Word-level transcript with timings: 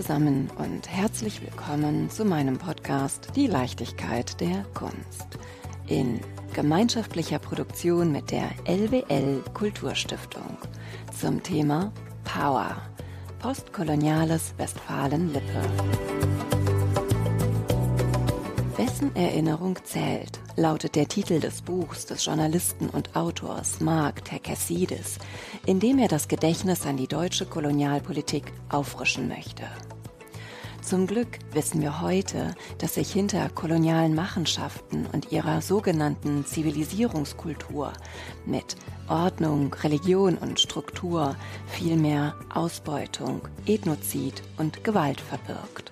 zusammen 0.00 0.48
und 0.56 0.88
herzlich 0.88 1.42
willkommen 1.42 2.08
zu 2.08 2.24
meinem 2.24 2.56
Podcast 2.56 3.28
Die 3.36 3.46
Leichtigkeit 3.46 4.40
der 4.40 4.64
Kunst 4.72 5.26
in 5.88 6.20
gemeinschaftlicher 6.54 7.38
Produktion 7.38 8.10
mit 8.10 8.30
der 8.30 8.48
LWL 8.66 9.42
Kulturstiftung 9.52 10.56
zum 11.18 11.42
Thema 11.42 11.92
Power, 12.24 12.80
postkoloniales 13.40 14.54
Westfalen-Lippe. 14.56 15.60
Wessen 18.78 19.14
Erinnerung 19.14 19.76
zählt, 19.84 20.40
lautet 20.56 20.94
der 20.94 21.08
Titel 21.08 21.40
des 21.40 21.60
Buchs 21.60 22.06
des 22.06 22.24
Journalisten 22.24 22.88
und 22.88 23.14
Autors 23.14 23.80
Mark 23.80 24.24
Terkessidis, 24.24 25.18
in 25.66 25.78
dem 25.78 25.98
er 25.98 26.08
das 26.08 26.28
Gedächtnis 26.28 26.86
an 26.86 26.96
die 26.96 27.06
deutsche 27.06 27.44
Kolonialpolitik 27.44 28.44
auffrischen 28.70 29.28
möchte. 29.28 29.64
Zum 30.82 31.06
Glück 31.06 31.38
wissen 31.52 31.82
wir 31.82 32.00
heute, 32.00 32.54
dass 32.78 32.94
sich 32.94 33.12
hinter 33.12 33.48
kolonialen 33.50 34.14
Machenschaften 34.14 35.06
und 35.12 35.30
ihrer 35.30 35.60
sogenannten 35.60 36.46
Zivilisierungskultur 36.46 37.92
mit 38.46 38.76
Ordnung, 39.06 39.74
Religion 39.74 40.36
und 40.38 40.58
Struktur 40.58 41.36
vielmehr 41.66 42.34
Ausbeutung, 42.52 43.42
Ethnozid 43.66 44.42
und 44.56 44.82
Gewalt 44.82 45.20
verbirgt. 45.20 45.90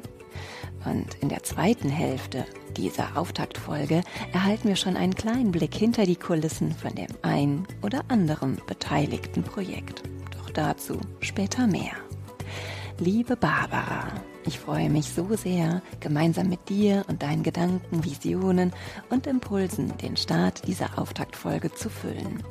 Und 0.84 1.14
in 1.22 1.30
der 1.30 1.42
zweiten 1.42 1.88
Hälfte 1.88 2.44
dieser 2.76 3.16
Auftaktfolge 3.16 4.02
erhalten 4.32 4.68
wir 4.68 4.76
schon 4.76 4.96
einen 4.96 5.14
kleinen 5.14 5.50
Blick 5.50 5.74
hinter 5.74 6.04
die 6.04 6.16
Kulissen 6.16 6.72
von 6.72 6.94
dem 6.94 7.08
ein 7.22 7.66
oder 7.82 8.02
anderen 8.08 8.58
beteiligten 8.66 9.42
Projekt. 9.42 10.02
Doch 10.36 10.50
dazu 10.50 10.98
später 11.20 11.66
mehr. 11.66 11.92
Liebe 13.02 13.34
Barbara, 13.34 14.08
ich 14.44 14.58
freue 14.58 14.90
mich 14.90 15.06
so 15.06 15.34
sehr, 15.34 15.80
gemeinsam 16.00 16.50
mit 16.50 16.68
dir 16.68 17.02
und 17.08 17.22
deinen 17.22 17.42
Gedanken, 17.42 18.04
Visionen 18.04 18.74
und 19.08 19.26
Impulsen 19.26 19.96
den 19.96 20.18
Start 20.18 20.68
dieser 20.68 20.98
Auftaktfolge 20.98 21.72
zu 21.72 21.88
füllen. 21.88 22.42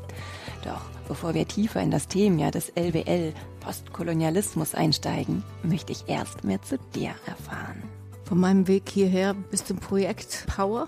Doch 0.64 0.82
bevor 1.08 1.36
wir 1.36 1.48
tiefer 1.48 1.82
in 1.82 1.92
das 1.92 2.08
Thema 2.08 2.50
des 2.50 2.70
LWL 2.76 3.36
Postkolonialismus 3.60 4.74
einsteigen, 4.74 5.44
möchte 5.62 5.92
ich 5.92 6.06
erst 6.08 6.44
mehr 6.44 6.64
zu 6.64 6.80
dir 6.96 7.14
erfahren. 7.28 7.84
Von 8.24 8.40
meinem 8.40 8.68
Weg 8.68 8.90
hierher 8.90 9.36
bis 9.36 9.66
zum 9.66 9.78
Projekt 9.78 10.48
Power. 10.48 10.88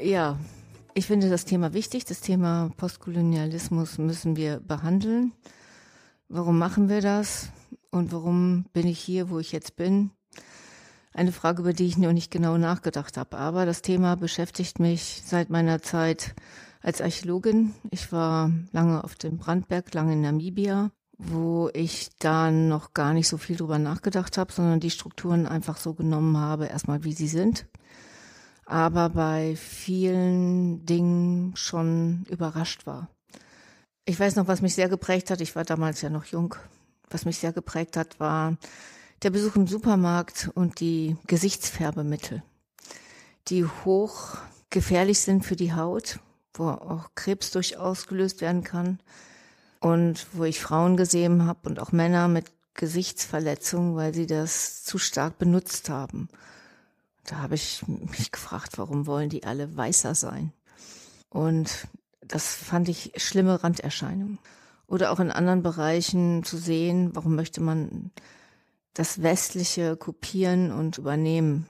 Ja, 0.00 0.38
ich 0.94 1.06
finde 1.06 1.28
das 1.28 1.44
Thema 1.44 1.72
wichtig. 1.72 2.04
Das 2.04 2.20
Thema 2.20 2.70
Postkolonialismus 2.76 3.98
müssen 3.98 4.36
wir 4.36 4.60
behandeln. 4.60 5.32
Warum 6.28 6.56
machen 6.56 6.88
wir 6.88 7.00
das? 7.00 7.50
Und 7.90 8.12
warum 8.12 8.66
bin 8.72 8.86
ich 8.86 9.00
hier, 9.00 9.30
wo 9.30 9.38
ich 9.38 9.52
jetzt 9.52 9.76
bin? 9.76 10.10
Eine 11.12 11.32
Frage, 11.32 11.62
über 11.62 11.72
die 11.72 11.86
ich 11.86 11.98
noch 11.98 12.12
nicht 12.12 12.30
genau 12.30 12.56
nachgedacht 12.56 13.16
habe. 13.16 13.36
Aber 13.36 13.66
das 13.66 13.82
Thema 13.82 14.14
beschäftigt 14.14 14.78
mich 14.78 15.22
seit 15.26 15.50
meiner 15.50 15.82
Zeit 15.82 16.34
als 16.82 17.00
Archäologin. 17.00 17.74
Ich 17.90 18.12
war 18.12 18.50
lange 18.72 19.02
auf 19.02 19.16
dem 19.16 19.38
Brandberg, 19.38 19.92
lange 19.92 20.12
in 20.12 20.20
Namibia, 20.20 20.92
wo 21.18 21.68
ich 21.74 22.10
dann 22.20 22.68
noch 22.68 22.94
gar 22.94 23.12
nicht 23.12 23.28
so 23.28 23.38
viel 23.38 23.56
drüber 23.56 23.78
nachgedacht 23.78 24.38
habe, 24.38 24.52
sondern 24.52 24.78
die 24.78 24.90
Strukturen 24.90 25.46
einfach 25.46 25.76
so 25.76 25.94
genommen 25.94 26.36
habe, 26.36 26.66
erstmal 26.66 27.02
wie 27.02 27.12
sie 27.12 27.28
sind. 27.28 27.66
Aber 28.64 29.08
bei 29.08 29.56
vielen 29.56 30.86
Dingen 30.86 31.56
schon 31.56 32.24
überrascht 32.30 32.86
war. 32.86 33.10
Ich 34.04 34.18
weiß 34.18 34.36
noch, 34.36 34.46
was 34.46 34.62
mich 34.62 34.76
sehr 34.76 34.88
geprägt 34.88 35.30
hat. 35.30 35.40
Ich 35.40 35.56
war 35.56 35.64
damals 35.64 36.02
ja 36.02 36.08
noch 36.08 36.24
jung 36.26 36.54
was 37.10 37.24
mich 37.24 37.38
sehr 37.38 37.52
geprägt 37.52 37.96
hat, 37.96 38.20
war 38.20 38.56
der 39.22 39.30
Besuch 39.30 39.56
im 39.56 39.66
Supermarkt 39.66 40.50
und 40.54 40.80
die 40.80 41.16
Gesichtsfärbemittel, 41.26 42.42
die 43.48 43.64
hoch 43.84 44.38
gefährlich 44.70 45.20
sind 45.20 45.44
für 45.44 45.56
die 45.56 45.74
Haut, 45.74 46.20
wo 46.54 46.68
auch 46.68 47.10
Krebs 47.14 47.50
durchaus 47.50 48.06
gelöst 48.06 48.40
werden 48.40 48.64
kann 48.64 49.00
und 49.80 50.26
wo 50.32 50.44
ich 50.44 50.60
Frauen 50.60 50.96
gesehen 50.96 51.46
habe 51.46 51.68
und 51.68 51.80
auch 51.80 51.92
Männer 51.92 52.28
mit 52.28 52.46
Gesichtsverletzungen, 52.74 53.96
weil 53.96 54.14
sie 54.14 54.26
das 54.26 54.84
zu 54.84 54.98
stark 54.98 55.38
benutzt 55.38 55.90
haben. 55.90 56.28
Da 57.24 57.38
habe 57.38 57.56
ich 57.56 57.86
mich 57.86 58.32
gefragt, 58.32 58.78
warum 58.78 59.06
wollen 59.06 59.28
die 59.28 59.44
alle 59.44 59.76
weißer 59.76 60.14
sein? 60.14 60.52
Und 61.28 61.88
das 62.22 62.54
fand 62.54 62.88
ich 62.88 63.12
schlimme 63.16 63.62
Randerscheinungen 63.62 64.38
oder 64.90 65.12
auch 65.12 65.20
in 65.20 65.30
anderen 65.30 65.62
Bereichen 65.62 66.42
zu 66.42 66.58
sehen, 66.58 67.10
warum 67.14 67.36
möchte 67.36 67.62
man 67.62 68.10
das 68.92 69.22
Westliche 69.22 69.96
kopieren 69.96 70.72
und 70.72 70.98
übernehmen. 70.98 71.66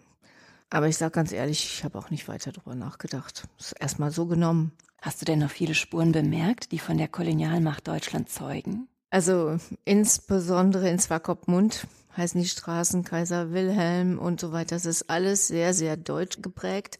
Aber 0.71 0.89
ich 0.89 0.97
sage 0.97 1.13
ganz 1.13 1.31
ehrlich, 1.31 1.65
ich 1.65 1.85
habe 1.85 1.99
auch 1.99 2.11
nicht 2.11 2.29
weiter 2.29 2.51
darüber 2.51 2.75
nachgedacht. 2.75 3.47
Das 3.59 3.73
ist 3.73 3.81
erstmal 3.81 4.11
so 4.11 4.27
genommen. 4.27 4.73
Hast 5.03 5.21
du 5.21 5.27
denn 5.27 5.41
noch 5.41 5.51
viele 5.51 5.75
Spuren 5.75 6.13
bemerkt, 6.13 6.73
die 6.73 6.79
von 6.79 6.97
der 6.97 7.09
Kolonialmacht 7.09 7.87
Deutschland 7.87 8.31
zeugen? 8.31 8.89
Also 9.11 9.59
insbesondere 9.85 10.89
in 10.89 10.99
Swakopmund 10.99 11.87
heißen 12.17 12.41
die 12.41 12.49
Straßen 12.49 13.05
Kaiser 13.05 13.53
Wilhelm 13.53 14.19
und 14.19 14.41
so 14.41 14.53
weiter. 14.53 14.77
Das 14.77 14.87
ist 14.87 15.11
alles 15.11 15.47
sehr, 15.49 15.75
sehr 15.75 15.97
deutsch 15.97 16.41
geprägt. 16.41 16.99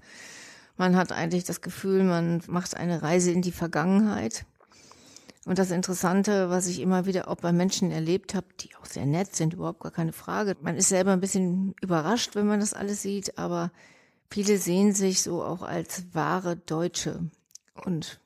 Man 0.77 0.97
hat 0.97 1.13
eigentlich 1.13 1.45
das 1.45 1.61
Gefühl, 1.63 2.05
man 2.05 2.43
macht 2.47 2.77
eine 2.77 3.03
Reise 3.03 3.31
in 3.31 3.43
die 3.43 3.53
Vergangenheit. 3.53 4.45
Und 5.47 5.59
das 5.59 5.71
Interessante, 5.71 6.51
was 6.51 6.67
ich 6.67 6.81
immer 6.81 7.07
wieder 7.07 7.29
auch 7.29 7.37
bei 7.37 7.53
Menschen 7.53 7.91
erlebt 7.91 8.35
habe, 8.35 8.47
die 8.61 8.77
auch 8.77 8.85
sehr 8.85 9.07
nett 9.07 9.35
sind, 9.35 9.55
überhaupt 9.55 9.81
gar 9.81 9.93
keine 9.93 10.13
Frage. 10.13 10.57
Man 10.61 10.77
ist 10.77 10.91
selber 10.91 11.13
ein 11.13 11.21
bisschen 11.21 11.75
überrascht, 11.81 12.35
wenn 12.35 12.47
man 12.47 12.61
das 12.61 12.75
alles 12.75 13.03
sieht, 13.03 13.39
aber 13.39 13.71
viele 14.31 14.59
sehen 14.59 14.93
sich 14.93 15.23
so 15.23 15.43
auch 15.43 15.63
als 15.63 16.05
wahre 16.13 16.57
Deutsche. 16.57 17.31
Und 17.87 18.21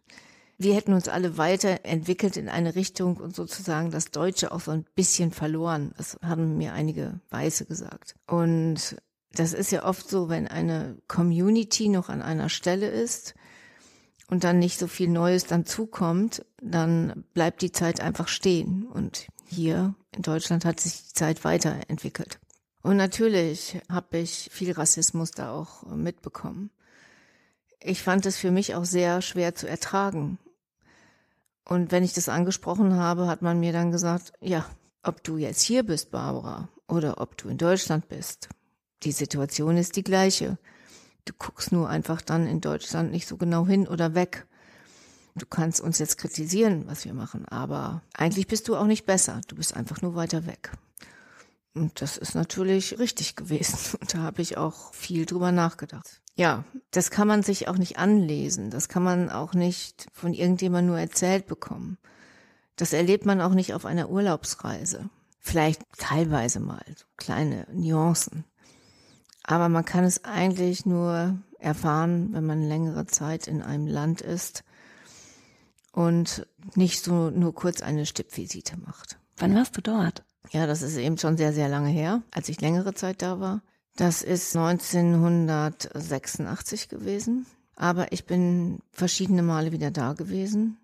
wir 0.58 0.75
hätten 0.75 0.93
uns 0.93 1.08
alle 1.08 1.38
weiterentwickelt 1.38 2.37
in 2.37 2.49
eine 2.49 2.75
Richtung 2.75 3.16
und 3.19 3.34
sozusagen 3.34 3.90
das 3.90 4.11
Deutsche 4.11 4.50
auch 4.50 4.61
so 4.61 4.72
ein 4.72 4.84
bisschen 4.94 5.31
verloren. 5.31 5.93
Das 5.96 6.19
haben 6.22 6.56
mir 6.56 6.72
einige 6.72 7.20
Weiße 7.31 7.66
gesagt. 7.66 8.16
Und 8.26 8.96
Das 9.37 9.52
ist 9.52 9.72
ja 9.72 9.84
oft 9.84 10.08
so, 10.08 10.28
wenn 10.28 10.46
eine 10.46 10.96
Community 11.08 11.88
noch 11.88 12.08
an 12.08 12.22
einer 12.22 12.49
Stelle 12.49 12.88
ist 12.88 13.34
und 14.29 14.44
dann 14.44 14.59
nicht 14.59 14.79
so 14.79 14.87
viel 14.87 15.09
Neues 15.09 15.47
dann 15.47 15.67
zukommt, 15.67 16.44
dann 16.61 17.25
bleibt 17.35 17.62
die 17.62 17.73
Zeit 17.73 18.00
einfach 18.00 18.29
stehen. 18.29 18.87
Und 18.87 19.26
hier 19.47 19.94
in 20.15 20.23
Deutschland 20.23 20.65
hat 20.65 20.81
sich 20.81 21.09
die 21.09 21.12
Zeit 21.12 21.44
weiterentwickelt. 21.44 22.38
Und 22.82 22.97
natürlich 22.97 23.81
habe 23.91 24.19
ich 24.19 24.49
viel 24.53 24.73
Rassismus 24.73 25.31
da 25.31 25.53
auch 25.53 25.85
mitbekommen. 25.87 26.71
Ich 27.81 28.03
fand 28.03 28.26
es 28.26 28.37
für 28.37 28.50
mich 28.50 28.75
auch 28.75 28.85
sehr 28.85 29.23
schwer 29.23 29.55
zu 29.55 29.67
ertragen. 29.67 30.38
Und 31.67 31.93
wenn 31.93 32.05
ich 32.05 32.12
das 32.12 32.29
angesprochen 32.29 32.97
habe, 32.97 33.26
hat 33.26 33.43
man 33.43 33.61
mir 33.61 33.73
dann 33.73 33.91
gesagt, 33.91 34.32
ja, 34.41 34.67
ob 35.03 35.23
du 35.23 35.38
jetzt 35.38 35.62
hier 35.62 35.82
bist, 35.82 36.11
Barbara, 36.11 36.69
oder 36.88 37.21
ob 37.21 37.37
du 37.37 37.49
in 37.49 37.59
Deutschland 37.59 38.09
bist, 38.09 38.49
die 39.03 39.12
Situation 39.12 39.76
ist 39.76 39.97
die 39.97 40.05
gleiche. 40.05 40.59
Du 41.25 41.32
guckst 41.38 41.73
nur 41.73 41.88
einfach 41.88 42.21
dann 42.21 42.47
in 42.47 42.61
Deutschland 42.61 43.11
nicht 43.11 43.26
so 43.26 43.37
genau 43.37 43.67
hin 43.67 43.87
oder 43.88 44.15
weg. 44.15 44.47
Du 45.37 45.47
kannst 45.47 45.81
uns 45.81 45.99
jetzt 45.99 46.19
kritisieren, 46.19 46.85
was 46.87 47.05
wir 47.05 47.15
machen, 47.15 47.47
aber 47.49 48.03
eigentlich 48.12 48.47
bist 48.47 48.69
du 48.69 48.76
auch 48.76 48.87
nicht 48.87 49.05
besser. 49.05 49.41
Du 49.49 49.56
bist 49.56 49.75
einfach 49.75 50.00
nur 50.00 50.15
weiter 50.15 50.47
weg. 50.47 50.71
Und 51.75 52.00
das 52.00 52.17
ist 52.17 52.35
natürlich 52.35 52.99
richtig 52.99 53.35
gewesen. 53.35 53.97
Und 54.00 54.15
da 54.15 54.19
habe 54.19 54.43
ich 54.43 54.56
auch 54.56 54.94
viel 54.94 55.26
drüber 55.26 55.50
nachgedacht. 55.50 56.21
Ja, 56.37 56.65
das 56.91 57.11
kann 57.11 57.29
man 57.29 57.43
sich 57.43 57.69
auch 57.69 57.79
nicht 57.79 57.99
anlesen. 57.99 58.71
Das 58.71 58.88
kann 58.88 59.03
man 59.03 59.31
auch 59.31 59.55
nicht 59.55 60.06
von 60.12 60.35
irgendjemandem 60.35 60.91
nur 60.91 61.00
erzählt 61.00 61.47
bekommen. 61.47 61.99
Das 62.76 62.93
erlebt 62.93 63.25
man 63.25 63.41
auch 63.41 63.55
nicht 63.55 63.75
auf 63.75 63.87
einer 63.87 64.11
Urlaubsreise. 64.11 65.11
Vielleicht 65.41 65.82
teilweise 65.99 66.59
mal, 66.59 66.82
so 66.97 67.05
kleine 67.17 67.67
Nuancen. 67.73 68.44
Aber 69.44 69.69
man 69.69 69.85
kann 69.85 70.02
es 70.05 70.25
eigentlich 70.25 70.87
nur 70.87 71.38
erfahren, 71.58 72.32
wenn 72.32 72.46
man 72.46 72.62
längere 72.62 73.06
Zeit 73.06 73.46
in 73.46 73.62
einem 73.62 73.87
Land 73.87 74.20
ist 74.20 74.64
und 75.93 76.44
nicht 76.75 77.05
so 77.05 77.31
nur 77.31 77.55
kurz 77.55 77.81
eine 77.82 78.06
Stippvisite 78.06 78.76
macht. 78.79 79.20
Wann 79.37 79.55
warst 79.55 79.76
du 79.76 79.81
dort? 79.81 80.25
Ja, 80.50 80.67
das 80.67 80.82
ist 80.82 80.96
eben 80.96 81.19
schon 81.19 81.37
sehr, 81.37 81.52
sehr 81.52 81.69
lange 81.69 81.91
her, 81.91 82.23
als 82.31 82.49
ich 82.49 82.61
längere 82.61 82.94
Zeit 82.94 83.23
da 83.23 83.38
war. 83.41 83.62
Das 83.96 84.23
ist 84.23 84.56
1986 84.56 86.88
gewesen. 86.88 87.47
Aber 87.76 88.12
ich 88.12 88.26
bin 88.26 88.81
verschiedene 88.93 89.43
Male 89.43 89.73
wieder 89.73 89.90
da 89.90 90.12
gewesen 90.12 90.79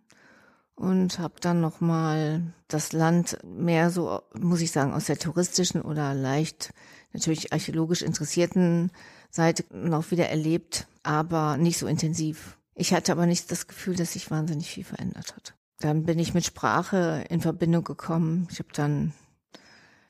und 0.75 1.19
habe 1.19 1.35
dann 1.41 1.61
noch 1.61 1.81
mal 1.81 2.43
das 2.69 2.93
Land 2.93 3.39
mehr 3.45 3.91
so, 3.91 4.23
muss 4.39 4.61
ich 4.61 4.73
sagen, 4.73 4.93
aus 4.93 5.05
der 5.05 5.19
touristischen 5.19 5.83
oder 5.83 6.15
leicht 6.15 6.73
natürlich 7.13 7.53
archäologisch 7.53 8.03
interessierten 8.03 8.91
Seite 9.31 9.65
noch 9.75 10.11
wieder 10.11 10.29
erlebt, 10.29 10.87
aber 11.03 11.57
nicht 11.57 11.79
so 11.79 11.87
intensiv. 11.87 12.57
Ich 12.75 12.93
hatte 12.93 13.13
aber 13.13 13.27
nicht 13.27 13.51
das 13.51 13.67
Gefühl, 13.67 13.95
dass 13.95 14.15
sich 14.15 14.31
wahnsinnig 14.31 14.71
viel 14.71 14.85
verändert 14.85 15.35
hat. 15.37 15.55
Dann 15.81 16.05
bin 16.05 16.19
ich 16.19 16.35
mit 16.35 16.45
Sprache 16.45 17.25
in 17.29 17.41
Verbindung 17.41 17.85
gekommen. 17.85 18.49
Ich 18.51 18.59
habe 18.59 18.69
dann 18.73 19.13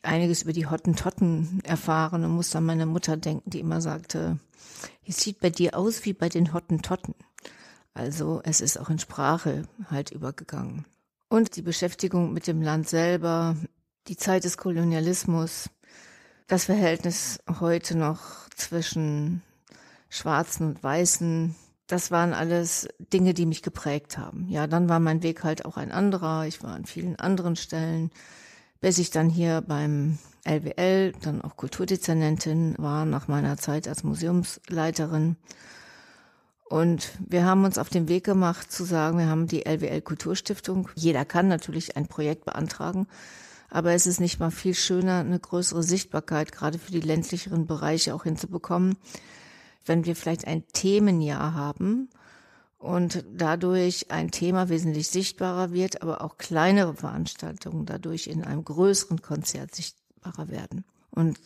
einiges 0.02 0.42
über 0.42 0.52
die 0.52 0.66
Hottentotten 0.66 1.60
erfahren 1.64 2.24
und 2.24 2.32
muss 2.32 2.54
an 2.56 2.64
meine 2.64 2.86
Mutter 2.86 3.16
denken, 3.16 3.50
die 3.50 3.60
immer 3.60 3.80
sagte, 3.80 4.38
es 5.06 5.18
sieht 5.18 5.40
bei 5.40 5.50
dir 5.50 5.76
aus 5.76 6.04
wie 6.04 6.12
bei 6.12 6.28
den 6.28 6.52
Hottentotten. 6.52 7.14
Also 7.94 8.40
es 8.44 8.60
ist 8.60 8.78
auch 8.78 8.88
in 8.88 8.98
Sprache 8.98 9.64
halt 9.90 10.10
übergegangen. 10.10 10.86
Und 11.28 11.56
die 11.56 11.62
Beschäftigung 11.62 12.32
mit 12.32 12.46
dem 12.46 12.62
Land 12.62 12.88
selber, 12.88 13.56
die 14.08 14.16
Zeit 14.16 14.44
des 14.44 14.56
Kolonialismus, 14.56 15.70
das 16.50 16.64
Verhältnis 16.64 17.38
heute 17.60 17.96
noch 17.96 18.48
zwischen 18.54 19.42
Schwarzen 20.08 20.68
und 20.68 20.82
Weißen, 20.82 21.54
das 21.86 22.10
waren 22.10 22.34
alles 22.34 22.88
Dinge, 23.12 23.34
die 23.34 23.46
mich 23.46 23.62
geprägt 23.62 24.18
haben. 24.18 24.48
Ja, 24.48 24.66
dann 24.66 24.88
war 24.88 25.00
mein 25.00 25.22
Weg 25.22 25.42
halt 25.42 25.64
auch 25.64 25.76
ein 25.76 25.90
anderer. 25.90 26.46
Ich 26.46 26.62
war 26.62 26.74
an 26.74 26.84
vielen 26.84 27.16
anderen 27.16 27.56
Stellen 27.56 28.10
bis 28.80 28.98
ich 28.98 29.10
dann 29.10 29.28
hier 29.28 29.62
beim 29.66 30.18
LWL, 30.44 31.12
dann 31.20 31.42
auch 31.42 31.56
Kulturdezernentin 31.56 32.74
war 32.78 33.04
nach 33.04 33.28
meiner 33.28 33.58
Zeit 33.58 33.86
als 33.86 34.04
Museumsleiterin. 34.04 35.36
Und 36.64 37.10
wir 37.18 37.44
haben 37.44 37.64
uns 37.64 37.78
auf 37.78 37.90
den 37.90 38.08
Weg 38.08 38.24
gemacht 38.24 38.72
zu 38.72 38.84
sagen, 38.84 39.18
wir 39.18 39.26
haben 39.26 39.48
die 39.48 39.66
LWL 39.66 40.00
Kulturstiftung. 40.00 40.88
Jeder 40.94 41.24
kann 41.24 41.48
natürlich 41.48 41.96
ein 41.96 42.06
Projekt 42.06 42.44
beantragen, 42.44 43.06
aber 43.70 43.92
es 43.92 44.06
ist 44.06 44.20
nicht 44.20 44.40
mal 44.40 44.50
viel 44.50 44.74
schöner, 44.74 45.20
eine 45.20 45.38
größere 45.38 45.82
Sichtbarkeit 45.82 46.52
gerade 46.52 46.78
für 46.78 46.92
die 46.92 47.00
ländlicheren 47.00 47.66
Bereiche 47.66 48.14
auch 48.14 48.24
hinzubekommen, 48.24 48.96
wenn 49.86 50.04
wir 50.04 50.16
vielleicht 50.16 50.46
ein 50.46 50.66
Themenjahr 50.72 51.54
haben 51.54 52.08
und 52.78 53.24
dadurch 53.32 54.10
ein 54.10 54.30
Thema 54.30 54.68
wesentlich 54.68 55.08
sichtbarer 55.08 55.72
wird, 55.72 56.02
aber 56.02 56.22
auch 56.22 56.38
kleinere 56.38 56.94
Veranstaltungen 56.94 57.86
dadurch 57.86 58.26
in 58.26 58.44
einem 58.44 58.64
größeren 58.64 59.22
Konzert 59.22 59.74
sichtbarer 59.74 60.48
werden. 60.48 60.84
Und 61.10 61.38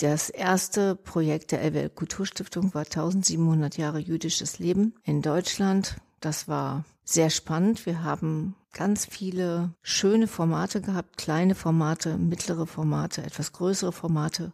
das 0.00 0.30
erste 0.30 0.94
Projekt 0.94 1.52
der 1.52 1.62
LWL 1.62 1.90
Kulturstiftung 1.90 2.72
war 2.74 2.82
1700 2.82 3.76
Jahre 3.76 3.98
jüdisches 3.98 4.58
Leben 4.58 4.94
in 5.04 5.22
Deutschland. 5.22 5.96
Das 6.20 6.48
war 6.48 6.84
sehr 7.04 7.30
spannend. 7.30 7.84
Wir 7.84 8.04
haben 8.04 8.54
ganz 8.72 9.06
viele 9.06 9.74
schöne 9.82 10.28
Formate 10.28 10.80
gehabt, 10.80 11.16
kleine 11.16 11.54
Formate, 11.54 12.16
mittlere 12.18 12.66
Formate, 12.66 13.22
etwas 13.22 13.52
größere 13.52 13.92
Formate 13.92 14.52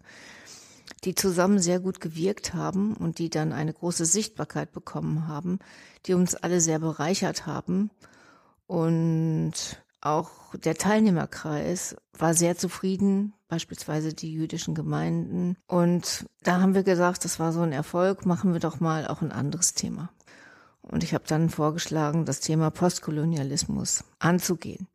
die 1.04 1.14
zusammen 1.14 1.58
sehr 1.58 1.80
gut 1.80 2.00
gewirkt 2.00 2.54
haben 2.54 2.94
und 2.94 3.18
die 3.18 3.30
dann 3.30 3.52
eine 3.52 3.72
große 3.72 4.04
Sichtbarkeit 4.04 4.72
bekommen 4.72 5.28
haben, 5.28 5.58
die 6.06 6.14
uns 6.14 6.34
alle 6.34 6.60
sehr 6.60 6.78
bereichert 6.78 7.46
haben. 7.46 7.90
Und 8.66 9.52
auch 10.00 10.30
der 10.54 10.74
Teilnehmerkreis 10.74 11.96
war 12.16 12.34
sehr 12.34 12.56
zufrieden, 12.56 13.34
beispielsweise 13.48 14.12
die 14.14 14.32
jüdischen 14.32 14.74
Gemeinden. 14.74 15.56
Und 15.66 16.26
da 16.42 16.60
haben 16.60 16.74
wir 16.74 16.82
gesagt, 16.82 17.24
das 17.24 17.38
war 17.38 17.52
so 17.52 17.60
ein 17.60 17.72
Erfolg, 17.72 18.26
machen 18.26 18.52
wir 18.52 18.60
doch 18.60 18.80
mal 18.80 19.06
auch 19.06 19.22
ein 19.22 19.32
anderes 19.32 19.74
Thema. 19.74 20.10
Und 20.88 21.02
ich 21.02 21.14
habe 21.14 21.24
dann 21.26 21.48
vorgeschlagen, 21.48 22.24
das 22.24 22.40
Thema 22.40 22.70
Postkolonialismus 22.70 24.04
anzugehen. 24.18 24.86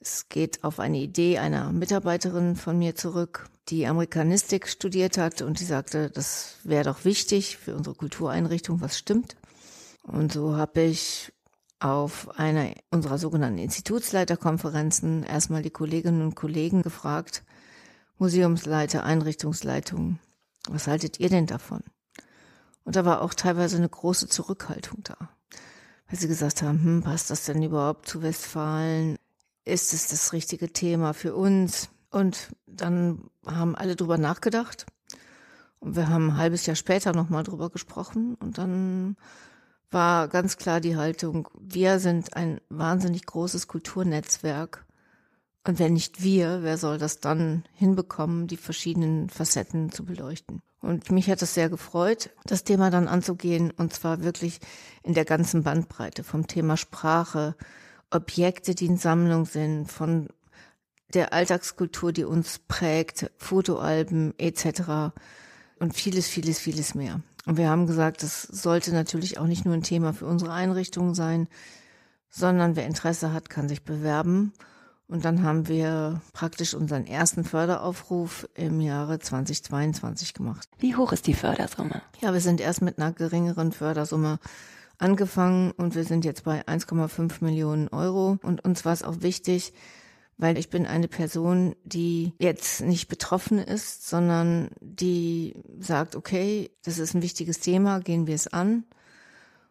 Es 0.00 0.28
geht 0.28 0.64
auf 0.64 0.80
eine 0.80 0.98
Idee 0.98 1.38
einer 1.38 1.72
Mitarbeiterin 1.72 2.56
von 2.56 2.78
mir 2.78 2.96
zurück, 2.96 3.48
die 3.68 3.86
Amerikanistik 3.86 4.68
studiert 4.68 5.16
hat 5.18 5.42
und 5.42 5.60
die 5.60 5.64
sagte, 5.64 6.10
das 6.10 6.56
wäre 6.64 6.84
doch 6.84 7.04
wichtig 7.04 7.56
für 7.56 7.76
unsere 7.76 7.94
Kultureinrichtung, 7.94 8.80
was 8.80 8.98
stimmt. 8.98 9.36
Und 10.02 10.32
so 10.32 10.56
habe 10.56 10.82
ich 10.82 11.32
auf 11.78 12.38
einer 12.38 12.72
unserer 12.90 13.18
sogenannten 13.18 13.58
Institutsleiterkonferenzen 13.58 15.24
erstmal 15.24 15.62
die 15.62 15.70
Kolleginnen 15.70 16.22
und 16.22 16.34
Kollegen 16.34 16.82
gefragt, 16.82 17.44
Museumsleiter, 18.18 19.04
Einrichtungsleitung, 19.04 20.18
was 20.68 20.86
haltet 20.86 21.18
ihr 21.18 21.28
denn 21.28 21.46
davon? 21.46 21.82
Und 22.84 22.96
da 22.96 23.04
war 23.04 23.22
auch 23.22 23.34
teilweise 23.34 23.76
eine 23.76 23.88
große 23.88 24.28
Zurückhaltung 24.28 25.00
da, 25.04 25.16
weil 26.08 26.18
sie 26.18 26.28
gesagt 26.28 26.62
haben, 26.62 26.82
hm, 26.82 27.02
passt 27.02 27.30
das 27.30 27.44
denn 27.44 27.62
überhaupt 27.62 28.08
zu 28.08 28.22
Westfalen? 28.22 29.16
ist 29.64 29.92
es 29.92 30.08
das 30.08 30.32
richtige 30.32 30.72
Thema 30.72 31.14
für 31.14 31.34
uns? 31.34 31.88
Und 32.10 32.50
dann 32.66 33.30
haben 33.46 33.74
alle 33.74 33.96
drüber 33.96 34.18
nachgedacht. 34.18 34.86
Und 35.80 35.96
wir 35.96 36.08
haben 36.08 36.30
ein 36.30 36.36
halbes 36.36 36.66
Jahr 36.66 36.76
später 36.76 37.12
nochmal 37.12 37.42
drüber 37.42 37.70
gesprochen. 37.70 38.34
Und 38.34 38.58
dann 38.58 39.16
war 39.90 40.28
ganz 40.28 40.56
klar 40.56 40.80
die 40.80 40.96
Haltung, 40.96 41.48
wir 41.58 41.98
sind 41.98 42.36
ein 42.36 42.60
wahnsinnig 42.68 43.26
großes 43.26 43.66
Kulturnetzwerk. 43.66 44.84
Und 45.66 45.78
wenn 45.78 45.92
nicht 45.94 46.22
wir, 46.22 46.62
wer 46.62 46.76
soll 46.76 46.98
das 46.98 47.20
dann 47.20 47.64
hinbekommen, 47.72 48.46
die 48.46 48.56
verschiedenen 48.56 49.30
Facetten 49.30 49.92
zu 49.92 50.04
beleuchten? 50.04 50.60
Und 50.82 51.12
mich 51.12 51.30
hat 51.30 51.40
es 51.42 51.54
sehr 51.54 51.70
gefreut, 51.70 52.30
das 52.44 52.64
Thema 52.64 52.90
dann 52.90 53.06
anzugehen, 53.06 53.70
und 53.70 53.92
zwar 53.92 54.22
wirklich 54.22 54.58
in 55.04 55.14
der 55.14 55.24
ganzen 55.24 55.62
Bandbreite, 55.62 56.24
vom 56.24 56.48
Thema 56.48 56.76
Sprache, 56.76 57.54
Objekte, 58.10 58.74
die 58.74 58.86
in 58.86 58.96
Sammlung 58.96 59.44
sind, 59.44 59.90
von 59.90 60.28
der 61.14 61.32
Alltagskultur, 61.32 62.12
die 62.12 62.24
uns 62.24 62.58
prägt, 62.58 63.30
Fotoalben 63.38 64.34
etc. 64.38 65.14
und 65.78 65.94
vieles, 65.94 66.26
vieles, 66.26 66.58
vieles 66.58 66.94
mehr. 66.94 67.20
Und 67.46 67.58
wir 67.58 67.68
haben 67.68 67.86
gesagt, 67.86 68.22
das 68.22 68.42
sollte 68.42 68.92
natürlich 68.92 69.38
auch 69.38 69.46
nicht 69.46 69.64
nur 69.64 69.74
ein 69.74 69.82
Thema 69.82 70.12
für 70.12 70.26
unsere 70.26 70.52
Einrichtung 70.52 71.14
sein, 71.14 71.48
sondern 72.28 72.76
wer 72.76 72.86
Interesse 72.86 73.32
hat, 73.32 73.50
kann 73.50 73.68
sich 73.68 73.84
bewerben. 73.84 74.52
Und 75.12 75.26
dann 75.26 75.42
haben 75.42 75.68
wir 75.68 76.22
praktisch 76.32 76.72
unseren 76.72 77.06
ersten 77.06 77.44
Förderaufruf 77.44 78.48
im 78.54 78.80
Jahre 78.80 79.18
2022 79.18 80.32
gemacht. 80.32 80.66
Wie 80.78 80.96
hoch 80.96 81.12
ist 81.12 81.26
die 81.26 81.34
Fördersumme? 81.34 82.00
Ja, 82.22 82.32
wir 82.32 82.40
sind 82.40 82.62
erst 82.62 82.80
mit 82.80 82.96
einer 82.96 83.12
geringeren 83.12 83.72
Fördersumme 83.72 84.38
angefangen 84.96 85.72
und 85.72 85.94
wir 85.94 86.04
sind 86.04 86.24
jetzt 86.24 86.44
bei 86.44 86.62
1,5 86.62 87.44
Millionen 87.44 87.88
Euro. 87.88 88.38
Und 88.42 88.64
uns 88.64 88.86
war 88.86 88.94
es 88.94 89.02
auch 89.02 89.20
wichtig, 89.20 89.74
weil 90.38 90.56
ich 90.56 90.70
bin 90.70 90.86
eine 90.86 91.08
Person, 91.08 91.76
die 91.84 92.32
jetzt 92.38 92.80
nicht 92.80 93.08
betroffen 93.08 93.58
ist, 93.58 94.08
sondern 94.08 94.70
die 94.80 95.56
sagt, 95.78 96.16
okay, 96.16 96.70
das 96.86 96.96
ist 96.96 97.14
ein 97.14 97.20
wichtiges 97.20 97.60
Thema, 97.60 98.00
gehen 98.00 98.26
wir 98.26 98.34
es 98.34 98.46
an. 98.46 98.84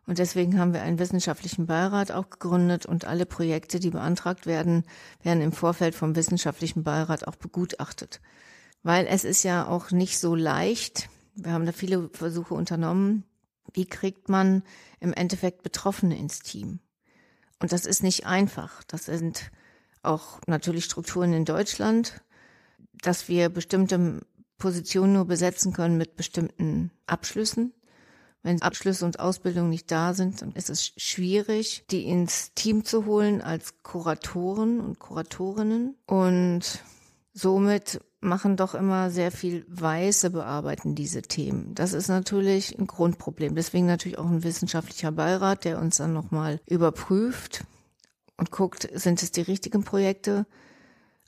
Und 0.08 0.18
deswegen 0.18 0.60
haben 0.60 0.74
wir 0.74 0.82
einen 0.82 1.00
wissenschaftlichen 1.00 1.68
Beirat 1.68 2.12
auch 2.12 2.30
gegründet 2.30 2.86
und 2.86 3.06
alle 3.06 3.26
Projekte, 3.26 3.80
die 3.80 3.92
beantragt 3.92 4.46
werden, 4.46 4.84
werden 5.22 5.42
im 5.42 5.52
Vorfeld 5.52 5.96
vom 5.96 6.16
wissenschaftlichen 6.16 6.84
Beirat 6.84 7.28
auch 7.28 7.36
begutachtet. 7.36 8.20
Weil 8.84 9.06
es 9.06 9.24
ist 9.24 9.44
ja 9.44 9.68
auch 9.68 9.92
nicht 9.92 10.18
so 10.18 10.36
leicht. 10.36 11.10
Wir 11.36 11.52
haben 11.52 11.66
da 11.66 11.72
viele 11.72 12.10
Versuche 12.14 12.56
unternommen. 12.56 13.26
Wie 13.74 13.86
kriegt 13.86 14.28
man 14.28 14.64
im 15.00 15.14
Endeffekt 15.14 15.62
Betroffene 15.62 16.18
ins 16.18 16.40
Team? 16.40 16.80
Und 17.60 17.72
das 17.72 17.86
ist 17.86 18.02
nicht 18.02 18.26
einfach. 18.26 18.84
Das 18.86 19.06
sind 19.06 19.52
auch 20.02 20.40
natürlich 20.48 20.86
Strukturen 20.86 21.32
in 21.32 21.46
Deutschland, 21.46 22.22
dass 23.02 23.28
wir 23.28 23.50
bestimmte 23.50 24.22
Positionen 24.58 25.14
nur 25.14 25.26
besetzen 25.26 25.74
können 25.74 25.98
mit 25.98 26.16
bestimmten 26.16 26.92
Abschlüssen. 27.06 27.74
Wenn 28.44 28.62
Abschlüsse 28.62 29.06
und 29.06 29.20
Ausbildung 29.20 29.70
nicht 29.70 29.92
da 29.92 30.14
sind, 30.14 30.42
dann 30.42 30.52
ist 30.54 30.70
es 30.70 30.94
schwierig, 30.98 31.86
die 31.92 32.06
ins 32.06 32.54
Team 32.56 32.84
zu 32.84 33.06
holen 33.06 33.42
als 33.42 33.84
Kuratoren 33.84 34.80
und 34.80 34.98
Kuratorinnen. 34.98 35.96
Und 36.08 36.80
somit 37.34 38.02
machen 38.20 38.58
doch 38.58 38.74
immer 38.74 39.12
sehr 39.12 39.32
viel 39.32 39.66
Weiße 39.68 40.32
bearbeiten 40.32 40.96
diese 40.96 41.22
Themen. 41.22 41.76
Das 41.76 41.94
ist 41.94 42.08
natürlich 42.08 42.78
ein 42.78 42.88
Grundproblem. 42.88 43.56
Deswegen 43.56 43.86
natürlich 43.86 44.18
auch 44.18 44.30
ein 44.30 44.44
wissenschaftlicher 44.44 45.12
Beirat, 45.12 45.66
der 45.66 45.80
uns 45.80 45.98
dann 45.98 46.14
nochmal 46.14 46.60
überprüft 46.68 47.64
und 48.38 48.52
guckt, 48.52 48.90
sind 48.94 49.22
es 49.22 49.32
die 49.32 49.42
richtigen 49.42 49.84
Projekte. 49.84 50.46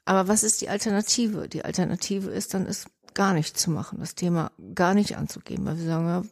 Aber 0.05 0.27
was 0.27 0.43
ist 0.43 0.61
die 0.61 0.69
Alternative? 0.69 1.47
Die 1.47 1.63
Alternative 1.63 2.29
ist 2.29 2.53
dann, 2.53 2.65
es 2.65 2.85
gar 3.13 3.33
nicht 3.33 3.57
zu 3.57 3.69
machen, 3.69 3.99
das 3.99 4.15
Thema 4.15 4.51
gar 4.73 4.93
nicht 4.93 5.17
anzugeben, 5.17 5.65
weil 5.65 5.77
wir 5.77 5.85
sagen, 5.85 6.07
ja, 6.07 6.23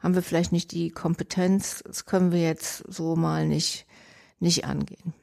haben 0.00 0.14
wir 0.14 0.22
vielleicht 0.22 0.52
nicht 0.52 0.72
die 0.72 0.90
Kompetenz, 0.90 1.82
das 1.86 2.06
können 2.06 2.32
wir 2.32 2.40
jetzt 2.40 2.84
so 2.88 3.16
mal 3.16 3.46
nicht, 3.46 3.86
nicht 4.38 4.64
angehen. 4.64 5.14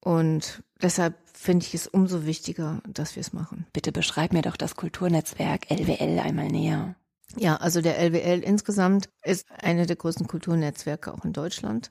Und 0.00 0.62
deshalb 0.82 1.16
finde 1.32 1.66
ich 1.66 1.74
es 1.74 1.86
umso 1.86 2.26
wichtiger, 2.26 2.82
dass 2.86 3.16
wir 3.16 3.20
es 3.20 3.32
machen. 3.32 3.66
Bitte 3.72 3.92
beschreib 3.92 4.32
mir 4.32 4.42
doch 4.42 4.56
das 4.56 4.76
Kulturnetzwerk 4.76 5.70
LWL 5.70 6.18
einmal 6.18 6.48
näher. 6.48 6.96
Ja, 7.36 7.56
also 7.56 7.80
der 7.80 7.98
LWL 7.98 8.40
insgesamt 8.40 9.08
ist 9.24 9.46
eine 9.50 9.86
der 9.86 9.96
größten 9.96 10.26
Kulturnetzwerke 10.26 11.12
auch 11.12 11.24
in 11.24 11.32
Deutschland. 11.32 11.90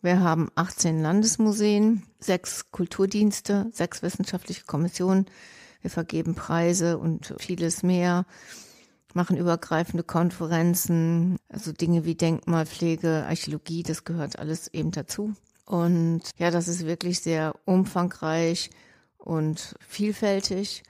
Wir 0.00 0.20
haben 0.20 0.48
18 0.54 1.02
Landesmuseen, 1.02 2.04
sechs 2.20 2.70
Kulturdienste, 2.70 3.68
sechs 3.72 4.00
wissenschaftliche 4.02 4.64
Kommissionen. 4.64 5.26
Wir 5.80 5.90
vergeben 5.90 6.34
Preise 6.34 6.98
und 6.98 7.34
vieles 7.38 7.82
mehr 7.82 8.26
machen 9.14 9.36
übergreifende 9.36 10.02
Konferenzen, 10.02 11.38
also 11.48 11.72
Dinge 11.72 12.04
wie 12.04 12.14
Denkmalpflege, 12.14 13.24
Archäologie, 13.26 13.82
das 13.82 14.04
gehört 14.04 14.38
alles 14.38 14.68
eben 14.68 14.90
dazu. 14.90 15.34
Und 15.64 16.22
ja, 16.38 16.50
das 16.50 16.68
ist 16.68 16.86
wirklich 16.86 17.20
sehr 17.20 17.54
umfangreich 17.64 18.70
und 19.18 19.74
vielfältig. 19.86 20.82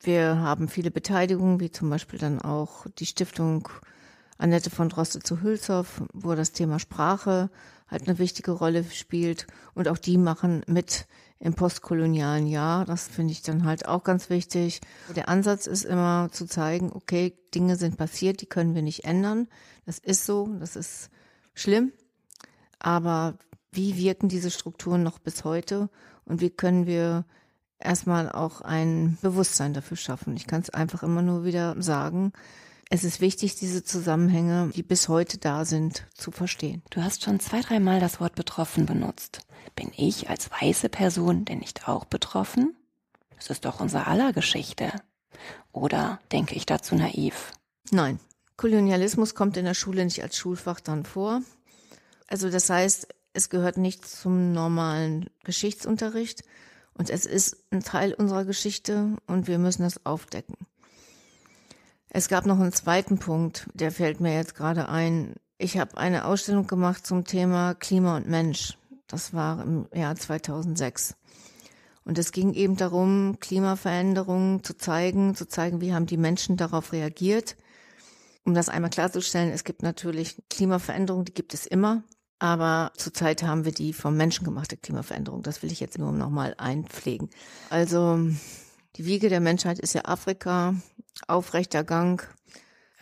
Wir 0.00 0.38
haben 0.38 0.68
viele 0.68 0.90
Beteiligungen, 0.90 1.60
wie 1.60 1.70
zum 1.70 1.88
Beispiel 1.88 2.18
dann 2.18 2.42
auch 2.42 2.86
die 2.98 3.06
Stiftung 3.06 3.68
Annette 4.38 4.70
von 4.70 4.88
Droste 4.88 5.20
zu 5.20 5.42
Hülshoff, 5.42 6.02
wo 6.12 6.34
das 6.34 6.50
Thema 6.50 6.80
Sprache 6.80 7.48
halt 7.88 8.08
eine 8.08 8.18
wichtige 8.18 8.50
Rolle 8.50 8.84
spielt. 8.90 9.46
Und 9.74 9.86
auch 9.86 9.98
die 9.98 10.18
machen 10.18 10.64
mit 10.66 11.06
im 11.42 11.54
postkolonialen 11.54 12.46
Jahr. 12.46 12.84
Das 12.84 13.08
finde 13.08 13.32
ich 13.32 13.42
dann 13.42 13.64
halt 13.64 13.86
auch 13.88 14.04
ganz 14.04 14.30
wichtig. 14.30 14.80
Der 15.16 15.28
Ansatz 15.28 15.66
ist 15.66 15.84
immer 15.84 16.28
zu 16.30 16.46
zeigen, 16.46 16.92
okay, 16.92 17.36
Dinge 17.52 17.74
sind 17.76 17.96
passiert, 17.96 18.40
die 18.40 18.46
können 18.46 18.76
wir 18.76 18.82
nicht 18.82 19.04
ändern. 19.04 19.48
Das 19.84 19.98
ist 19.98 20.24
so, 20.24 20.48
das 20.60 20.76
ist 20.76 21.10
schlimm. 21.54 21.92
Aber 22.78 23.34
wie 23.72 23.96
wirken 23.96 24.28
diese 24.28 24.52
Strukturen 24.52 25.02
noch 25.02 25.18
bis 25.18 25.42
heute? 25.42 25.90
Und 26.24 26.40
wie 26.40 26.50
können 26.50 26.86
wir 26.86 27.24
erstmal 27.80 28.30
auch 28.30 28.60
ein 28.60 29.18
Bewusstsein 29.20 29.74
dafür 29.74 29.96
schaffen? 29.96 30.36
Ich 30.36 30.46
kann 30.46 30.60
es 30.60 30.70
einfach 30.70 31.02
immer 31.02 31.22
nur 31.22 31.44
wieder 31.44 31.74
sagen. 31.82 32.32
Es 32.94 33.04
ist 33.04 33.22
wichtig, 33.22 33.54
diese 33.54 33.82
Zusammenhänge, 33.82 34.70
die 34.76 34.82
bis 34.82 35.08
heute 35.08 35.38
da 35.38 35.64
sind, 35.64 36.06
zu 36.12 36.30
verstehen. 36.30 36.82
Du 36.90 37.02
hast 37.02 37.22
schon 37.24 37.40
zwei, 37.40 37.62
dreimal 37.62 38.00
das 38.00 38.20
Wort 38.20 38.34
betroffen 38.34 38.84
benutzt. 38.84 39.46
Bin 39.74 39.90
ich 39.96 40.28
als 40.28 40.50
weiße 40.50 40.90
Person 40.90 41.46
denn 41.46 41.60
nicht 41.60 41.88
auch 41.88 42.04
betroffen? 42.04 42.76
Das 43.36 43.48
ist 43.48 43.64
doch 43.64 43.80
unser 43.80 44.08
aller 44.08 44.34
Geschichte. 44.34 44.92
Oder 45.72 46.20
denke 46.32 46.54
ich 46.54 46.66
dazu 46.66 46.94
naiv? 46.94 47.52
Nein. 47.90 48.20
Kolonialismus 48.58 49.34
kommt 49.34 49.56
in 49.56 49.64
der 49.64 49.72
Schule 49.72 50.04
nicht 50.04 50.22
als 50.22 50.36
Schulfach 50.36 50.80
dann 50.80 51.06
vor. 51.06 51.40
Also 52.26 52.50
das 52.50 52.68
heißt, 52.68 53.08
es 53.32 53.48
gehört 53.48 53.78
nicht 53.78 54.06
zum 54.06 54.52
normalen 54.52 55.30
Geschichtsunterricht 55.44 56.44
und 56.92 57.08
es 57.08 57.24
ist 57.24 57.56
ein 57.70 57.82
Teil 57.82 58.12
unserer 58.12 58.44
Geschichte 58.44 59.16
und 59.26 59.46
wir 59.46 59.58
müssen 59.58 59.82
das 59.82 60.04
aufdecken. 60.04 60.58
Es 62.14 62.28
gab 62.28 62.44
noch 62.44 62.60
einen 62.60 62.74
zweiten 62.74 63.16
Punkt, 63.18 63.66
der 63.72 63.90
fällt 63.90 64.20
mir 64.20 64.34
jetzt 64.34 64.54
gerade 64.54 64.86
ein. 64.90 65.36
Ich 65.56 65.78
habe 65.78 65.96
eine 65.96 66.26
Ausstellung 66.26 66.66
gemacht 66.66 67.06
zum 67.06 67.24
Thema 67.24 67.72
Klima 67.74 68.18
und 68.18 68.28
Mensch. 68.28 68.76
Das 69.06 69.32
war 69.32 69.62
im 69.62 69.86
Jahr 69.94 70.14
2006. 70.14 71.16
Und 72.04 72.18
es 72.18 72.32
ging 72.32 72.52
eben 72.52 72.76
darum, 72.76 73.38
Klimaveränderungen 73.40 74.62
zu 74.62 74.76
zeigen, 74.76 75.34
zu 75.34 75.48
zeigen, 75.48 75.80
wie 75.80 75.94
haben 75.94 76.04
die 76.04 76.18
Menschen 76.18 76.58
darauf 76.58 76.92
reagiert. 76.92 77.56
Um 78.44 78.52
das 78.52 78.68
einmal 78.68 78.90
klarzustellen, 78.90 79.50
es 79.50 79.64
gibt 79.64 79.82
natürlich 79.82 80.42
Klimaveränderungen, 80.50 81.24
die 81.24 81.32
gibt 81.32 81.54
es 81.54 81.66
immer. 81.66 82.02
Aber 82.38 82.92
zurzeit 82.94 83.42
haben 83.42 83.64
wir 83.64 83.72
die 83.72 83.94
vom 83.94 84.18
Menschen 84.18 84.44
gemachte 84.44 84.76
Klimaveränderung. 84.76 85.42
Das 85.42 85.62
will 85.62 85.72
ich 85.72 85.80
jetzt 85.80 85.96
nur 85.96 86.12
nochmal 86.12 86.54
einpflegen. 86.58 87.30
Also 87.70 88.18
die 88.96 89.06
Wiege 89.06 89.28
der 89.28 89.40
Menschheit 89.40 89.78
ist 89.78 89.94
ja 89.94 90.04
Afrika, 90.04 90.74
aufrechter 91.26 91.84
Gang. 91.84 92.26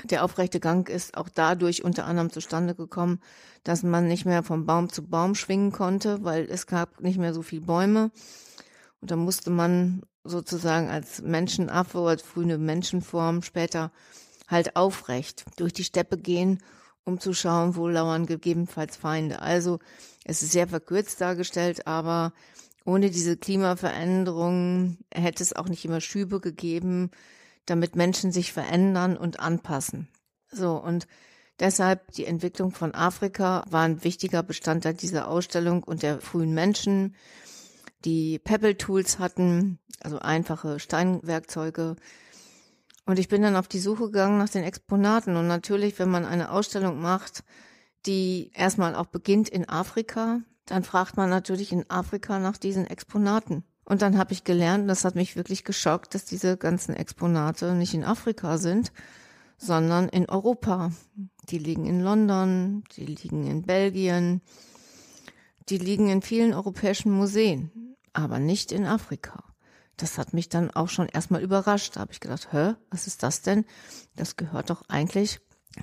Der 0.04 0.24
aufrechte 0.24 0.60
Gang 0.60 0.88
ist 0.88 1.16
auch 1.16 1.28
dadurch 1.28 1.84
unter 1.84 2.06
anderem 2.06 2.30
zustande 2.30 2.74
gekommen, 2.74 3.20
dass 3.64 3.82
man 3.82 4.06
nicht 4.06 4.24
mehr 4.24 4.42
vom 4.42 4.66
Baum 4.66 4.88
zu 4.88 5.02
Baum 5.02 5.34
schwingen 5.34 5.72
konnte, 5.72 6.24
weil 6.24 6.48
es 6.48 6.66
gab 6.66 7.00
nicht 7.00 7.18
mehr 7.18 7.34
so 7.34 7.42
viele 7.42 7.62
Bäume. 7.62 8.10
Und 9.00 9.10
da 9.10 9.16
musste 9.16 9.50
man 9.50 10.02
sozusagen 10.24 10.88
als 10.88 11.22
Menschenaffe 11.22 11.98
oder 11.98 12.18
frühe 12.18 12.56
Menschenform 12.56 13.42
später 13.42 13.90
halt 14.48 14.76
aufrecht 14.76 15.44
durch 15.56 15.72
die 15.72 15.84
Steppe 15.84 16.18
gehen, 16.18 16.62
um 17.04 17.18
zu 17.18 17.32
schauen, 17.32 17.76
wo 17.76 17.88
lauern 17.88 18.26
gegebenenfalls 18.26 18.96
Feinde. 18.96 19.42
Also 19.42 19.78
es 20.24 20.42
ist 20.42 20.52
sehr 20.52 20.68
verkürzt 20.68 21.20
dargestellt, 21.20 21.86
aber 21.86 22.32
ohne 22.84 23.10
diese 23.10 23.36
Klimaveränderung 23.36 24.98
hätte 25.12 25.42
es 25.42 25.54
auch 25.54 25.68
nicht 25.68 25.84
immer 25.84 26.00
Schübe 26.00 26.40
gegeben, 26.40 27.10
damit 27.66 27.96
Menschen 27.96 28.32
sich 28.32 28.52
verändern 28.52 29.16
und 29.16 29.40
anpassen. 29.40 30.08
So, 30.50 30.76
und 30.76 31.06
deshalb 31.60 32.12
die 32.12 32.24
Entwicklung 32.24 32.72
von 32.72 32.94
Afrika 32.94 33.64
war 33.70 33.82
ein 33.82 34.02
wichtiger 34.02 34.42
Bestandteil 34.42 34.94
dieser 34.94 35.28
Ausstellung 35.28 35.82
und 35.82 36.02
der 36.02 36.20
frühen 36.20 36.54
Menschen, 36.54 37.14
die 38.04 38.38
Pebble 38.38 38.76
Tools 38.76 39.18
hatten, 39.18 39.78
also 40.00 40.18
einfache 40.18 40.80
Steinwerkzeuge. 40.80 41.96
Und 43.04 43.18
ich 43.18 43.28
bin 43.28 43.42
dann 43.42 43.56
auf 43.56 43.68
die 43.68 43.78
Suche 43.78 44.06
gegangen 44.06 44.38
nach 44.38 44.48
den 44.48 44.64
Exponaten. 44.64 45.36
Und 45.36 45.46
natürlich, 45.48 45.98
wenn 45.98 46.10
man 46.10 46.24
eine 46.24 46.50
Ausstellung 46.50 47.00
macht, 47.00 47.44
die 48.06 48.50
erstmal 48.54 48.94
auch 48.94 49.06
beginnt 49.06 49.48
in 49.48 49.68
Afrika, 49.68 50.40
dann 50.70 50.84
fragt 50.84 51.16
man 51.16 51.28
natürlich 51.28 51.72
in 51.72 51.88
Afrika 51.90 52.38
nach 52.38 52.56
diesen 52.56 52.86
Exponaten. 52.86 53.64
Und 53.84 54.02
dann 54.02 54.16
habe 54.16 54.32
ich 54.32 54.44
gelernt, 54.44 54.88
das 54.88 55.04
hat 55.04 55.16
mich 55.16 55.34
wirklich 55.34 55.64
geschockt, 55.64 56.14
dass 56.14 56.24
diese 56.24 56.56
ganzen 56.56 56.94
Exponate 56.94 57.74
nicht 57.74 57.92
in 57.92 58.04
Afrika 58.04 58.56
sind, 58.56 58.92
sondern 59.58 60.08
in 60.08 60.28
Europa. 60.28 60.92
Die 61.48 61.58
liegen 61.58 61.86
in 61.86 62.00
London, 62.00 62.84
die 62.96 63.04
liegen 63.04 63.48
in 63.48 63.62
Belgien, 63.62 64.42
die 65.68 65.78
liegen 65.78 66.08
in 66.08 66.22
vielen 66.22 66.54
europäischen 66.54 67.10
Museen, 67.10 67.96
aber 68.12 68.38
nicht 68.38 68.70
in 68.70 68.86
Afrika. 68.86 69.42
Das 69.96 70.18
hat 70.18 70.34
mich 70.34 70.48
dann 70.48 70.70
auch 70.70 70.88
schon 70.88 71.08
erstmal 71.08 71.42
überrascht. 71.42 71.96
Da 71.96 72.00
habe 72.00 72.12
ich 72.12 72.20
gedacht, 72.20 72.52
hä, 72.52 72.74
was 72.90 73.08
ist 73.08 73.24
das 73.24 73.42
denn? 73.42 73.64
Das 74.14 74.36
gehört 74.36 74.70
doch 74.70 74.82
eigentlich 74.88 75.40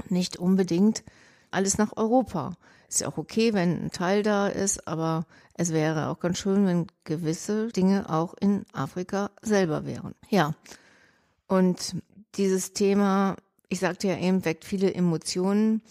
nicht 0.07 0.37
unbedingt 0.37 1.03
alles 1.51 1.77
nach 1.77 1.95
Europa. 1.95 2.53
Ist 2.89 3.01
ja 3.01 3.07
auch 3.09 3.17
okay, 3.17 3.53
wenn 3.53 3.85
ein 3.85 3.91
Teil 3.91 4.23
da 4.23 4.47
ist, 4.47 4.87
aber 4.87 5.25
es 5.53 5.73
wäre 5.73 6.07
auch 6.07 6.19
ganz 6.19 6.37
schön, 6.37 6.65
wenn 6.65 6.87
gewisse 7.03 7.67
Dinge 7.69 8.09
auch 8.09 8.33
in 8.39 8.65
Afrika 8.73 9.31
selber 9.41 9.85
wären. 9.85 10.15
Ja. 10.29 10.53
Und 11.47 11.95
dieses 12.35 12.73
Thema, 12.73 13.35
ich 13.69 13.79
sagte 13.79 14.07
ja 14.07 14.17
eben, 14.17 14.45
weckt 14.45 14.65
viele 14.65 14.93
Emotionen. 14.93 15.81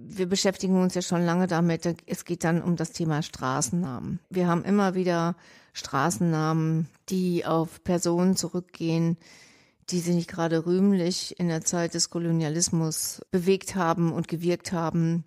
wir 0.00 0.28
beschäftigen 0.28 0.80
uns 0.80 0.94
ja 0.94 1.02
schon 1.02 1.24
lange 1.24 1.48
damit. 1.48 1.86
Es 2.06 2.24
geht 2.24 2.44
dann 2.44 2.62
um 2.62 2.76
das 2.76 2.92
Thema 2.92 3.22
Straßennamen. 3.22 4.20
Wir 4.30 4.46
haben 4.46 4.64
immer 4.64 4.94
wieder 4.94 5.34
Straßennamen, 5.72 6.88
die 7.08 7.44
auf 7.44 7.82
Personen 7.82 8.36
zurückgehen, 8.36 9.16
die 9.90 10.00
sich 10.00 10.14
nicht 10.14 10.30
gerade 10.30 10.66
rühmlich 10.66 11.38
in 11.38 11.48
der 11.48 11.64
Zeit 11.64 11.94
des 11.94 12.10
Kolonialismus 12.10 13.22
bewegt 13.30 13.74
haben 13.74 14.12
und 14.12 14.28
gewirkt 14.28 14.72
haben. 14.72 15.24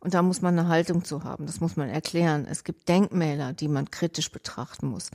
Und 0.00 0.14
da 0.14 0.22
muss 0.22 0.40
man 0.40 0.58
eine 0.58 0.68
Haltung 0.68 1.04
zu 1.04 1.24
haben. 1.24 1.46
Das 1.46 1.60
muss 1.60 1.76
man 1.76 1.88
erklären. 1.88 2.46
Es 2.48 2.64
gibt 2.64 2.88
Denkmäler, 2.88 3.52
die 3.52 3.68
man 3.68 3.90
kritisch 3.90 4.30
betrachten 4.30 4.86
muss. 4.88 5.10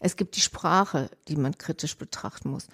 Es 0.00 0.16
gibt 0.16 0.36
die 0.36 0.40
Sprache, 0.40 1.10
die 1.26 1.36
man 1.36 1.58
kritisch 1.58 1.98
betrachten 1.98 2.50
muss. 2.50 2.68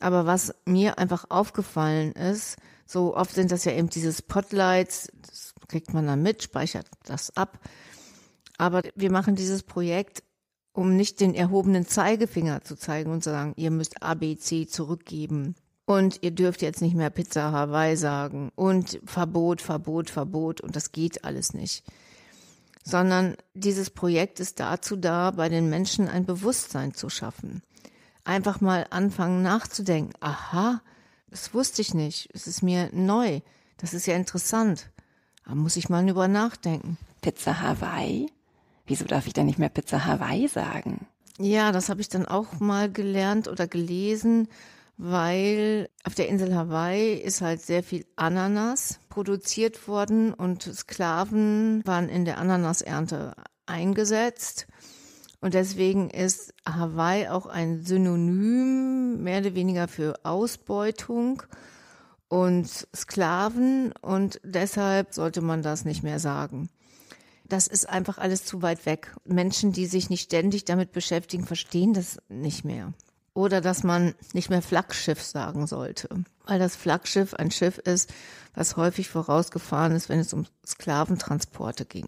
Aber 0.00 0.26
was 0.26 0.54
mir 0.64 0.98
einfach 0.98 1.26
aufgefallen 1.28 2.12
ist, 2.12 2.56
so 2.86 3.16
oft 3.16 3.34
sind 3.34 3.52
das 3.52 3.64
ja 3.64 3.72
eben 3.72 3.88
diese 3.88 4.12
Spotlights, 4.12 5.12
das 5.26 5.54
kriegt 5.68 5.94
man 5.94 6.06
dann 6.06 6.22
mit, 6.22 6.42
speichert 6.42 6.86
das 7.04 7.36
ab. 7.36 7.60
Aber 8.58 8.82
wir 8.96 9.10
machen 9.10 9.36
dieses 9.36 9.62
Projekt, 9.62 10.22
um 10.72 10.96
nicht 10.96 11.20
den 11.20 11.34
erhobenen 11.34 11.86
Zeigefinger 11.86 12.62
zu 12.62 12.76
zeigen 12.76 13.10
und 13.12 13.22
zu 13.22 13.30
sagen, 13.30 13.52
ihr 13.56 13.70
müsst 13.70 14.02
ABC 14.02 14.66
zurückgeben. 14.66 15.54
Und 15.84 16.22
ihr 16.22 16.30
dürft 16.30 16.62
jetzt 16.62 16.80
nicht 16.80 16.94
mehr 16.94 17.10
Pizza 17.10 17.52
Hawaii 17.52 17.96
sagen. 17.96 18.50
Und 18.54 19.00
Verbot, 19.04 19.60
Verbot, 19.60 20.10
Verbot. 20.10 20.60
Und 20.60 20.76
das 20.76 20.92
geht 20.92 21.24
alles 21.24 21.54
nicht. 21.54 21.84
Sondern 22.84 23.36
dieses 23.54 23.90
Projekt 23.90 24.40
ist 24.40 24.60
dazu 24.60 24.96
da, 24.96 25.32
bei 25.32 25.48
den 25.48 25.68
Menschen 25.68 26.08
ein 26.08 26.24
Bewusstsein 26.24 26.94
zu 26.94 27.08
schaffen 27.08 27.62
einfach 28.24 28.60
mal 28.60 28.86
anfangen 28.90 29.42
nachzudenken. 29.42 30.12
Aha, 30.20 30.80
das 31.30 31.54
wusste 31.54 31.82
ich 31.82 31.94
nicht. 31.94 32.28
Es 32.32 32.46
ist 32.46 32.62
mir 32.62 32.90
neu. 32.92 33.40
Das 33.78 33.94
ist 33.94 34.06
ja 34.06 34.14
interessant. 34.14 34.90
Da 35.44 35.54
muss 35.54 35.76
ich 35.76 35.88
mal 35.88 36.04
drüber 36.04 36.28
nachdenken. 36.28 36.98
Pizza 37.20 37.60
Hawaii? 37.60 38.30
Wieso 38.86 39.04
darf 39.04 39.26
ich 39.26 39.32
denn 39.32 39.46
nicht 39.46 39.58
mehr 39.58 39.68
Pizza 39.68 40.04
Hawaii 40.04 40.48
sagen? 40.48 41.06
Ja, 41.38 41.72
das 41.72 41.88
habe 41.88 42.00
ich 42.00 42.08
dann 42.08 42.26
auch 42.26 42.60
mal 42.60 42.90
gelernt 42.90 43.48
oder 43.48 43.66
gelesen, 43.66 44.48
weil 44.98 45.88
auf 46.04 46.14
der 46.14 46.28
Insel 46.28 46.54
Hawaii 46.54 47.14
ist 47.14 47.40
halt 47.40 47.62
sehr 47.62 47.82
viel 47.82 48.04
Ananas 48.16 49.00
produziert 49.08 49.88
worden 49.88 50.34
und 50.34 50.62
Sklaven 50.62 51.82
waren 51.84 52.08
in 52.08 52.24
der 52.24 52.38
Ananasernte 52.38 53.34
eingesetzt. 53.66 54.66
Und 55.40 55.54
deswegen 55.54 56.10
ist 56.10 56.54
Hawaii 56.68 57.28
auch 57.28 57.46
ein 57.46 57.82
Synonym 57.82 59.22
mehr 59.22 59.40
oder 59.40 59.54
weniger 59.54 59.88
für 59.88 60.14
Ausbeutung 60.22 61.42
und 62.28 62.68
Sklaven 62.94 63.92
und 64.00 64.40
deshalb 64.44 65.12
sollte 65.12 65.40
man 65.40 65.62
das 65.62 65.84
nicht 65.84 66.04
mehr 66.04 66.20
sagen. 66.20 66.68
Das 67.52 67.66
ist 67.66 67.86
einfach 67.86 68.16
alles 68.16 68.46
zu 68.46 68.62
weit 68.62 68.86
weg. 68.86 69.14
Menschen, 69.26 69.72
die 69.72 69.84
sich 69.84 70.08
nicht 70.08 70.22
ständig 70.22 70.64
damit 70.64 70.90
beschäftigen, 70.90 71.44
verstehen 71.44 71.92
das 71.92 72.16
nicht 72.30 72.64
mehr. 72.64 72.94
Oder 73.34 73.60
dass 73.60 73.82
man 73.82 74.14
nicht 74.32 74.48
mehr 74.48 74.62
Flaggschiff 74.62 75.22
sagen 75.22 75.66
sollte, 75.66 76.08
weil 76.46 76.58
das 76.58 76.76
Flaggschiff 76.76 77.34
ein 77.34 77.50
Schiff 77.50 77.76
ist, 77.76 78.10
was 78.54 78.78
häufig 78.78 79.10
vorausgefahren 79.10 79.92
ist, 79.92 80.08
wenn 80.08 80.18
es 80.18 80.32
um 80.32 80.46
Sklaventransporte 80.66 81.84
ging. 81.84 82.06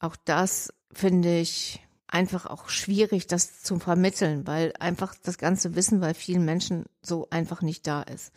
Auch 0.00 0.16
das 0.24 0.74
finde 0.92 1.38
ich 1.38 1.80
einfach 2.08 2.44
auch 2.44 2.68
schwierig, 2.68 3.28
das 3.28 3.62
zu 3.62 3.78
vermitteln, 3.78 4.44
weil 4.44 4.72
einfach 4.80 5.14
das 5.22 5.38
ganze 5.38 5.76
Wissen 5.76 6.00
bei 6.00 6.14
vielen 6.14 6.44
Menschen 6.44 6.86
so 7.00 7.28
einfach 7.30 7.62
nicht 7.62 7.86
da 7.86 8.02
ist. 8.02 8.32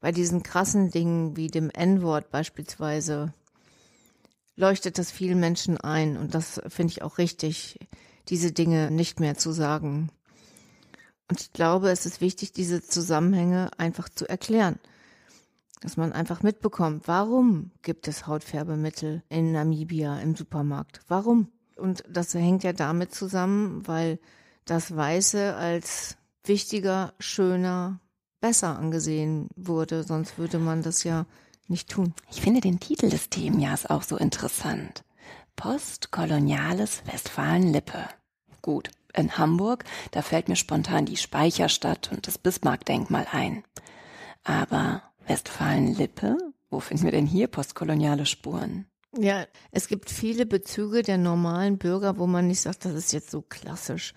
Bei 0.00 0.10
diesen 0.10 0.42
krassen 0.42 0.90
Dingen 0.90 1.36
wie 1.36 1.48
dem 1.48 1.68
N-Wort 1.68 2.30
beispielsweise 2.30 3.34
leuchtet 4.58 4.98
das 4.98 5.10
vielen 5.10 5.38
Menschen 5.38 5.78
ein 5.78 6.16
und 6.16 6.34
das 6.34 6.60
finde 6.68 6.90
ich 6.90 7.02
auch 7.02 7.18
richtig, 7.18 7.78
diese 8.28 8.52
Dinge 8.52 8.90
nicht 8.90 9.20
mehr 9.20 9.36
zu 9.38 9.52
sagen. 9.52 10.10
Und 11.30 11.40
ich 11.40 11.52
glaube, 11.52 11.90
es 11.90 12.06
ist 12.06 12.20
wichtig, 12.20 12.52
diese 12.52 12.82
Zusammenhänge 12.82 13.70
einfach 13.78 14.08
zu 14.08 14.28
erklären. 14.28 14.78
Dass 15.80 15.96
man 15.96 16.12
einfach 16.12 16.42
mitbekommt, 16.42 17.06
warum 17.06 17.70
gibt 17.82 18.08
es 18.08 18.26
Hautfärbemittel 18.26 19.22
in 19.28 19.52
Namibia 19.52 20.18
im 20.18 20.34
Supermarkt? 20.34 21.02
Warum? 21.06 21.48
Und 21.76 22.02
das 22.08 22.34
hängt 22.34 22.64
ja 22.64 22.72
damit 22.72 23.14
zusammen, 23.14 23.86
weil 23.86 24.18
das 24.64 24.96
Weiße 24.96 25.54
als 25.54 26.16
wichtiger, 26.42 27.14
schöner, 27.20 28.00
besser 28.40 28.76
angesehen 28.76 29.48
wurde. 29.54 30.02
Sonst 30.02 30.36
würde 30.36 30.58
man 30.58 30.82
das 30.82 31.04
ja 31.04 31.26
nicht 31.70 31.88
tun. 31.90 32.14
Ich 32.30 32.40
finde 32.40 32.60
den 32.60 32.80
Titel 32.80 33.08
des 33.08 33.30
Themenjahrs 33.30 33.86
auch 33.86 34.02
so 34.02 34.16
interessant. 34.16 35.04
Postkoloniales 35.56 37.02
Westfalen-Lippe. 37.06 38.08
Gut, 38.62 38.90
in 39.14 39.38
Hamburg, 39.38 39.84
da 40.12 40.22
fällt 40.22 40.48
mir 40.48 40.56
spontan 40.56 41.06
die 41.06 41.16
Speicherstadt 41.16 42.10
und 42.12 42.26
das 42.26 42.38
Bismarck-Denkmal 42.38 43.26
ein. 43.30 43.64
Aber 44.44 45.02
Westfalen-Lippe? 45.26 46.36
Wo 46.70 46.80
finden 46.80 47.04
wir 47.04 47.12
denn 47.12 47.26
hier 47.26 47.48
postkoloniale 47.48 48.26
Spuren? 48.26 48.86
Ja, 49.16 49.46
es 49.70 49.88
gibt 49.88 50.10
viele 50.10 50.44
Bezüge 50.44 51.02
der 51.02 51.18
normalen 51.18 51.78
Bürger, 51.78 52.18
wo 52.18 52.26
man 52.26 52.46
nicht 52.46 52.60
sagt, 52.60 52.84
das 52.84 52.92
ist 52.92 53.12
jetzt 53.12 53.30
so 53.30 53.42
klassisch. 53.42 54.12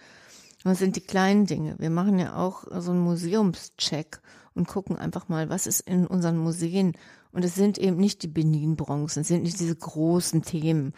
Das 0.64 0.80
sind 0.80 0.96
die 0.96 1.02
kleinen 1.02 1.46
Dinge. 1.46 1.76
Wir 1.80 1.90
machen 1.90 2.20
ja 2.20 2.36
auch 2.36 2.66
so 2.70 2.92
einen 2.92 3.00
Museumscheck 3.00 4.22
und 4.54 4.68
gucken 4.68 4.98
einfach 4.98 5.30
mal, 5.30 5.50
was 5.50 5.66
ist 5.66 5.82
in 5.82 6.06
unseren 6.06 6.38
Museen. 6.38 6.94
Und 7.32 7.46
es 7.46 7.56
sind 7.56 7.78
eben 7.78 7.98
nicht 7.98 8.24
die 8.24 8.28
Benin-Bronzen, 8.28 9.22
es 9.22 9.28
sind 9.28 9.44
nicht 9.44 9.60
diese 9.60 9.76
großen 9.76 10.42
Themen. 10.42 10.94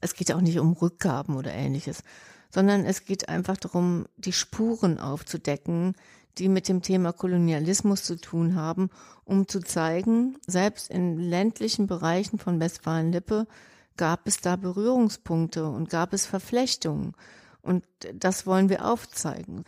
Es 0.00 0.14
geht 0.14 0.32
auch 0.32 0.40
nicht 0.40 0.58
um 0.58 0.72
Rückgaben 0.72 1.36
oder 1.36 1.52
ähnliches, 1.52 2.02
sondern 2.50 2.84
es 2.84 3.04
geht 3.04 3.28
einfach 3.28 3.56
darum, 3.56 4.06
die 4.16 4.32
Spuren 4.32 4.98
aufzudecken, 4.98 5.94
die 6.38 6.48
mit 6.48 6.68
dem 6.68 6.82
Thema 6.82 7.12
Kolonialismus 7.12 8.04
zu 8.04 8.16
tun 8.16 8.54
haben, 8.54 8.90
um 9.24 9.48
zu 9.48 9.60
zeigen, 9.60 10.36
selbst 10.46 10.90
in 10.90 11.18
ländlichen 11.18 11.86
Bereichen 11.86 12.38
von 12.38 12.60
Westfalen-Lippe 12.60 13.46
gab 13.96 14.26
es 14.26 14.40
da 14.40 14.56
Berührungspunkte 14.56 15.66
und 15.66 15.88
gab 15.88 16.12
es 16.12 16.26
Verflechtungen. 16.26 17.14
Und 17.62 17.84
das 18.14 18.46
wollen 18.46 18.68
wir 18.68 18.84
aufzeigen. 18.84 19.64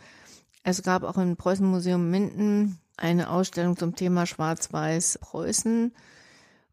Es 0.69 0.83
gab 0.83 1.03
auch 1.03 1.17
im 1.17 1.35
Preußen-Museum 1.35 2.09
Minden 2.09 2.79
eine 2.95 3.29
Ausstellung 3.29 3.75
zum 3.75 3.95
Thema 3.95 4.25
Schwarz-Weiß 4.25 5.19
Preußen. 5.21 5.93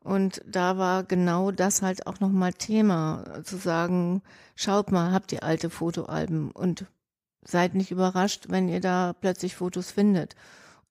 Und 0.01 0.43
da 0.47 0.79
war 0.79 1.03
genau 1.05 1.51
das 1.51 1.83
halt 1.83 2.07
auch 2.07 2.21
nochmal 2.21 2.53
Thema, 2.53 3.43
zu 3.45 3.57
sagen, 3.57 4.23
schaut 4.55 4.93
mal, 4.93 5.13
habt 5.13 5.33
ihr 5.33 5.43
alte 5.43 5.71
Fotoalben 5.71 6.51
und 6.53 6.87
Seid 7.49 7.77
nicht 7.77 7.93
überrascht, 7.93 8.47
wenn 8.49 8.69
ihr 8.69 8.81
da 8.81 9.13
plötzlich 9.13 9.55
Fotos 9.55 9.93
findet. 9.93 10.35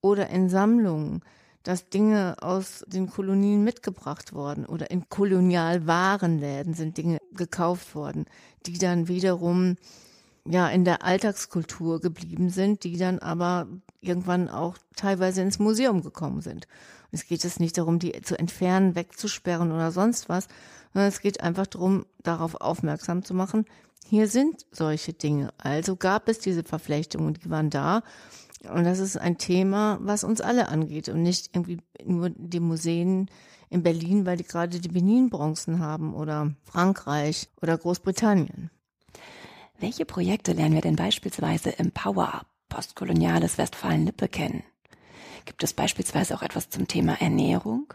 Oder 0.00 0.30
in 0.30 0.48
Sammlungen, 0.48 1.20
dass 1.62 1.90
Dinge 1.90 2.36
aus 2.40 2.82
den 2.86 3.10
Kolonien 3.10 3.62
mitgebracht 3.62 4.32
worden 4.32 4.64
oder 4.64 4.90
in 4.90 5.08
Kolonialwarenläden 5.08 6.72
sind 6.72 6.96
Dinge 6.96 7.18
gekauft 7.34 7.94
worden, 7.94 8.24
die 8.64 8.78
dann 8.78 9.08
wiederum 9.08 9.76
ja 10.48 10.68
in 10.68 10.84
der 10.84 11.04
Alltagskultur 11.04 12.00
geblieben 12.00 12.50
sind, 12.50 12.84
die 12.84 12.96
dann 12.96 13.18
aber 13.18 13.66
irgendwann 14.00 14.48
auch 14.48 14.76
teilweise 14.94 15.42
ins 15.42 15.58
Museum 15.58 16.02
gekommen 16.02 16.40
sind. 16.40 16.66
Und 17.10 17.18
es 17.18 17.26
geht 17.26 17.44
jetzt 17.44 17.60
nicht 17.60 17.78
darum, 17.78 17.98
die 17.98 18.20
zu 18.22 18.38
entfernen, 18.38 18.94
wegzusperren 18.94 19.72
oder 19.72 19.92
sonst 19.92 20.28
was, 20.28 20.48
sondern 20.92 21.08
es 21.08 21.20
geht 21.20 21.40
einfach 21.40 21.66
darum, 21.66 22.06
darauf 22.22 22.54
aufmerksam 22.60 23.24
zu 23.24 23.34
machen, 23.34 23.66
hier 24.08 24.28
sind 24.28 24.66
solche 24.70 25.12
Dinge. 25.12 25.52
Also 25.58 25.96
gab 25.96 26.28
es 26.28 26.38
diese 26.38 26.62
Verflechtungen 26.62 27.34
die 27.34 27.50
waren 27.50 27.70
da. 27.70 28.02
Und 28.72 28.84
das 28.84 28.98
ist 28.98 29.16
ein 29.16 29.36
Thema, 29.36 29.98
was 30.00 30.24
uns 30.24 30.40
alle 30.40 30.68
angeht 30.68 31.08
und 31.08 31.22
nicht 31.22 31.50
irgendwie 31.54 31.78
nur 32.04 32.30
die 32.30 32.60
Museen 32.60 33.28
in 33.68 33.82
Berlin, 33.82 34.26
weil 34.26 34.36
die 34.36 34.44
gerade 34.44 34.80
die 34.80 34.88
Benin-Bronzen 34.88 35.80
haben 35.80 36.14
oder 36.14 36.52
Frankreich 36.64 37.48
oder 37.60 37.76
Großbritannien. 37.76 38.70
Welche 39.78 40.06
Projekte 40.06 40.52
lernen 40.52 40.74
wir 40.74 40.80
denn 40.80 40.96
beispielsweise 40.96 41.70
im 41.70 41.92
Power-Up, 41.92 42.46
postkoloniales 42.68 43.58
Westfalen-Lippe 43.58 44.28
kennen? 44.28 44.62
Gibt 45.44 45.62
es 45.62 45.74
beispielsweise 45.74 46.34
auch 46.34 46.42
etwas 46.42 46.70
zum 46.70 46.88
Thema 46.88 47.20
Ernährung? 47.20 47.92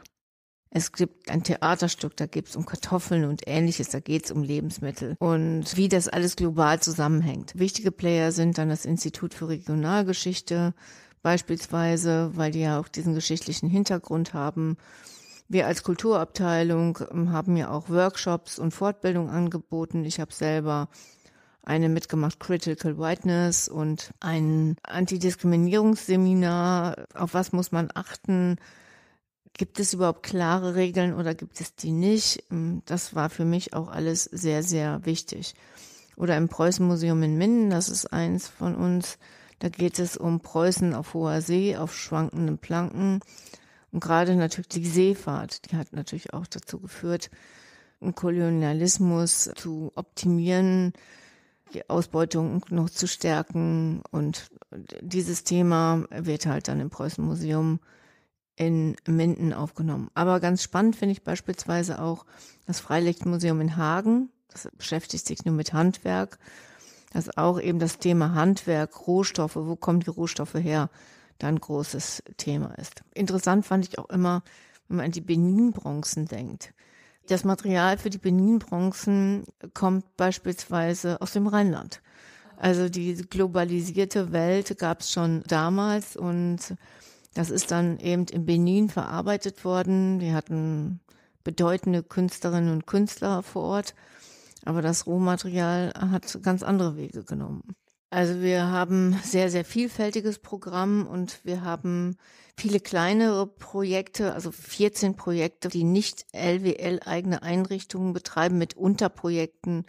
Es 0.69 0.93
gibt 0.93 1.29
ein 1.29 1.43
Theaterstück, 1.43 2.15
da 2.15 2.27
geht 2.27 2.47
es 2.47 2.55
um 2.55 2.65
Kartoffeln 2.65 3.25
und 3.25 3.41
ähnliches, 3.45 3.89
da 3.89 3.99
geht 3.99 4.25
es 4.25 4.31
um 4.31 4.41
Lebensmittel 4.41 5.17
und 5.19 5.75
wie 5.75 5.89
das 5.89 6.07
alles 6.07 6.37
global 6.37 6.79
zusammenhängt. 6.79 7.59
Wichtige 7.59 7.91
Player 7.91 8.31
sind 8.31 8.57
dann 8.57 8.69
das 8.69 8.85
Institut 8.85 9.33
für 9.33 9.49
Regionalgeschichte 9.49 10.73
beispielsweise, 11.23 12.31
weil 12.35 12.51
die 12.51 12.61
ja 12.61 12.79
auch 12.79 12.87
diesen 12.87 13.15
geschichtlichen 13.15 13.69
Hintergrund 13.69 14.33
haben. 14.33 14.77
Wir 15.49 15.67
als 15.67 15.83
Kulturabteilung 15.83 16.99
ähm, 17.11 17.33
haben 17.33 17.57
ja 17.57 17.69
auch 17.69 17.89
Workshops 17.89 18.57
und 18.57 18.71
Fortbildung 18.71 19.29
angeboten. 19.29 20.05
Ich 20.05 20.21
habe 20.21 20.33
selber 20.33 20.87
eine 21.63 21.89
mitgemacht 21.89 22.39
Critical 22.39 22.97
Whiteness 22.97 23.67
und 23.67 24.13
ein 24.19 24.77
Antidiskriminierungsseminar. 24.83 27.05
Auf 27.13 27.33
was 27.33 27.51
muss 27.51 27.71
man 27.71 27.89
achten? 27.93 28.57
Gibt 29.53 29.79
es 29.79 29.93
überhaupt 29.93 30.23
klare 30.23 30.75
Regeln 30.75 31.13
oder 31.13 31.35
gibt 31.35 31.61
es 31.61 31.75
die 31.75 31.91
nicht? 31.91 32.45
Ähm, 32.51 32.81
das 32.85 33.15
war 33.15 33.29
für 33.29 33.45
mich 33.45 33.73
auch 33.73 33.89
alles 33.89 34.23
sehr, 34.23 34.63
sehr 34.63 35.05
wichtig. 35.05 35.53
Oder 36.15 36.37
im 36.37 36.49
Preußenmuseum 36.49 37.21
in 37.23 37.37
Minden, 37.37 37.69
das 37.69 37.89
ist 37.89 38.11
eins 38.11 38.47
von 38.47 38.75
uns, 38.75 39.19
da 39.59 39.69
geht 39.69 39.99
es 39.99 40.17
um 40.17 40.39
Preußen 40.39 40.95
auf 40.95 41.13
hoher 41.13 41.41
See, 41.41 41.77
auf 41.77 41.95
schwankenden 41.95 42.57
Planken. 42.57 43.19
Und 43.91 43.99
gerade 43.99 44.35
natürlich 44.35 44.69
die 44.69 44.85
Seefahrt, 44.85 45.71
die 45.71 45.75
hat 45.75 45.93
natürlich 45.93 46.33
auch 46.33 46.47
dazu 46.47 46.79
geführt, 46.79 47.29
einen 47.99 48.15
Kolonialismus 48.15 49.51
zu 49.55 49.91
optimieren, 49.95 50.93
die 51.73 51.89
Ausbeutung 51.89 52.63
noch 52.69 52.89
zu 52.89 53.07
stärken. 53.07 54.01
Und 54.11 54.49
dieses 55.01 55.43
Thema 55.43 56.05
wird 56.09 56.45
halt 56.45 56.67
dann 56.67 56.79
im 56.79 56.89
Preußenmuseum 56.89 57.79
in 58.55 58.95
Minden 59.07 59.53
aufgenommen. 59.53 60.09
Aber 60.13 60.39
ganz 60.39 60.61
spannend 60.61 60.95
finde 60.95 61.13
ich 61.13 61.23
beispielsweise 61.23 62.01
auch 62.01 62.25
das 62.67 62.79
Freilichtmuseum 62.79 63.59
in 63.61 63.77
Hagen. 63.77 64.29
Das 64.49 64.69
beschäftigt 64.77 65.25
sich 65.25 65.45
nur 65.45 65.55
mit 65.55 65.73
Handwerk. 65.73 66.37
Das 67.11 67.37
auch 67.37 67.59
eben 67.59 67.79
das 67.79 67.97
Thema 67.97 68.33
Handwerk, 68.33 69.07
Rohstoffe, 69.07 69.55
wo 69.55 69.75
kommen 69.75 69.99
die 69.99 70.09
Rohstoffe 70.09 70.53
her, 70.55 70.89
da 71.39 71.47
ein 71.47 71.59
großes 71.59 72.23
Thema 72.37 72.73
ist. 72.77 73.03
Interessant 73.13 73.65
fand 73.65 73.87
ich 73.87 73.99
auch 73.99 74.09
immer, 74.09 74.43
wenn 74.87 74.97
man 74.97 75.05
an 75.07 75.11
die 75.11 75.21
Benin-Bronzen 75.21 76.27
denkt. 76.27 76.73
Das 77.31 77.45
Material 77.45 77.97
für 77.97 78.09
die 78.09 78.17
Benin-Bronzen 78.17 79.45
kommt 79.73 80.17
beispielsweise 80.17 81.21
aus 81.21 81.31
dem 81.31 81.47
Rheinland. 81.47 82.01
Also 82.57 82.89
die 82.89 83.15
globalisierte 83.15 84.33
Welt 84.33 84.77
gab 84.77 84.99
es 84.99 85.13
schon 85.13 85.41
damals 85.47 86.17
und 86.17 86.75
das 87.33 87.49
ist 87.49 87.71
dann 87.71 87.97
eben 87.99 88.25
in 88.25 88.45
Benin 88.45 88.89
verarbeitet 88.89 89.63
worden. 89.63 90.19
Die 90.19 90.33
hatten 90.33 90.99
bedeutende 91.45 92.03
Künstlerinnen 92.03 92.73
und 92.73 92.85
Künstler 92.85 93.43
vor 93.43 93.63
Ort, 93.63 93.95
aber 94.65 94.81
das 94.81 95.07
Rohmaterial 95.07 95.93
hat 96.11 96.37
ganz 96.43 96.63
andere 96.63 96.97
Wege 96.97 97.23
genommen. 97.23 97.63
Also 98.13 98.41
wir 98.41 98.67
haben 98.67 99.17
sehr, 99.23 99.49
sehr 99.49 99.63
vielfältiges 99.63 100.39
Programm 100.39 101.07
und 101.07 101.39
wir 101.45 101.63
haben 101.63 102.17
viele 102.57 102.81
kleinere 102.81 103.47
Projekte, 103.47 104.33
also 104.33 104.51
14 104.51 105.15
Projekte, 105.15 105.69
die 105.69 105.85
nicht 105.85 106.25
LWL 106.33 106.99
eigene 107.05 107.41
Einrichtungen 107.41 108.11
betreiben 108.11 108.57
mit 108.57 108.75
Unterprojekten. 108.75 109.85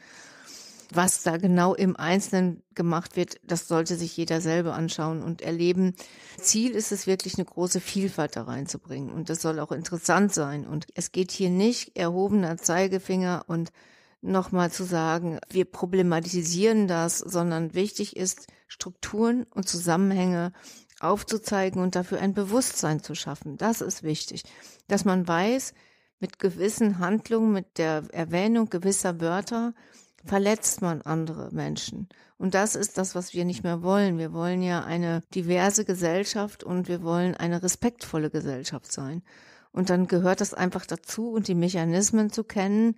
Was 0.95 1.25
da 1.25 1.37
genau 1.37 1.75
im 1.75 1.97
Einzelnen 1.97 2.63
gemacht 2.77 3.17
wird, 3.17 3.41
das 3.43 3.67
sollte 3.67 3.97
sich 3.97 4.17
jeder 4.17 4.41
selber 4.41 4.75
anschauen 4.75 5.25
und 5.25 5.43
erleben. 5.43 5.97
Ziel 6.39 6.73
ist 6.73 6.93
es 6.93 7.09
wirklich, 7.09 7.35
eine 7.39 7.47
große 7.47 7.81
Vielfalt 7.81 8.37
da 8.37 8.45
reinzubringen. 8.45 9.11
Und 9.11 9.31
das 9.31 9.43
soll 9.43 9.59
auch 9.59 9.73
interessant 9.73 10.33
sein. 10.33 10.65
Und 10.65 10.87
es 10.95 11.11
geht 11.11 11.33
hier 11.33 11.51
nicht 11.51 11.99
erhobener 11.99 12.57
Zeigefinger 12.57 13.45
und 13.49 13.73
nochmal 14.23 14.71
zu 14.71 14.85
sagen, 14.85 15.39
wir 15.51 15.65
problematisieren 15.65 16.89
das, 16.89 17.19
sondern 17.19 17.75
wichtig 17.75 18.17
ist, 18.17 18.47
Strukturen 18.69 19.45
und 19.55 19.69
Zusammenhänge 19.69 20.53
aufzuzeigen 21.01 21.83
und 21.83 21.97
dafür 21.97 22.21
ein 22.21 22.33
Bewusstsein 22.33 23.03
zu 23.03 23.15
schaffen. 23.15 23.57
Das 23.57 23.81
ist 23.81 24.03
wichtig, 24.03 24.45
dass 24.89 25.05
man 25.05 25.27
weiß, 25.27 25.75
mit 26.21 26.39
gewissen 26.39 27.01
Handlungen, 27.01 27.53
mit 27.53 27.79
der 27.79 28.05
Erwähnung 28.13 28.71
gewisser 28.71 29.21
Wörter 29.21 29.75
verletzt 30.25 30.81
man 30.81 31.03
andere 31.03 31.51
Menschen. 31.53 32.09
Und 32.39 32.55
das 32.55 32.77
ist 32.77 32.97
das, 32.97 33.17
was 33.17 33.35
wir 33.35 33.45
nicht 33.45 33.65
mehr 33.65 33.83
wollen. 33.83 34.19
Wir 34.19 34.33
wollen 34.33 34.63
ja 34.63 34.85
eine 34.85 35.23
diverse 35.35 35.85
Gesellschaft 35.85 36.63
und 36.63 36.87
wir 36.87 37.03
wollen 37.03 37.37
eine 37.37 37.63
respektvolle 37.63 38.31
Gesellschaft 38.31 38.93
sein. 38.93 39.23
Und 39.73 39.91
dann 39.91 40.07
gehört 40.07 40.41
das 40.41 40.55
einfach 40.55 40.87
dazu 40.87 41.31
und 41.31 41.49
die 41.49 41.55
Mechanismen 41.55 42.31
zu 42.31 42.45
kennen, 42.45 42.97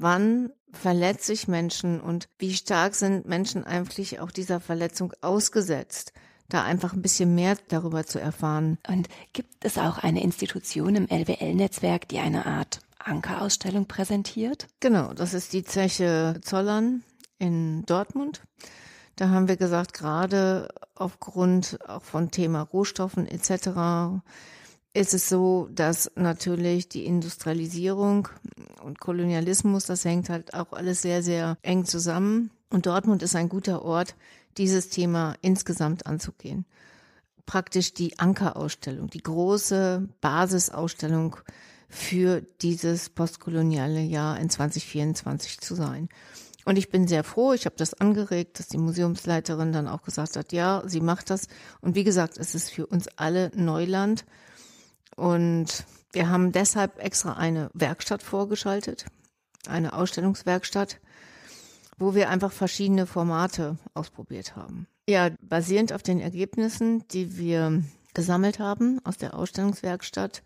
wann 0.00 0.50
verletze 0.72 1.32
ich 1.32 1.48
Menschen 1.48 2.00
und 2.00 2.28
wie 2.38 2.54
stark 2.54 2.94
sind 2.94 3.26
Menschen 3.26 3.64
eigentlich 3.64 4.20
auch 4.20 4.30
dieser 4.30 4.60
Verletzung 4.60 5.12
ausgesetzt 5.20 6.12
da 6.52 6.64
einfach 6.64 6.92
ein 6.92 7.02
bisschen 7.02 7.34
mehr 7.34 7.56
darüber 7.68 8.04
zu 8.04 8.20
erfahren. 8.20 8.78
Und 8.88 9.08
gibt 9.32 9.64
es 9.64 9.78
auch 9.78 9.98
eine 9.98 10.22
Institution 10.22 10.96
im 10.96 11.06
LWL-Netzwerk, 11.08 12.08
die 12.08 12.18
eine 12.18 12.44
Art 12.44 12.80
Ankerausstellung 12.98 13.86
präsentiert? 13.86 14.66
Genau, 14.80 15.14
das 15.14 15.32
ist 15.32 15.52
die 15.52 15.64
Zeche 15.64 16.40
Zollern 16.42 17.02
in 17.38 17.84
Dortmund. 17.86 18.42
Da 19.16 19.28
haben 19.30 19.48
wir 19.48 19.56
gesagt, 19.56 19.94
gerade 19.94 20.68
aufgrund 20.94 21.78
auch 21.88 22.02
von 22.02 22.30
Thema 22.30 22.62
Rohstoffen 22.62 23.26
etc 23.26 24.22
ist 24.92 25.14
es 25.14 25.28
so, 25.28 25.68
dass 25.72 26.10
natürlich 26.16 26.88
die 26.88 27.06
Industrialisierung 27.06 28.28
und 28.82 29.00
Kolonialismus, 29.00 29.86
das 29.86 30.04
hängt 30.04 30.28
halt 30.28 30.54
auch 30.54 30.72
alles 30.72 31.02
sehr, 31.02 31.22
sehr 31.22 31.56
eng 31.62 31.84
zusammen. 31.84 32.50
Und 32.70 32.86
Dortmund 32.86 33.22
ist 33.22 33.36
ein 33.36 33.48
guter 33.48 33.82
Ort, 33.82 34.16
dieses 34.56 34.88
Thema 34.88 35.34
insgesamt 35.42 36.06
anzugehen. 36.06 36.64
Praktisch 37.46 37.94
die 37.94 38.18
Ankerausstellung, 38.18 39.10
die 39.10 39.22
große 39.22 40.08
Basisausstellung 40.20 41.36
für 41.88 42.42
dieses 42.62 43.10
postkoloniale 43.10 44.00
Jahr 44.00 44.38
in 44.38 44.50
2024 44.50 45.60
zu 45.60 45.74
sein. 45.74 46.08
Und 46.64 46.76
ich 46.76 46.90
bin 46.90 47.08
sehr 47.08 47.24
froh, 47.24 47.52
ich 47.52 47.64
habe 47.64 47.76
das 47.76 47.94
angeregt, 47.94 48.58
dass 48.58 48.68
die 48.68 48.78
Museumsleiterin 48.78 49.72
dann 49.72 49.88
auch 49.88 50.02
gesagt 50.02 50.36
hat, 50.36 50.52
ja, 50.52 50.82
sie 50.86 51.00
macht 51.00 51.30
das. 51.30 51.48
Und 51.80 51.94
wie 51.94 52.04
gesagt, 52.04 52.38
es 52.38 52.54
ist 52.54 52.70
für 52.70 52.86
uns 52.86 53.08
alle 53.16 53.50
Neuland. 53.54 54.24
Und 55.20 55.84
wir 56.12 56.30
haben 56.30 56.50
deshalb 56.50 56.98
extra 56.98 57.34
eine 57.34 57.70
Werkstatt 57.74 58.22
vorgeschaltet, 58.22 59.04
eine 59.68 59.92
Ausstellungswerkstatt, 59.92 60.98
wo 61.98 62.14
wir 62.14 62.30
einfach 62.30 62.52
verschiedene 62.52 63.04
Formate 63.04 63.76
ausprobiert 63.92 64.56
haben. 64.56 64.86
Ja, 65.06 65.28
basierend 65.42 65.92
auf 65.92 66.02
den 66.02 66.20
Ergebnissen, 66.20 67.06
die 67.08 67.36
wir 67.36 67.82
gesammelt 68.14 68.60
haben 68.60 68.98
aus 69.04 69.18
der 69.18 69.34
Ausstellungswerkstatt, 69.34 70.42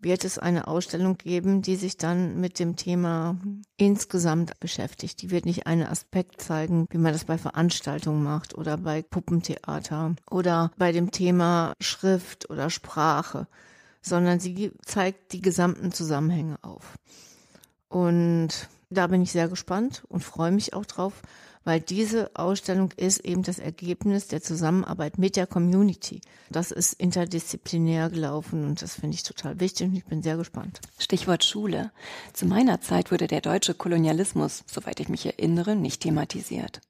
wird 0.00 0.24
es 0.24 0.40
eine 0.40 0.66
Ausstellung 0.66 1.16
geben, 1.16 1.62
die 1.62 1.76
sich 1.76 1.96
dann 1.96 2.40
mit 2.40 2.58
dem 2.58 2.74
Thema 2.74 3.36
insgesamt 3.76 4.58
beschäftigt. 4.58 5.22
Die 5.22 5.30
wird 5.30 5.44
nicht 5.46 5.68
einen 5.68 5.86
Aspekt 5.86 6.42
zeigen, 6.42 6.86
wie 6.90 6.98
man 6.98 7.12
das 7.12 7.26
bei 7.26 7.38
Veranstaltungen 7.38 8.24
macht 8.24 8.56
oder 8.56 8.76
bei 8.76 9.02
Puppentheater 9.02 10.16
oder 10.28 10.72
bei 10.78 10.90
dem 10.90 11.12
Thema 11.12 11.74
Schrift 11.80 12.50
oder 12.50 12.70
Sprache, 12.70 13.46
sondern 14.02 14.40
sie 14.40 14.72
zeigt 14.84 15.32
die 15.32 15.40
gesamten 15.40 15.92
Zusammenhänge 15.92 16.58
auf. 16.62 16.96
Und 17.88 18.68
da 18.88 19.06
bin 19.06 19.22
ich 19.22 19.32
sehr 19.32 19.48
gespannt 19.48 20.02
und 20.08 20.24
freue 20.24 20.52
mich 20.52 20.74
auch 20.74 20.86
drauf, 20.86 21.22
weil 21.64 21.80
diese 21.80 22.30
Ausstellung 22.34 22.92
ist 22.96 23.18
eben 23.20 23.42
das 23.42 23.58
Ergebnis 23.58 24.28
der 24.28 24.42
Zusammenarbeit 24.42 25.18
mit 25.18 25.36
der 25.36 25.46
Community. 25.46 26.20
Das 26.50 26.70
ist 26.70 26.94
interdisziplinär 26.94 28.08
gelaufen 28.08 28.64
und 28.64 28.80
das 28.80 28.94
finde 28.94 29.14
ich 29.14 29.22
total 29.22 29.60
wichtig 29.60 29.88
und 29.88 29.96
ich 29.96 30.06
bin 30.06 30.22
sehr 30.22 30.36
gespannt. 30.36 30.80
Stichwort 30.98 31.44
Schule. 31.44 31.92
Zu 32.32 32.46
meiner 32.46 32.80
Zeit 32.80 33.12
wurde 33.12 33.26
der 33.26 33.42
deutsche 33.42 33.74
Kolonialismus, 33.74 34.64
soweit 34.66 35.00
ich 35.00 35.08
mich 35.08 35.26
erinnere, 35.26 35.76
nicht 35.76 36.02
thematisiert. 36.02 36.80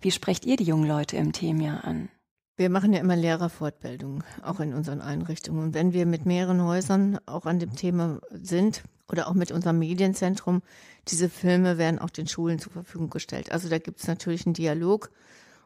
Wie 0.00 0.12
sprecht 0.12 0.46
ihr 0.46 0.56
die 0.56 0.64
jungen 0.64 0.86
Leute 0.86 1.16
im 1.16 1.32
Themenjahr 1.32 1.84
an? 1.84 2.08
Wir 2.56 2.70
machen 2.70 2.92
ja 2.92 3.00
immer 3.00 3.16
Lehrerfortbildungen, 3.16 4.22
auch 4.42 4.60
in 4.60 4.74
unseren 4.74 5.00
Einrichtungen. 5.00 5.60
Und 5.60 5.74
wenn 5.74 5.92
wir 5.92 6.06
mit 6.06 6.24
mehreren 6.24 6.62
Häusern 6.62 7.18
auch 7.26 7.46
an 7.46 7.58
dem 7.58 7.74
Thema 7.74 8.20
sind 8.30 8.84
oder 9.08 9.26
auch 9.26 9.34
mit 9.34 9.50
unserem 9.50 9.80
Medienzentrum, 9.80 10.62
diese 11.08 11.28
Filme 11.28 11.78
werden 11.78 11.98
auch 11.98 12.10
den 12.10 12.28
Schulen 12.28 12.60
zur 12.60 12.70
Verfügung 12.70 13.10
gestellt. 13.10 13.50
Also 13.50 13.68
da 13.68 13.78
gibt 13.78 14.00
es 14.00 14.06
natürlich 14.06 14.46
einen 14.46 14.54
Dialog 14.54 15.10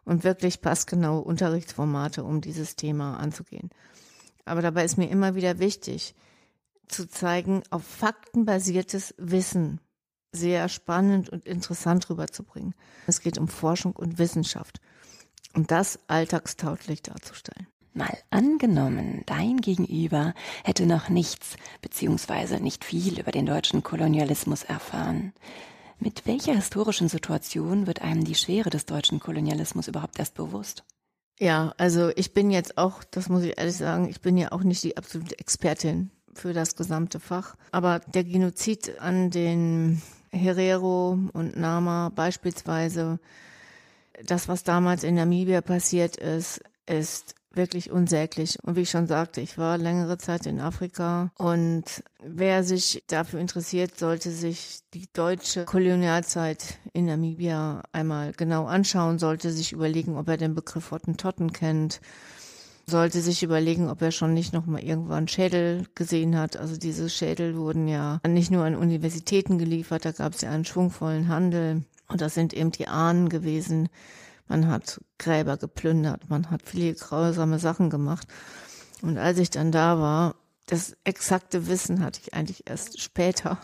und 0.06 0.24
wirklich 0.24 0.62
passgenaue 0.62 1.20
Unterrichtsformate, 1.20 2.24
um 2.24 2.40
dieses 2.40 2.74
Thema 2.74 3.18
anzugehen. 3.18 3.68
Aber 4.46 4.62
dabei 4.62 4.86
ist 4.86 4.96
mir 4.96 5.10
immer 5.10 5.34
wieder 5.34 5.58
wichtig, 5.58 6.14
zu 6.88 7.06
zeigen, 7.06 7.62
auf 7.68 7.84
faktenbasiertes 7.84 9.14
Wissen 9.18 9.78
sehr 10.32 10.70
spannend 10.70 11.28
und 11.28 11.44
interessant 11.44 12.08
rüberzubringen. 12.08 12.74
Es 13.06 13.20
geht 13.20 13.36
um 13.36 13.48
Forschung 13.48 13.94
und 13.94 14.18
Wissenschaft 14.18 14.80
um 15.54 15.66
das 15.66 15.98
alltagstauglich 16.06 17.02
darzustellen. 17.02 17.66
Mal 17.94 18.16
angenommen, 18.30 19.22
dein 19.26 19.56
Gegenüber 19.60 20.34
hätte 20.62 20.86
noch 20.86 21.08
nichts 21.08 21.56
beziehungsweise 21.82 22.60
nicht 22.60 22.84
viel 22.84 23.18
über 23.18 23.32
den 23.32 23.46
deutschen 23.46 23.82
Kolonialismus 23.82 24.62
erfahren. 24.62 25.32
Mit 25.98 26.26
welcher 26.26 26.54
historischen 26.54 27.08
Situation 27.08 27.88
wird 27.88 28.02
einem 28.02 28.24
die 28.24 28.36
Schwere 28.36 28.70
des 28.70 28.86
deutschen 28.86 29.18
Kolonialismus 29.18 29.88
überhaupt 29.88 30.18
erst 30.18 30.34
bewusst? 30.34 30.84
Ja, 31.40 31.74
also 31.76 32.10
ich 32.14 32.34
bin 32.34 32.50
jetzt 32.50 32.78
auch, 32.78 33.02
das 33.04 33.28
muss 33.28 33.42
ich 33.42 33.58
ehrlich 33.58 33.76
sagen, 33.76 34.08
ich 34.08 34.20
bin 34.20 34.36
ja 34.36 34.52
auch 34.52 34.62
nicht 34.62 34.82
die 34.84 34.96
absolute 34.96 35.38
Expertin 35.38 36.10
für 36.34 36.52
das 36.52 36.76
gesamte 36.76 37.18
Fach. 37.20 37.56
Aber 37.72 37.98
der 38.00 38.24
Genozid 38.24 39.00
an 39.00 39.30
den 39.30 40.02
Herero 40.30 41.18
und 41.32 41.56
Nama 41.56 42.10
beispielsweise 42.14 43.18
das, 44.24 44.48
was 44.48 44.64
damals 44.64 45.04
in 45.04 45.14
Namibia 45.14 45.60
passiert 45.60 46.16
ist, 46.16 46.60
ist 46.86 47.34
wirklich 47.52 47.90
unsäglich. 47.90 48.58
Und 48.62 48.76
wie 48.76 48.82
ich 48.82 48.90
schon 48.90 49.06
sagte, 49.06 49.40
ich 49.40 49.58
war 49.58 49.78
längere 49.78 50.18
Zeit 50.18 50.46
in 50.46 50.60
Afrika 50.60 51.32
und 51.36 51.84
wer 52.22 52.62
sich 52.62 53.02
dafür 53.08 53.40
interessiert, 53.40 53.98
sollte 53.98 54.30
sich 54.30 54.80
die 54.94 55.06
deutsche 55.12 55.64
Kolonialzeit 55.64 56.78
in 56.92 57.06
Namibia 57.06 57.82
einmal 57.92 58.32
genau 58.32 58.66
anschauen, 58.66 59.18
sollte 59.18 59.50
sich 59.50 59.72
überlegen, 59.72 60.16
ob 60.16 60.28
er 60.28 60.36
den 60.36 60.54
Begriff 60.54 60.90
Hottentotten 60.90 61.52
kennt 61.52 62.00
sollte 62.88 63.20
sich 63.20 63.42
überlegen, 63.42 63.88
ob 63.88 64.02
er 64.02 64.10
schon 64.10 64.34
nicht 64.34 64.52
noch 64.52 64.66
mal 64.66 64.82
irgendwann 64.82 65.28
Schädel 65.28 65.84
gesehen 65.94 66.36
hat. 66.36 66.56
Also 66.56 66.76
diese 66.76 67.08
Schädel 67.08 67.56
wurden 67.56 67.86
ja 67.86 68.20
nicht 68.26 68.50
nur 68.50 68.64
an 68.64 68.74
Universitäten 68.74 69.58
geliefert, 69.58 70.04
da 70.04 70.12
gab 70.12 70.34
es 70.34 70.40
ja 70.40 70.50
einen 70.50 70.64
schwungvollen 70.64 71.28
Handel. 71.28 71.82
Und 72.08 72.20
das 72.20 72.34
sind 72.34 72.54
eben 72.54 72.72
die 72.72 72.88
Ahnen 72.88 73.28
gewesen, 73.28 73.88
man 74.48 74.66
hat 74.66 75.00
Gräber 75.18 75.58
geplündert, 75.58 76.30
man 76.30 76.50
hat 76.50 76.62
viele 76.64 76.94
grausame 76.94 77.58
Sachen 77.58 77.90
gemacht. 77.90 78.26
Und 79.02 79.18
als 79.18 79.38
ich 79.38 79.50
dann 79.50 79.70
da 79.70 80.00
war, 80.00 80.34
das 80.66 80.96
exakte 81.04 81.66
Wissen 81.66 82.02
hatte 82.02 82.20
ich 82.22 82.34
eigentlich 82.34 82.68
erst 82.68 83.00
später, 83.00 83.58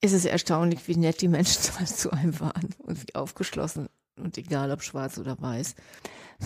ist 0.00 0.12
es 0.12 0.24
erstaunlich, 0.24 0.86
wie 0.86 0.96
nett 0.96 1.20
die 1.20 1.28
Menschen 1.28 1.62
zu 1.86 2.10
einem 2.10 2.38
waren 2.40 2.74
und 2.78 3.02
wie 3.02 3.14
aufgeschlossen 3.14 3.88
und 4.16 4.36
egal 4.38 4.70
ob 4.70 4.82
schwarz 4.82 5.18
oder 5.18 5.40
weiß. 5.40 5.74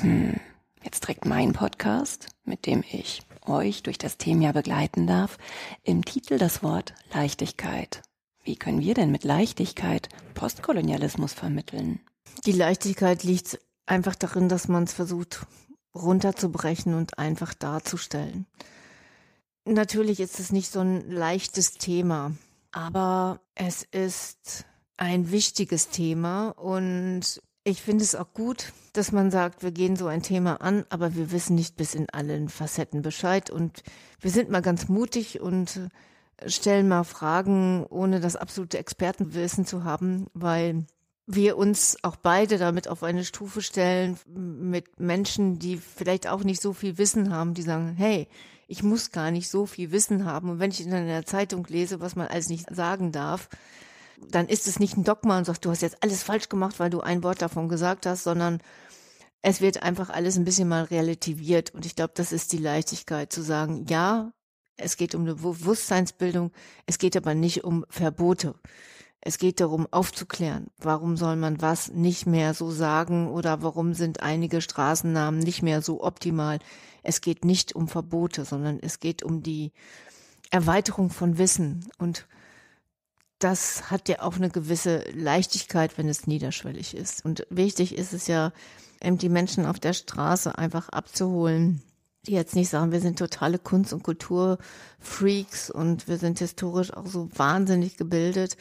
Hm. 0.01 0.38
Jetzt 0.83 1.03
trägt 1.03 1.27
mein 1.27 1.53
Podcast, 1.53 2.29
mit 2.44 2.64
dem 2.64 2.83
ich 2.90 3.23
euch 3.44 3.83
durch 3.83 3.99
das 3.99 4.16
Thema 4.16 4.53
begleiten 4.53 5.07
darf, 5.07 5.37
im 5.85 6.05
Titel 6.07 6.38
das 6.38 6.62
Wort 6.62 6.94
Leichtigkeit. 7.12 8.01
Wie 8.42 8.57
können 8.57 8.81
wir 8.81 8.94
denn 8.94 9.11
mit 9.11 9.24
Leichtigkeit 9.24 10.09
Postkolonialismus 10.35 11.33
vermitteln? 11.33 12.00
Die 12.46 12.53
Leichtigkeit 12.53 13.22
liegt 13.22 13.59
einfach 13.87 14.14
darin, 14.14 14.48
dass 14.48 14.68
man 14.68 14.85
es 14.85 14.92
versucht 14.92 15.46
runterzubrechen 15.94 16.94
und 16.94 17.18
einfach 17.18 17.53
darzustellen. 17.55 18.46
Natürlich 19.66 20.20
ist 20.20 20.40
es 20.40 20.53
nicht 20.53 20.72
so 20.72 20.81
ein 20.81 21.11
leichtes 21.11 21.72
Thema, 21.74 22.33
aber 22.72 23.40
es 23.55 23.83
ist 23.83 24.64
ein 24.96 25.31
wichtiges 25.31 25.88
Thema 25.88 26.50
und 26.50 27.42
ich 27.64 27.83
finde 27.83 28.05
es 28.05 28.14
auch 28.14 28.33
gut, 28.33 28.72
dass 28.94 29.12
man 29.12 29.31
sagt, 29.31 29.62
wir 29.62 29.70
gehen 29.70 29.96
so 29.96 30.07
ein 30.07 30.22
Thema 30.22 30.62
an, 30.62 30.87
aber 30.88 31.14
wir 31.14 31.31
wissen 31.31 31.57
nicht 31.57 31.76
bis 31.76 31.94
in 31.94 32.09
allen 32.11 32.48
Facetten 32.48 33.03
Bescheid 33.03 33.50
und 33.50 33.83
wir 34.20 34.31
sind 34.31 34.50
mal 34.50 34.62
ganz 34.62 34.88
mutig 34.88 35.40
und 35.40 35.90
stellen 36.46 36.88
mal 36.88 37.05
Fragen, 37.05 37.85
ohne 37.87 38.20
das 38.20 38.37
absolute 38.37 38.79
Expertenwissen 38.79 39.66
zu 39.66 39.85
haben, 39.85 40.26
weil 40.35 40.87
wir 41.26 41.57
uns 41.57 41.96
auch 42.03 42.16
beide 42.16 42.59
damit 42.59 42.88
auf 42.88 43.03
eine 43.03 43.24
Stufe 43.24 43.62
stellen 43.62 44.18
mit 44.26 44.98
Menschen, 44.98 45.59
die 45.59 45.76
vielleicht 45.76 46.26
auch 46.26 46.42
nicht 46.42 46.61
so 46.61 46.72
viel 46.72 46.98
Wissen 46.98 47.33
haben, 47.33 47.55
die 47.55 47.62
sagen, 47.62 47.94
hey, 47.96 48.29
ich 48.66 48.83
muss 48.83 49.11
gar 49.12 49.31
nicht 49.31 49.48
so 49.48 49.66
viel 49.66 49.90
Wissen 49.90 50.24
haben. 50.24 50.50
Und 50.50 50.59
wenn 50.59 50.70
ich 50.70 50.81
in 50.81 50.92
einer 50.92 51.24
Zeitung 51.26 51.66
lese, 51.68 52.00
was 52.00 52.16
man 52.16 52.29
alles 52.29 52.48
nicht 52.48 52.74
sagen 52.74 53.12
darf, 53.12 53.48
dann 54.29 54.48
ist 54.48 54.66
es 54.66 54.79
nicht 54.79 54.96
ein 54.96 55.05
Dogma 55.05 55.38
und 55.38 55.44
sagt, 55.44 55.64
du 55.64 55.70
hast 55.70 55.83
jetzt 55.83 56.03
alles 56.03 56.22
falsch 56.22 56.48
gemacht, 56.48 56.79
weil 56.79 56.90
du 56.90 57.00
ein 57.00 57.22
Wort 57.22 57.42
davon 57.42 57.68
gesagt 57.68 58.07
hast, 58.07 58.24
sondern 58.24 58.61
es 59.42 59.61
wird 59.61 59.83
einfach 59.83 60.11
alles 60.11 60.37
ein 60.37 60.44
bisschen 60.44 60.68
mal 60.68 60.85
relativiert. 60.85 61.74
Und 61.74 61.87
ich 61.87 61.96
glaube, 61.96 62.12
das 62.14 62.33
ist 62.33 62.53
die 62.53 62.59
Leichtigkeit 62.59 63.33
zu 63.33 63.42
sagen, 63.42 63.87
ja, 63.88 64.33
es 64.81 64.97
geht 64.97 65.14
um 65.14 65.23
eine 65.23 65.35
Bewusstseinsbildung, 65.35 66.51
es 66.87 66.99
geht 66.99 67.16
aber 67.16 67.35
nicht 67.35 67.64
um 67.64 67.85
Verbote. 67.88 68.55
Es 69.23 69.37
geht 69.37 69.61
darum, 69.61 69.87
aufzuklären, 69.90 70.69
warum 70.79 71.19
soll 71.19 71.37
man 71.37 71.61
was 71.61 71.88
nicht 71.88 72.27
mehr 72.27 72.55
so 72.55 72.71
sagen 72.71 73.29
oder 73.29 73.62
warum 73.62 73.93
sind 73.93 74.23
einige 74.23 74.62
Straßennamen 74.62 75.40
nicht 75.40 75.62
mehr 75.62 75.83
so 75.83 76.03
optimal. 76.03 76.59
Es 77.03 77.21
geht 77.21 77.45
nicht 77.45 77.75
um 77.75 77.87
Verbote, 77.87 78.47
sondern 78.47 78.79
es 78.81 78.99
geht 78.99 79.23
um 79.23 79.43
die 79.43 79.73
Erweiterung 80.51 81.11
von 81.11 81.37
Wissen. 81.37 81.87
Und 81.99 82.27
das 83.38 83.90
hat 83.90 84.09
ja 84.09 84.23
auch 84.23 84.37
eine 84.37 84.49
gewisse 84.49 85.05
Leichtigkeit, 85.12 85.99
wenn 85.99 86.09
es 86.09 86.27
niederschwellig 86.27 86.97
ist. 86.97 87.23
Und 87.25 87.47
wichtig 87.51 87.97
ist 87.99 88.14
es 88.14 88.27
ja, 88.27 88.53
die 89.03 89.29
Menschen 89.29 89.66
auf 89.66 89.79
der 89.79 89.93
Straße 89.93 90.57
einfach 90.57 90.88
abzuholen, 90.88 91.83
die 92.27 92.33
jetzt 92.33 92.55
nicht 92.55 92.69
sagen, 92.69 92.93
wir 92.93 93.01
sind 93.01 93.19
totale 93.19 93.59
Kunst- 93.59 93.93
und 93.93 94.03
Kulturfreaks 94.03 95.71
und 95.71 96.09
wir 96.09 96.19
sind 96.19 96.39
historisch 96.39 96.93
auch 96.93 97.07
so 97.07 97.29
wahnsinnig 97.35 97.97
gebildet, 97.97 98.57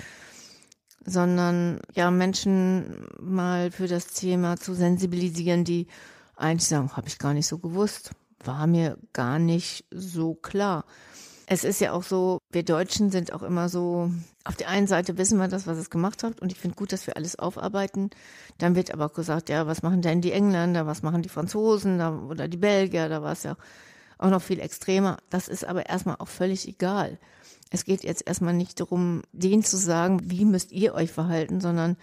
sondern 1.06 1.80
ja 1.93 2.12
Menschen 2.12 3.08
mal 3.19 3.72
für 3.72 3.88
das 3.88 4.08
Thema 4.08 4.58
zu 4.58 4.74
sensibilisieren, 4.74 5.63
die 5.63 5.88
eigentlich 6.36 6.67
sagen, 6.69 6.95
habe 6.95 7.08
ich 7.08 7.19
gar 7.19 7.34
nicht 7.34 7.48
so 7.48 7.58
gewusst, 7.58 8.12
war 8.43 8.65
mir 8.67 8.98
gar 9.12 9.39
nicht 9.39 9.86
so 9.91 10.36
klar. 10.36 10.86
Es 11.51 11.63
ist 11.63 11.81
ja 11.81 11.93
auch 11.93 12.03
so, 12.03 12.38
wir 12.51 12.62
Deutschen 12.62 13.09
sind 13.09 13.33
auch 13.33 13.41
immer 13.41 13.69
so, 13.69 14.12
auf 14.43 14.55
der 14.55 14.69
einen 14.69 14.85
Seite 14.85 15.17
wissen 15.17 15.39
wir 15.39 15.47
das, 15.47 15.65
was 15.65 15.79
es 15.79 15.89
gemacht 15.89 16.21
hat 16.21 16.39
und 16.41 16.51
ich 16.51 16.59
finde 16.59 16.75
gut, 16.75 16.93
dass 16.93 17.07
wir 17.07 17.17
alles 17.17 17.39
aufarbeiten. 17.39 18.12
Dann 18.59 18.75
wird 18.75 18.93
aber 18.93 19.07
auch 19.07 19.13
gesagt, 19.13 19.49
ja, 19.49 19.65
was 19.65 19.81
machen 19.81 20.03
denn 20.03 20.21
die 20.21 20.31
Engländer, 20.31 20.85
was 20.85 21.01
machen 21.01 21.23
die 21.23 21.29
Franzosen 21.29 21.97
da, 21.97 22.15
oder 22.15 22.47
die 22.47 22.57
Belgier, 22.57 23.09
da 23.09 23.23
war 23.23 23.31
es 23.31 23.41
ja 23.41 23.57
auch 24.19 24.29
noch 24.29 24.43
viel 24.43 24.59
extremer. 24.59 25.17
Das 25.31 25.47
ist 25.47 25.65
aber 25.65 25.89
erstmal 25.89 26.17
auch 26.19 26.27
völlig 26.27 26.67
egal. 26.67 27.17
Es 27.71 27.83
geht 27.83 28.03
jetzt 28.03 28.27
erstmal 28.27 28.53
nicht 28.53 28.79
darum, 28.79 29.23
denen 29.31 29.63
zu 29.63 29.77
sagen, 29.77 30.21
wie 30.29 30.45
müsst 30.45 30.71
ihr 30.71 30.93
euch 30.93 31.12
verhalten, 31.12 31.62
sondern 31.62 31.97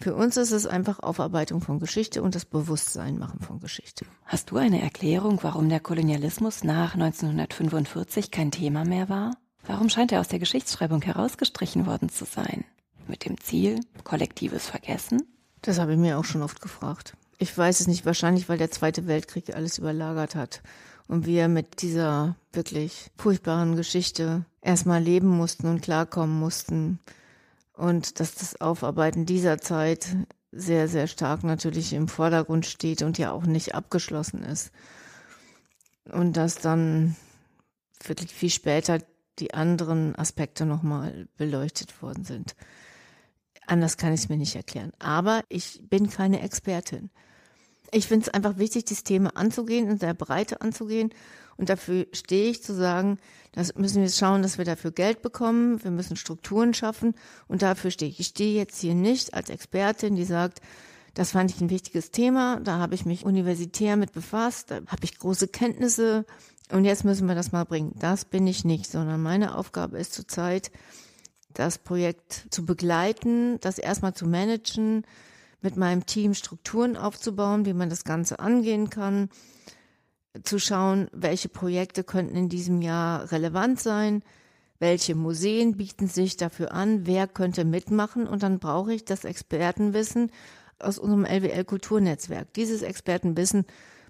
für 0.00 0.14
uns 0.14 0.36
ist 0.36 0.52
es 0.52 0.66
einfach 0.66 1.00
Aufarbeitung 1.00 1.60
von 1.60 1.78
Geschichte 1.78 2.22
und 2.22 2.34
das 2.34 2.44
Bewusstsein 2.44 3.18
machen 3.18 3.40
von 3.40 3.60
Geschichte. 3.60 4.06
Hast 4.24 4.50
du 4.50 4.56
eine 4.56 4.82
Erklärung, 4.82 5.38
warum 5.42 5.68
der 5.68 5.80
Kolonialismus 5.80 6.64
nach 6.64 6.94
1945 6.94 8.30
kein 8.30 8.50
Thema 8.50 8.84
mehr 8.84 9.08
war? 9.08 9.36
Warum 9.66 9.88
scheint 9.88 10.12
er 10.12 10.20
aus 10.20 10.28
der 10.28 10.38
Geschichtsschreibung 10.38 11.02
herausgestrichen 11.02 11.86
worden 11.86 12.08
zu 12.08 12.24
sein? 12.24 12.64
Mit 13.08 13.24
dem 13.24 13.40
Ziel, 13.40 13.80
kollektives 14.04 14.68
Vergessen? 14.68 15.22
Das 15.62 15.78
habe 15.78 15.92
ich 15.92 15.98
mir 15.98 16.18
auch 16.18 16.24
schon 16.24 16.42
oft 16.42 16.60
gefragt. 16.60 17.14
Ich 17.38 17.56
weiß 17.56 17.80
es 17.80 17.86
nicht, 17.86 18.06
wahrscheinlich, 18.06 18.48
weil 18.48 18.58
der 18.58 18.70
Zweite 18.70 19.06
Weltkrieg 19.06 19.54
alles 19.54 19.78
überlagert 19.78 20.34
hat 20.34 20.62
und 21.08 21.26
wir 21.26 21.48
mit 21.48 21.82
dieser 21.82 22.36
wirklich 22.52 23.10
furchtbaren 23.16 23.76
Geschichte 23.76 24.44
erstmal 24.62 25.02
leben 25.02 25.28
mussten 25.28 25.66
und 25.66 25.82
klarkommen 25.82 26.38
mussten 26.38 26.98
und 27.76 28.20
dass 28.20 28.34
das 28.34 28.60
Aufarbeiten 28.60 29.26
dieser 29.26 29.58
Zeit 29.58 30.16
sehr, 30.50 30.88
sehr 30.88 31.06
stark 31.06 31.44
natürlich 31.44 31.92
im 31.92 32.08
Vordergrund 32.08 32.66
steht 32.66 33.02
und 33.02 33.18
ja 33.18 33.32
auch 33.32 33.44
nicht 33.44 33.74
abgeschlossen 33.74 34.42
ist. 34.42 34.72
Und 36.10 36.36
dass 36.36 36.56
dann 36.56 37.16
wirklich 38.02 38.32
viel 38.32 38.50
später 38.50 39.00
die 39.38 39.52
anderen 39.52 40.16
Aspekte 40.16 40.64
nochmal 40.64 41.28
beleuchtet 41.36 42.00
worden 42.00 42.24
sind. 42.24 42.56
Anders 43.66 43.96
kann 43.96 44.14
ich 44.14 44.20
es 44.20 44.28
mir 44.28 44.38
nicht 44.38 44.56
erklären. 44.56 44.92
Aber 44.98 45.42
ich 45.48 45.82
bin 45.82 46.08
keine 46.08 46.40
Expertin. 46.40 47.10
Ich 47.90 48.06
finde 48.06 48.26
es 48.26 48.34
einfach 48.34 48.56
wichtig, 48.56 48.86
dieses 48.86 49.04
Thema 49.04 49.36
anzugehen 49.36 49.90
und 49.90 50.00
sehr 50.00 50.14
Breite 50.14 50.60
anzugehen 50.60 51.10
und 51.56 51.68
dafür 51.68 52.06
stehe 52.12 52.50
ich 52.50 52.62
zu 52.62 52.74
sagen, 52.74 53.18
das 53.52 53.74
müssen 53.74 54.02
wir 54.02 54.10
schauen, 54.10 54.42
dass 54.42 54.58
wir 54.58 54.66
dafür 54.66 54.90
Geld 54.90 55.22
bekommen. 55.22 55.82
Wir 55.82 55.90
müssen 55.90 56.16
Strukturen 56.16 56.74
schaffen. 56.74 57.14
Und 57.48 57.62
dafür 57.62 57.90
stehe 57.90 58.10
ich. 58.10 58.20
Ich 58.20 58.26
stehe 58.26 58.54
jetzt 58.54 58.78
hier 58.78 58.94
nicht 58.94 59.32
als 59.32 59.48
Expertin, 59.48 60.16
die 60.16 60.24
sagt, 60.24 60.60
das 61.14 61.30
fand 61.30 61.50
ich 61.50 61.60
ein 61.62 61.70
wichtiges 61.70 62.10
Thema. 62.10 62.60
Da 62.60 62.78
habe 62.78 62.94
ich 62.94 63.06
mich 63.06 63.24
universitär 63.24 63.96
mit 63.96 64.12
befasst. 64.12 64.70
Da 64.70 64.76
habe 64.86 65.04
ich 65.04 65.18
große 65.18 65.48
Kenntnisse. 65.48 66.26
Und 66.70 66.84
jetzt 66.84 67.04
müssen 67.04 67.26
wir 67.26 67.34
das 67.34 67.52
mal 67.52 67.64
bringen. 67.64 67.94
Das 67.98 68.26
bin 68.26 68.46
ich 68.46 68.64
nicht, 68.64 68.90
sondern 68.90 69.22
meine 69.22 69.56
Aufgabe 69.56 69.98
ist 69.98 70.12
zurzeit, 70.12 70.70
das 71.54 71.78
Projekt 71.78 72.48
zu 72.50 72.66
begleiten, 72.66 73.58
das 73.60 73.78
erstmal 73.78 74.12
zu 74.12 74.26
managen, 74.26 75.06
mit 75.62 75.78
meinem 75.78 76.04
Team 76.04 76.34
Strukturen 76.34 76.98
aufzubauen, 76.98 77.64
wie 77.64 77.72
man 77.72 77.88
das 77.88 78.04
Ganze 78.04 78.40
angehen 78.40 78.90
kann, 78.90 79.30
zu 80.42 80.58
schauen, 80.58 81.08
welche 81.12 81.48
Projekte 81.48 82.04
könnten 82.04 82.36
in 82.36 82.48
diesem 82.48 82.82
Jahr 82.82 83.30
relevant 83.32 83.80
sein, 83.80 84.22
welche 84.78 85.14
Museen 85.14 85.76
bieten 85.76 86.08
sich 86.08 86.36
dafür 86.36 86.72
an, 86.72 87.06
wer 87.06 87.26
könnte 87.26 87.64
mitmachen 87.64 88.26
und 88.26 88.42
dann 88.42 88.58
brauche 88.58 88.92
ich 88.92 89.04
das 89.04 89.24
Expertenwissen 89.24 90.30
aus 90.78 90.98
unserem 90.98 91.24
LWL 91.24 91.64
Kulturnetzwerk. 91.64 92.52
Dieses 92.54 92.82
Expertenwissen 92.82 93.64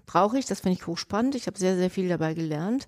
brauche 0.05 0.37
ich, 0.37 0.45
das 0.45 0.61
finde 0.61 0.77
ich 0.77 0.87
hochspannend, 0.87 1.35
ich 1.35 1.47
habe 1.47 1.57
sehr, 1.57 1.77
sehr 1.77 1.89
viel 1.89 2.09
dabei 2.09 2.33
gelernt, 2.33 2.87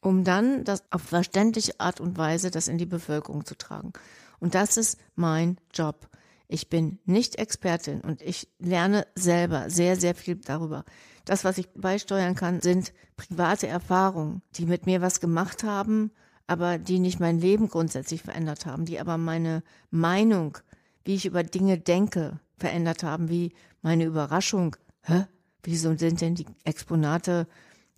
um 0.00 0.24
dann 0.24 0.64
das 0.64 0.82
auf 0.90 1.02
verständliche 1.02 1.78
Art 1.78 2.00
und 2.00 2.18
Weise 2.18 2.50
das 2.50 2.68
in 2.68 2.78
die 2.78 2.86
Bevölkerung 2.86 3.44
zu 3.44 3.56
tragen. 3.56 3.92
Und 4.40 4.54
das 4.54 4.76
ist 4.76 4.98
mein 5.14 5.58
Job. 5.72 6.08
Ich 6.48 6.68
bin 6.68 6.98
nicht 7.04 7.36
Expertin 7.36 8.00
und 8.00 8.22
ich 8.22 8.48
lerne 8.58 9.06
selber 9.14 9.68
sehr, 9.68 9.96
sehr 9.96 10.14
viel 10.14 10.36
darüber. 10.36 10.84
Das, 11.26 11.44
was 11.44 11.58
ich 11.58 11.68
beisteuern 11.74 12.36
kann, 12.36 12.62
sind 12.62 12.94
private 13.16 13.66
Erfahrungen, 13.66 14.42
die 14.54 14.64
mit 14.64 14.86
mir 14.86 15.02
was 15.02 15.20
gemacht 15.20 15.64
haben, 15.64 16.12
aber 16.46 16.78
die 16.78 17.00
nicht 17.00 17.18
mein 17.18 17.40
Leben 17.40 17.68
grundsätzlich 17.68 18.22
verändert 18.22 18.64
haben, 18.64 18.84
die 18.84 19.00
aber 19.00 19.18
meine 19.18 19.64
Meinung, 19.90 20.56
wie 21.04 21.16
ich 21.16 21.26
über 21.26 21.42
Dinge 21.42 21.78
denke, 21.78 22.38
verändert 22.56 23.02
haben, 23.02 23.28
wie 23.28 23.52
meine 23.82 24.04
Überraschung, 24.04 24.76
hä? 25.02 25.26
Wieso 25.64 25.96
sind 25.96 26.20
denn 26.20 26.36
die 26.36 26.46
Exponate 26.62 27.48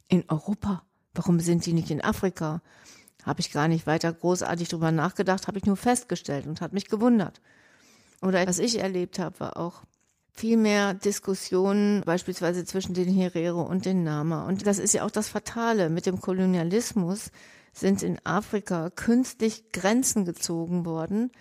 in 0.09 0.25
Europa? 0.29 0.83
Warum 1.13 1.39
sind 1.39 1.67
die 1.67 1.75
nicht 1.75 1.91
in 1.91 2.03
Afrika? 2.03 2.63
Habe 3.25 3.41
ich 3.41 3.53
gar 3.53 3.69
nicht 3.69 3.87
weiter 3.87 4.11
großartig 4.11 4.71
drüber 4.71 4.91
nachgedacht, 4.91 5.49
habe 5.49 5.59
ich 5.59 5.67
nur 5.67 5.77
festgestellt 5.77 6.47
und 6.47 6.63
hat 6.63 6.73
mich 6.73 6.89
gewundert. 6.89 7.43
Oder 8.23 8.47
was 8.47 8.59
ich 8.59 8.79
erlebt 8.79 9.19
habe, 9.19 9.39
war 9.39 9.59
auch 9.59 9.83
viel 10.39 10.57
mehr 10.57 10.95
Diskussionen, 10.95 12.03
beispielsweise 12.03 12.65
zwischen 12.65 12.95
den 12.95 13.09
Herero 13.09 13.63
und 13.63 13.85
den 13.85 14.05
Nama. 14.05 14.47
Und 14.47 14.67
das 14.67 14.79
ist 14.79 14.95
ja 14.95 15.05
auch 15.05 15.11
das 15.11 15.29
Fatale. 15.29 15.91
Mit 15.91 16.07
dem 16.07 16.21
Kolonialismus 16.21 17.33
sind 17.73 18.05
in 18.05 18.25
Afrika 18.25 18.91
künstlich 18.91 19.73
Grenzen 19.73 20.25
gezogen 20.25 20.85
worden. 20.85 21.33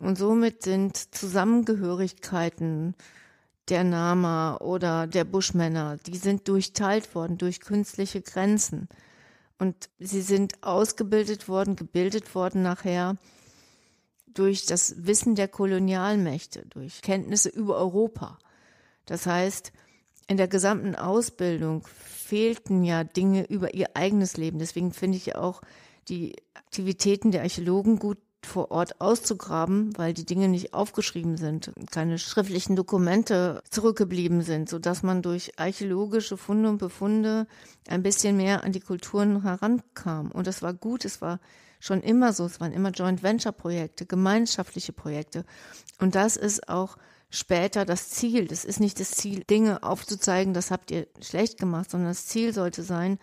Und 0.00 0.18
somit 0.18 0.64
sind 0.64 0.96
Zusammengehörigkeiten 1.14 2.96
der 3.68 3.84
Nama 3.84 4.56
oder 4.56 5.06
der 5.06 5.22
Buschmänner, 5.22 5.98
die 6.04 6.16
sind 6.16 6.48
durchteilt 6.48 7.14
worden 7.14 7.38
durch 7.38 7.60
künstliche 7.60 8.22
Grenzen. 8.22 8.88
Und 9.60 9.88
sie 10.00 10.22
sind 10.22 10.64
ausgebildet 10.64 11.48
worden, 11.48 11.76
gebildet 11.76 12.34
worden 12.34 12.62
nachher 12.62 13.16
durch 14.34 14.66
das 14.66 15.06
Wissen 15.06 15.34
der 15.34 15.48
Kolonialmächte, 15.48 16.66
durch 16.70 17.02
Kenntnisse 17.02 17.48
über 17.48 17.76
Europa. 17.76 18.38
Das 19.06 19.26
heißt, 19.26 19.72
in 20.28 20.36
der 20.36 20.48
gesamten 20.48 20.94
Ausbildung 20.94 21.84
fehlten 21.86 22.84
ja 22.84 23.04
Dinge 23.04 23.44
über 23.48 23.74
ihr 23.74 23.88
eigenes 23.94 24.36
Leben. 24.36 24.58
Deswegen 24.58 24.92
finde 24.92 25.18
ich 25.18 25.36
auch 25.36 25.60
die 26.08 26.36
Aktivitäten 26.54 27.30
der 27.30 27.42
Archäologen 27.42 27.98
gut 27.98 28.18
vor 28.44 28.70
Ort 28.70 29.00
auszugraben, 29.00 29.96
weil 29.96 30.14
die 30.14 30.26
Dinge 30.26 30.48
nicht 30.48 30.74
aufgeschrieben 30.74 31.36
sind, 31.36 31.72
keine 31.90 32.18
schriftlichen 32.18 32.74
Dokumente 32.74 33.62
zurückgeblieben 33.70 34.42
sind, 34.42 34.68
so 34.68 34.78
dass 34.78 35.02
man 35.02 35.22
durch 35.22 35.58
archäologische 35.58 36.36
Funde 36.36 36.68
und 36.68 36.78
Befunde 36.78 37.46
ein 37.88 38.02
bisschen 38.02 38.36
mehr 38.36 38.64
an 38.64 38.72
die 38.72 38.80
Kulturen 38.80 39.42
herankam. 39.42 40.30
Und 40.32 40.46
das 40.46 40.62
war 40.62 40.74
gut, 40.74 41.04
es 41.04 41.20
war 41.20 41.38
schon 41.82 42.00
immer 42.00 42.32
so, 42.32 42.46
es 42.46 42.60
waren 42.60 42.72
immer 42.72 42.90
Joint 42.90 43.24
Venture 43.24 43.50
Projekte, 43.50 44.06
gemeinschaftliche 44.06 44.92
Projekte. 44.92 45.44
Und 45.98 46.14
das 46.14 46.36
ist 46.36 46.68
auch 46.68 46.96
später 47.28 47.84
das 47.84 48.08
Ziel. 48.10 48.46
Das 48.46 48.64
ist 48.64 48.78
nicht 48.78 49.00
das 49.00 49.10
Ziel, 49.10 49.42
Dinge 49.42 49.82
aufzuzeigen, 49.82 50.54
das 50.54 50.70
habt 50.70 50.92
ihr 50.92 51.08
schlecht 51.20 51.58
gemacht, 51.58 51.90
sondern 51.90 52.10
das 52.10 52.26
Ziel 52.26 52.54
sollte 52.54 52.84
sein, 52.84 53.18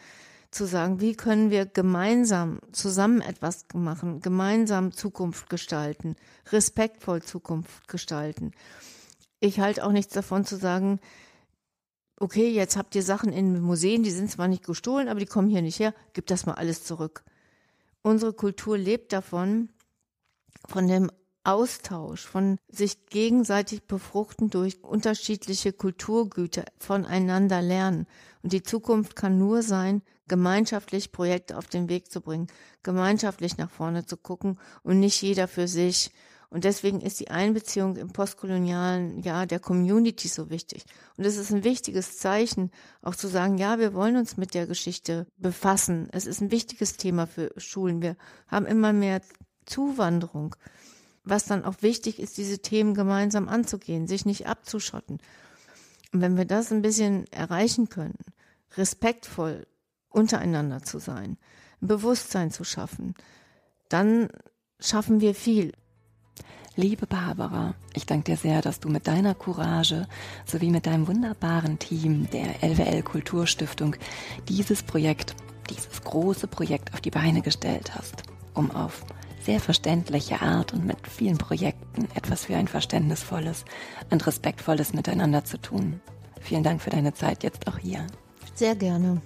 zu 0.51 0.65
sagen, 0.65 0.99
wie 0.99 1.15
können 1.15 1.51
wir 1.51 1.67
gemeinsam 1.67 2.59
zusammen 2.73 3.21
etwas 3.21 3.65
machen, 3.73 4.19
gemeinsam 4.19 4.91
Zukunft 4.91 5.49
gestalten, 5.49 6.17
respektvoll 6.51 7.21
Zukunft 7.21 7.87
gestalten. 7.87 8.51
Ich 9.39 9.61
halte 9.61 9.85
auch 9.85 9.91
nichts 9.93 10.13
davon 10.13 10.43
zu 10.43 10.57
sagen, 10.57 10.99
okay, 12.19 12.49
jetzt 12.49 12.75
habt 12.75 12.93
ihr 12.95 13.03
Sachen 13.03 13.31
in 13.31 13.61
Museen, 13.61 14.03
die 14.03 14.11
sind 14.11 14.29
zwar 14.29 14.49
nicht 14.49 14.65
gestohlen, 14.65 15.07
aber 15.07 15.21
die 15.21 15.27
kommen 15.27 15.49
hier 15.49 15.61
nicht 15.61 15.79
her, 15.79 15.93
gib 16.11 16.27
das 16.27 16.45
mal 16.45 16.55
alles 16.55 16.83
zurück. 16.83 17.23
Unsere 18.01 18.33
Kultur 18.33 18.77
lebt 18.77 19.11
davon, 19.13 19.69
von 20.67 20.87
dem 20.87 21.11
Austausch, 21.43 22.25
von 22.25 22.57
sich 22.67 23.05
gegenseitig 23.07 23.83
befruchten 23.83 24.49
durch 24.49 24.83
unterschiedliche 24.83 25.73
Kulturgüter, 25.73 26.65
voneinander 26.77 27.61
lernen. 27.61 28.07
Und 28.43 28.53
die 28.53 28.63
Zukunft 28.63 29.15
kann 29.15 29.37
nur 29.37 29.63
sein, 29.63 30.01
gemeinschaftlich 30.27 31.11
Projekte 31.11 31.57
auf 31.57 31.67
den 31.67 31.89
Weg 31.89 32.11
zu 32.11 32.21
bringen, 32.21 32.47
gemeinschaftlich 32.83 33.57
nach 33.57 33.71
vorne 33.71 34.05
zu 34.05 34.15
gucken 34.15 34.59
und 34.83 34.99
nicht 34.99 35.21
jeder 35.21 35.47
für 35.47 35.67
sich. 35.67 36.11
Und 36.51 36.63
deswegen 36.63 36.99
ist 36.99 37.19
die 37.19 37.29
Einbeziehung 37.29 37.95
im 37.95 38.11
postkolonialen 38.11 39.21
Jahr 39.21 39.45
der 39.45 39.59
Community 39.59 40.27
so 40.27 40.49
wichtig. 40.49 40.83
Und 41.15 41.25
es 41.25 41.37
ist 41.37 41.51
ein 41.51 41.63
wichtiges 41.63 42.17
Zeichen, 42.17 42.71
auch 43.03 43.15
zu 43.15 43.27
sagen, 43.27 43.59
ja, 43.59 43.77
wir 43.77 43.93
wollen 43.93 44.17
uns 44.17 44.35
mit 44.35 44.55
der 44.55 44.65
Geschichte 44.65 45.27
befassen. 45.37 46.09
Es 46.11 46.25
ist 46.25 46.41
ein 46.41 46.49
wichtiges 46.49 46.97
Thema 46.97 47.27
für 47.27 47.51
Schulen. 47.57 48.01
Wir 48.01 48.15
haben 48.47 48.65
immer 48.65 48.93
mehr 48.93 49.21
Zuwanderung. 49.65 50.55
Was 51.23 51.45
dann 51.45 51.65
auch 51.65 51.83
wichtig 51.83 52.19
ist, 52.19 52.37
diese 52.37 52.59
Themen 52.59 52.95
gemeinsam 52.95 53.47
anzugehen, 53.47 54.07
sich 54.07 54.25
nicht 54.25 54.47
abzuschotten. 54.47 55.19
Und 56.11 56.21
wenn 56.21 56.37
wir 56.37 56.45
das 56.45 56.71
ein 56.71 56.81
bisschen 56.81 57.31
erreichen 57.31 57.89
können, 57.89 58.17
respektvoll 58.75 59.67
untereinander 60.09 60.81
zu 60.81 60.97
sein, 60.97 61.37
ein 61.81 61.87
Bewusstsein 61.87 62.49
zu 62.49 62.63
schaffen, 62.63 63.13
dann 63.89 64.29
schaffen 64.79 65.21
wir 65.21 65.35
viel. 65.35 65.73
Liebe 66.75 67.07
Barbara, 67.07 67.73
ich 67.93 68.05
danke 68.05 68.31
dir 68.31 68.37
sehr, 68.37 68.61
dass 68.61 68.79
du 68.79 68.89
mit 68.89 69.07
deiner 69.07 69.35
Courage 69.35 70.07
sowie 70.45 70.69
mit 70.69 70.85
deinem 70.85 71.07
wunderbaren 71.07 71.77
Team 71.77 72.29
der 72.31 72.63
LWL 72.63 73.01
Kulturstiftung 73.03 73.95
dieses 74.47 74.83
Projekt, 74.83 75.35
dieses 75.69 76.01
große 76.03 76.47
Projekt 76.47 76.93
auf 76.93 77.01
die 77.01 77.11
Beine 77.11 77.41
gestellt 77.41 77.95
hast, 77.95 78.23
um 78.53 78.71
auf 78.71 79.03
sehr 79.41 79.59
verständliche 79.59 80.41
Art 80.41 80.73
und 80.73 80.85
mit 80.85 81.07
vielen 81.07 81.37
Projekten 81.37 82.07
etwas 82.15 82.45
für 82.45 82.55
ein 82.55 82.67
verständnisvolles 82.67 83.65
und 84.09 84.25
respektvolles 84.25 84.93
Miteinander 84.93 85.43
zu 85.43 85.57
tun. 85.57 85.99
Vielen 86.39 86.63
Dank 86.63 86.81
für 86.81 86.89
deine 86.91 87.13
Zeit 87.13 87.43
jetzt 87.43 87.67
auch 87.67 87.77
hier. 87.77 88.05
Sehr 88.55 88.75
gerne. 88.75 89.21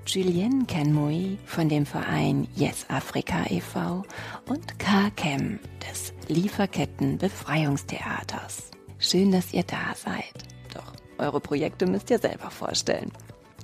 Julienne 0.06 0.65
Kenmui 0.65 1.38
von 1.45 1.69
dem 1.69 1.86
Verein 1.86 2.47
Yes 2.56 2.86
Afrika 2.89 3.45
e.V. 3.50 4.04
und 4.47 4.80
K. 4.80 5.10
Kem 5.15 5.60
des 5.89 6.13
Lieferketten 6.28 7.17
Befreiungstheaters. 7.17 8.71
Schön, 8.97 9.32
dass 9.32 9.54
ihr 9.54 9.63
da 9.63 9.95
seid. 9.95 10.34
Doch 10.74 10.93
eure 11.17 11.39
Projekte 11.39 11.86
müsst 11.86 12.10
ihr 12.10 12.19
selber 12.19 12.52
vorstellen. 12.52 13.12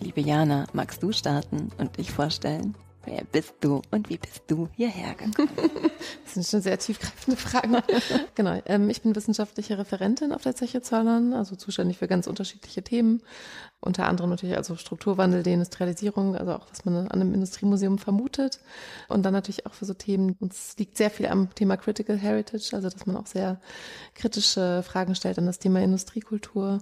Liebe 0.01 0.21
Jana, 0.21 0.67
magst 0.73 1.01
du 1.01 1.11
starten 1.11 1.71
und 1.77 1.97
dich 1.97 2.11
vorstellen? 2.11 2.75
Wer 3.07 3.23
bist 3.23 3.53
du 3.61 3.81
und 3.89 4.09
wie 4.09 4.17
bist 4.17 4.43
du 4.47 4.67
hierher 4.75 5.15
gekommen? 5.15 5.49
Das 6.25 6.33
sind 6.33 6.45
schon 6.45 6.61
sehr 6.61 6.77
tiefgreifende 6.77 7.37
Fragen. 7.37 7.77
genau. 8.35 8.61
Ähm, 8.65 8.89
ich 8.89 9.01
bin 9.01 9.15
wissenschaftliche 9.15 9.77
Referentin 9.77 10.33
auf 10.33 10.43
der 10.43 10.55
Zeche 10.55 10.81
Zollern, 10.81 11.31
also 11.33 11.55
zuständig 11.55 11.97
für 11.97 12.07
ganz 12.07 12.27
unterschiedliche 12.27 12.83
Themen. 12.83 13.23
Unter 13.79 14.07
anderem 14.07 14.29
natürlich 14.29 14.57
also 14.57 14.75
Strukturwandel, 14.75 15.43
Deindustrialisierung, 15.43 16.35
also 16.35 16.53
auch 16.53 16.67
was 16.69 16.85
man 16.85 16.95
an 16.95 17.09
einem 17.09 17.33
Industriemuseum 17.33 17.97
vermutet. 17.97 18.59
Und 19.07 19.23
dann 19.23 19.33
natürlich 19.33 19.65
auch 19.65 19.73
für 19.73 19.85
so 19.85 19.93
Themen, 19.93 20.35
uns 20.39 20.75
liegt 20.77 20.97
sehr 20.97 21.09
viel 21.09 21.27
am 21.27 21.53
Thema 21.53 21.77
Critical 21.77 22.17
Heritage, 22.17 22.69
also 22.73 22.89
dass 22.89 23.05
man 23.05 23.17
auch 23.17 23.27
sehr 23.27 23.59
kritische 24.15 24.83
Fragen 24.83 25.15
stellt 25.15 25.37
an 25.37 25.45
das 25.45 25.59
Thema 25.59 25.81
Industriekultur. 25.81 26.79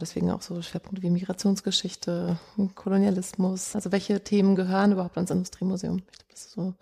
Deswegen 0.00 0.30
auch 0.30 0.42
so 0.42 0.60
Schwerpunkte 0.62 1.02
wie 1.02 1.10
Migrationsgeschichte, 1.10 2.38
Kolonialismus. 2.74 3.74
Also 3.74 3.92
welche 3.92 4.22
Themen 4.24 4.56
gehören 4.56 4.92
überhaupt 4.92 5.16
ans 5.16 5.30
Industriemuseum? 5.30 5.78
Museum. 5.78 6.02
Ich 6.10 6.18
glaube, 6.18 6.30
das 6.30 6.40
ist 6.46 6.50
so 6.52 6.74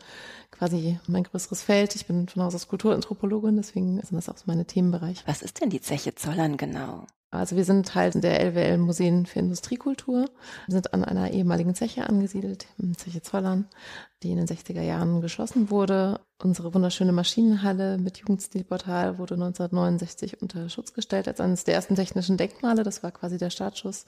quasi 0.50 0.98
mein 1.07 1.24
größeres 1.24 1.62
Feld. 1.62 1.94
Ich 1.94 2.07
bin 2.07 2.29
von 2.29 2.42
Haus 2.42 2.55
aus 2.55 2.68
Kulturanthropologin, 2.68 3.57
deswegen 3.57 4.00
sind 4.02 4.16
das 4.16 4.29
auch 4.29 4.38
so 4.38 4.44
meine 4.46 4.64
Themenbereiche. 4.64 5.22
Was 5.26 5.42
ist 5.42 5.61
denn 5.61 5.70
die 5.70 5.81
Zeche 5.81 6.14
Zollern 6.14 6.57
genau? 6.57 7.07
Also 7.30 7.56
wir 7.56 7.64
sind 7.64 7.88
Teil 7.88 8.12
der 8.12 8.40
LWL 8.40 8.78
Museen 8.78 9.26
für 9.26 9.40
Industriekultur. 9.40 10.27
Wir 10.66 10.72
sind 10.72 10.94
an 10.94 11.04
einer 11.04 11.33
ehemaligen 11.33 11.74
Zeche 11.74 12.08
angesiedelt, 12.08 12.66
Zeche 12.96 13.20
Zollern, 13.20 13.68
die 14.22 14.31
in 14.31 14.37
den 14.37 14.46
60er 14.46 14.81
Jahren 14.81 15.20
geschlossen 15.20 15.68
wurde. 15.68 16.20
Unsere 16.42 16.72
wunderschöne 16.72 17.12
Maschinenhalle 17.12 17.98
mit 17.98 18.18
Jugendstilportal 18.18 19.18
wurde 19.18 19.35
1969 19.35 20.40
unter 20.40 20.68
Schutz 20.68 20.92
gestellt 20.92 21.27
als 21.27 21.40
eines 21.40 21.64
der 21.64 21.74
ersten 21.74 21.96
technischen 21.96 22.37
Denkmale. 22.37 22.85
Das 22.85 23.02
war 23.02 23.10
quasi 23.10 23.38
der 23.38 23.50
Startschuss. 23.50 24.04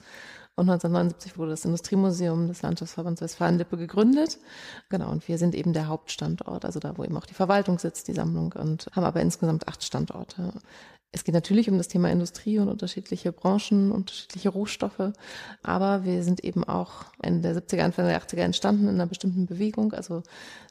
Und 0.55 0.69
1979 0.69 1.37
wurde 1.37 1.51
das 1.51 1.65
Industriemuseum 1.65 2.47
des 2.47 2.61
Landschaftsverbands 2.61 3.21
Westfalen-Lippe 3.21 3.77
gegründet. 3.77 4.39
Genau, 4.89 5.09
und 5.09 5.27
wir 5.27 5.37
sind 5.37 5.55
eben 5.55 5.73
der 5.73 5.87
Hauptstandort, 5.87 6.65
also 6.65 6.79
da, 6.79 6.97
wo 6.97 7.03
eben 7.03 7.17
auch 7.17 7.25
die 7.25 7.33
Verwaltung 7.33 7.79
sitzt, 7.79 8.07
die 8.07 8.13
Sammlung, 8.13 8.53
und 8.53 8.87
haben 8.93 9.03
aber 9.03 9.21
insgesamt 9.21 9.67
acht 9.67 9.83
Standorte. 9.83 10.53
Es 11.11 11.23
geht 11.23 11.33
natürlich 11.33 11.69
um 11.69 11.77
das 11.77 11.87
Thema 11.87 12.11
Industrie 12.11 12.59
und 12.59 12.69
unterschiedliche 12.69 13.31
Branchen, 13.31 13.91
unterschiedliche 13.91 14.49
Rohstoffe, 14.49 15.11
aber 15.63 16.05
wir 16.05 16.23
sind 16.23 16.43
eben 16.43 16.63
auch 16.63 17.05
Ende 17.21 17.53
der 17.53 17.63
70er, 17.63 17.81
Anfang 17.81 18.05
der 18.05 18.21
80er 18.21 18.41
entstanden 18.41 18.87
in 18.87 18.95
einer 18.95 19.07
bestimmten 19.07 19.47
Bewegung. 19.47 19.93
Also 19.93 20.21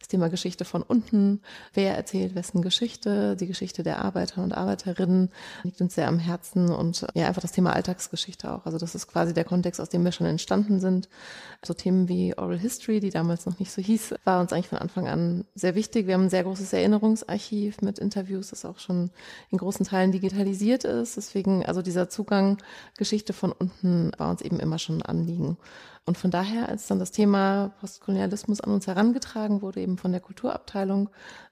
das 0.09 0.13
Thema 0.13 0.31
Geschichte 0.31 0.65
von 0.65 0.83
unten. 0.83 1.43
Wer 1.75 1.95
erzählt 1.95 2.35
wessen 2.35 2.63
Geschichte? 2.63 3.37
Die 3.37 3.47
Geschichte 3.47 3.83
der 3.83 4.03
Arbeiter 4.03 4.43
und 4.43 4.57
Arbeiterinnen 4.57 5.29
liegt 5.65 5.83
uns 5.83 5.97
sehr 5.97 6.09
am 6.09 6.19
Herzen 6.19 6.71
und 6.71 7.07
ja, 7.15 7.27
einfach 7.27 7.43
das 7.43 7.53
Thema 7.53 7.75
Alltagsgeschichte 7.75 8.51
auch. 8.51 8.65
Also 8.65 8.79
das 8.79 8.95
ist 8.95 9.07
quasi 9.07 9.35
der 9.35 9.45
Kontext, 9.45 9.83
aus 9.83 9.91
dem 9.91 10.05
wir 10.05 10.13
schon 10.13 10.27
entstanden 10.27 10.81
sind. 10.81 11.11
So 11.63 11.75
Themen 11.75 12.09
wie 12.09 12.33
Oral 12.39 12.59
History, 12.59 13.01
die 13.01 13.11
damals 13.11 13.45
noch 13.45 13.59
nicht 13.59 13.71
so 13.71 13.83
hieß, 13.83 14.15
war 14.25 14.41
uns 14.41 14.55
eigentlich 14.55 14.69
von 14.69 14.79
Anfang 14.79 15.09
an 15.09 15.45
sehr 15.55 15.75
wichtig. 15.75 16.07
Wir 16.07 16.15
haben 16.15 16.25
ein 16.25 16.31
sehr 16.31 16.45
großes 16.45 16.73
Erinnerungsarchiv 16.73 17.83
mit 17.83 17.99
Interviews, 17.99 18.49
das 18.49 18.65
auch 18.65 18.79
schon 18.79 19.11
in 19.51 19.59
großen 19.59 19.85
Teilen 19.85 20.13
digitalisiert 20.13 20.85
ist. 20.85 21.19
Deswegen, 21.19 21.67
also 21.67 21.83
dieser 21.83 22.09
Zugang 22.09 22.57
Geschichte 22.97 23.35
von 23.35 23.53
unten 23.53 24.13
war 24.17 24.31
uns 24.31 24.41
eben 24.41 24.59
immer 24.59 24.79
schon 24.79 25.03
ein 25.03 25.03
Anliegen. 25.03 25.59
Und 26.09 26.17
von 26.17 26.31
daher, 26.31 26.71
als 26.71 26.87
dann 26.87 26.99
das 26.99 27.13
Thema 27.13 27.75
Postkolonialismus 27.81 28.63
an 28.63 28.73
uns 28.73 28.87
herangetragen 28.87 29.61
wurde, 29.61 29.83
eben 29.83 29.99
von 29.99 30.11
der 30.11 30.23
Kulturabteilung 30.23 31.11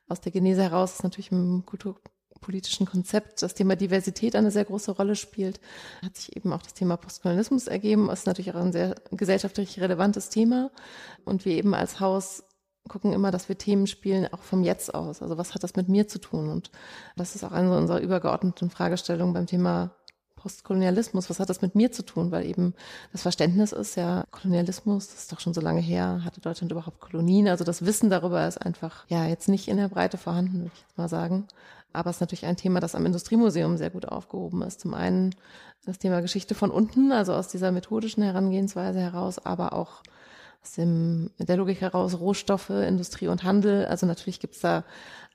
aus 0.08 0.22
der 0.22 0.32
Genese 0.32 0.62
heraus, 0.62 0.94
ist 0.94 1.04
natürlich 1.04 1.30
im 1.30 1.66
kulturpolitischen 1.66 2.86
Konzept 2.86 3.42
das 3.42 3.52
Thema 3.52 3.76
Diversität 3.76 4.34
eine 4.34 4.50
sehr 4.50 4.64
große 4.64 4.92
Rolle 4.92 5.14
spielt, 5.14 5.60
hat 6.02 6.16
sich 6.16 6.34
eben 6.34 6.54
auch 6.54 6.62
das 6.62 6.72
Thema 6.72 6.96
Postkolonialismus 6.96 7.66
ergeben. 7.66 8.06
Das 8.06 8.20
ist 8.20 8.26
natürlich 8.26 8.54
auch 8.54 8.60
ein 8.62 8.72
sehr 8.72 8.94
gesellschaftlich 9.10 9.78
relevantes 9.78 10.30
Thema. 10.30 10.70
Und 11.26 11.44
wir 11.44 11.52
eben 11.52 11.74
als 11.74 12.00
Haus 12.00 12.42
gucken 12.88 13.12
immer, 13.12 13.30
dass 13.30 13.50
wir 13.50 13.58
Themen 13.58 13.86
spielen, 13.86 14.26
auch 14.32 14.40
vom 14.42 14.62
Jetzt 14.62 14.94
aus. 14.94 15.20
Also 15.20 15.36
was 15.36 15.54
hat 15.54 15.64
das 15.64 15.76
mit 15.76 15.90
mir 15.90 16.08
zu 16.08 16.18
tun? 16.18 16.48
Und 16.48 16.70
das 17.14 17.34
ist 17.34 17.44
auch 17.44 17.52
eine 17.52 17.76
unserer 17.76 18.00
übergeordneten 18.00 18.70
Fragestellungen 18.70 19.34
beim 19.34 19.44
Thema 19.44 19.90
Postkolonialismus, 20.46 21.28
was 21.28 21.40
hat 21.40 21.50
das 21.50 21.60
mit 21.60 21.74
mir 21.74 21.90
zu 21.90 22.04
tun? 22.04 22.30
Weil 22.30 22.46
eben 22.46 22.72
das 23.10 23.22
Verständnis 23.22 23.72
ist 23.72 23.96
ja, 23.96 24.22
Kolonialismus, 24.30 25.08
das 25.08 25.22
ist 25.22 25.32
doch 25.32 25.40
schon 25.40 25.52
so 25.52 25.60
lange 25.60 25.80
her, 25.80 26.20
hatte 26.24 26.40
Deutschland 26.40 26.70
überhaupt 26.70 27.00
Kolonien? 27.00 27.48
Also 27.48 27.64
das 27.64 27.84
Wissen 27.84 28.10
darüber 28.10 28.46
ist 28.46 28.58
einfach, 28.58 29.04
ja, 29.08 29.26
jetzt 29.26 29.48
nicht 29.48 29.66
in 29.66 29.76
der 29.76 29.88
Breite 29.88 30.18
vorhanden, 30.18 30.58
würde 30.58 30.70
ich 30.72 30.82
jetzt 30.82 30.98
mal 30.98 31.08
sagen. 31.08 31.48
Aber 31.92 32.10
es 32.10 32.18
ist 32.18 32.20
natürlich 32.20 32.46
ein 32.46 32.56
Thema, 32.56 32.78
das 32.78 32.94
am 32.94 33.06
Industriemuseum 33.06 33.76
sehr 33.76 33.90
gut 33.90 34.06
aufgehoben 34.06 34.62
ist. 34.62 34.78
Zum 34.82 34.94
einen 34.94 35.34
das 35.84 35.98
Thema 35.98 36.20
Geschichte 36.20 36.54
von 36.54 36.70
unten, 36.70 37.10
also 37.10 37.32
aus 37.32 37.48
dieser 37.48 37.72
methodischen 37.72 38.22
Herangehensweise 38.22 39.00
heraus, 39.00 39.44
aber 39.44 39.72
auch 39.72 40.02
aus 40.62 40.74
dem, 40.74 41.30
mit 41.38 41.48
der 41.48 41.56
Logik 41.56 41.80
heraus 41.80 42.20
Rohstoffe, 42.20 42.70
Industrie 42.70 43.26
und 43.26 43.42
Handel. 43.42 43.86
Also 43.86 44.06
natürlich 44.06 44.38
gibt's 44.38 44.60
da 44.60 44.84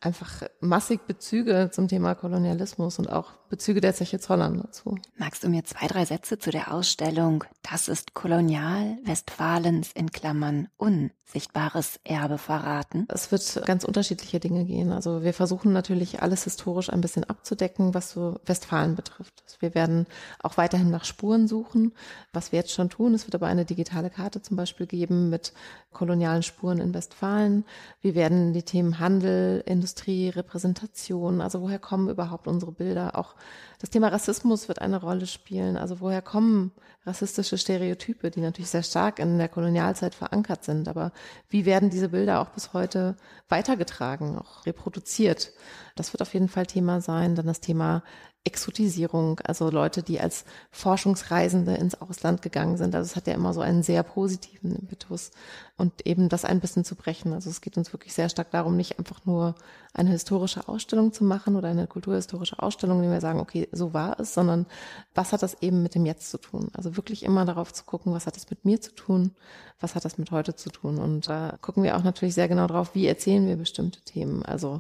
einfach 0.02 0.44
massig 0.60 1.08
Bezüge 1.08 1.70
zum 1.72 1.88
Thema 1.88 2.16
Kolonialismus 2.16 3.00
und 3.00 3.08
auch 3.08 3.34
Bezüge 3.52 3.82
der 3.82 3.94
Zeche 3.94 4.20
Zollern 4.20 4.58
dazu. 4.58 4.98
Magst 5.18 5.44
du 5.44 5.50
mir 5.50 5.64
zwei, 5.66 5.88
drei 5.88 6.06
Sätze 6.06 6.40
zu 6.40 6.52
der 6.52 6.74
Ausstellung 6.74 7.44
Das 7.70 7.90
ist 7.90 8.14
Kolonial 8.14 8.98
Westfalens 9.04 9.92
in 9.94 10.12
Klammern 10.12 10.70
unsichtbares 10.78 12.00
Erbe 12.06 12.38
verraten? 12.38 13.06
Es 13.10 13.32
wird 13.32 13.62
ganz 13.66 13.84
unterschiedliche 13.84 14.40
Dinge 14.40 14.64
gehen. 14.64 14.92
Also 14.94 15.24
wir 15.24 15.34
versuchen 15.34 15.74
natürlich 15.74 16.22
alles 16.22 16.46
historisch 16.46 16.90
ein 16.90 17.02
bisschen 17.02 17.26
abzudecken, 17.26 17.94
was 17.94 18.12
so 18.12 18.40
Westfalen 18.46 18.96
betrifft. 18.96 19.44
Also 19.46 19.58
wir 19.60 19.76
werden 19.76 20.08
auch 20.42 20.56
weiterhin 20.56 20.90
nach 20.90 21.04
Spuren 21.04 21.50
suchen, 21.50 21.92
was 22.32 22.54
wir 22.54 22.60
jetzt 22.60 22.72
schon 22.72 22.90
tun. 22.90 23.14
Es 23.14 23.28
wird 23.28 23.36
aber 23.36 23.48
eine 23.48 23.66
digitale 23.66 24.10
Karte 24.10 24.42
zum 24.42 24.56
Beispiel 24.56 24.88
geben 24.88 25.30
mit 25.30 25.52
kolonialen 25.92 26.42
Spuren 26.42 26.80
in 26.80 26.94
Westfalen. 26.94 27.66
Wir 28.00 28.16
werden 28.16 28.54
die 28.54 28.64
Themen 28.64 29.00
Handel, 29.00 29.62
Industrie, 29.66 29.91
Repräsentation, 30.30 31.42
also 31.42 31.62
woher 31.62 31.80
kommen 31.80 32.10
überhaupt 32.10 32.48
unsere 32.48 32.72
Bilder, 32.72 33.18
auch 33.18 33.36
das 33.82 33.90
Thema 33.90 34.10
Rassismus 34.10 34.68
wird 34.68 34.80
eine 34.80 35.02
Rolle 35.02 35.26
spielen. 35.26 35.76
Also 35.76 36.02
woher 36.02 36.22
kommen 36.22 36.72
rassistische 37.04 37.58
Stereotype, 37.58 38.30
die 38.30 38.42
natürlich 38.42 38.70
sehr 38.70 38.84
stark 38.84 39.18
in 39.18 39.40
der 39.40 39.50
Kolonialzeit 39.50 40.14
verankert 40.14 40.64
sind. 40.64 40.88
Aber 40.88 41.12
wie 41.50 41.66
werden 41.66 41.90
diese 41.90 42.10
Bilder 42.10 42.42
auch 42.42 42.50
bis 42.50 42.74
heute 42.74 43.16
weitergetragen, 43.50 44.38
auch 44.38 44.68
reproduziert? 44.68 45.54
Das 45.96 46.14
wird 46.14 46.22
auf 46.22 46.36
jeden 46.36 46.48
Fall 46.48 46.68
Thema 46.68 47.02
sein. 47.02 47.34
Dann 47.34 47.48
das 47.48 47.60
Thema 47.60 48.04
Exotisierung, 48.44 49.40
also 49.42 49.70
Leute, 49.70 50.02
die 50.02 50.20
als 50.20 50.46
Forschungsreisende 50.72 51.76
ins 51.76 52.02
Ausland 52.02 52.42
gegangen 52.42 52.76
sind. 52.76 52.96
Also 52.96 53.06
es 53.12 53.16
hat 53.16 53.28
ja 53.28 53.36
immer 53.36 53.54
so 53.54 53.62
einen 53.62 53.84
sehr 53.84 54.02
positiven 54.02 54.76
Impetus 54.76 55.30
und 55.78 56.08
eben 56.08 56.28
das 56.28 56.44
ein 56.44 56.60
bisschen 56.60 56.84
zu 56.84 56.96
brechen. 56.96 57.34
Also 57.34 57.52
es 57.52 57.62
geht 57.62 57.78
uns 57.78 57.94
wirklich 57.94 58.14
sehr 58.14 58.30
stark 58.30 58.50
darum, 58.50 58.76
nicht 58.76 58.98
einfach 58.98 59.26
nur 59.26 59.54
eine 59.94 60.10
historische 60.10 60.68
Ausstellung 60.68 61.14
zu 61.14 61.24
machen 61.24 61.56
oder 61.56 61.68
eine 61.68 61.86
kulturhistorische 61.86 62.58
Ausstellung, 62.58 62.98
in 62.98 63.04
der 63.04 63.12
wir 63.12 63.22
sagen, 63.22 63.40
okay, 63.40 63.70
so 63.72 63.94
war 63.94 64.20
es, 64.20 64.34
sondern 64.34 64.66
was 65.14 65.34
hat 65.34 65.44
das 65.44 65.62
eben 65.62 65.84
mit 65.84 65.94
dem 65.94 66.08
Jetzt 66.08 66.32
zu 66.32 66.40
tun? 66.40 66.70
Also 66.74 66.98
wirklich 66.98 67.22
immer 67.22 67.46
darauf 67.46 67.72
zu 67.72 67.84
gucken, 67.84 68.12
was 68.12 68.26
hat 68.26 68.36
das 68.36 68.50
mit 68.50 68.66
mir 68.66 68.82
zu 68.82 68.96
tun, 68.96 69.36
was 69.80 69.94
hat 69.94 70.04
das 70.04 70.18
mit 70.18 70.32
heute 70.32 70.56
zu 70.56 70.72
tun? 70.72 70.98
Und 70.98 71.30
da 71.30 71.60
gucken 71.62 71.84
wir 71.84 71.96
auch 71.96 72.04
natürlich 72.04 72.34
sehr 72.34 72.48
genau 72.48 72.66
drauf, 72.66 72.96
wie 72.96 73.06
erzählen 73.06 73.46
wir 73.46 73.56
bestimmte 73.56 74.02
Themen. 74.02 74.44
Also 74.44 74.80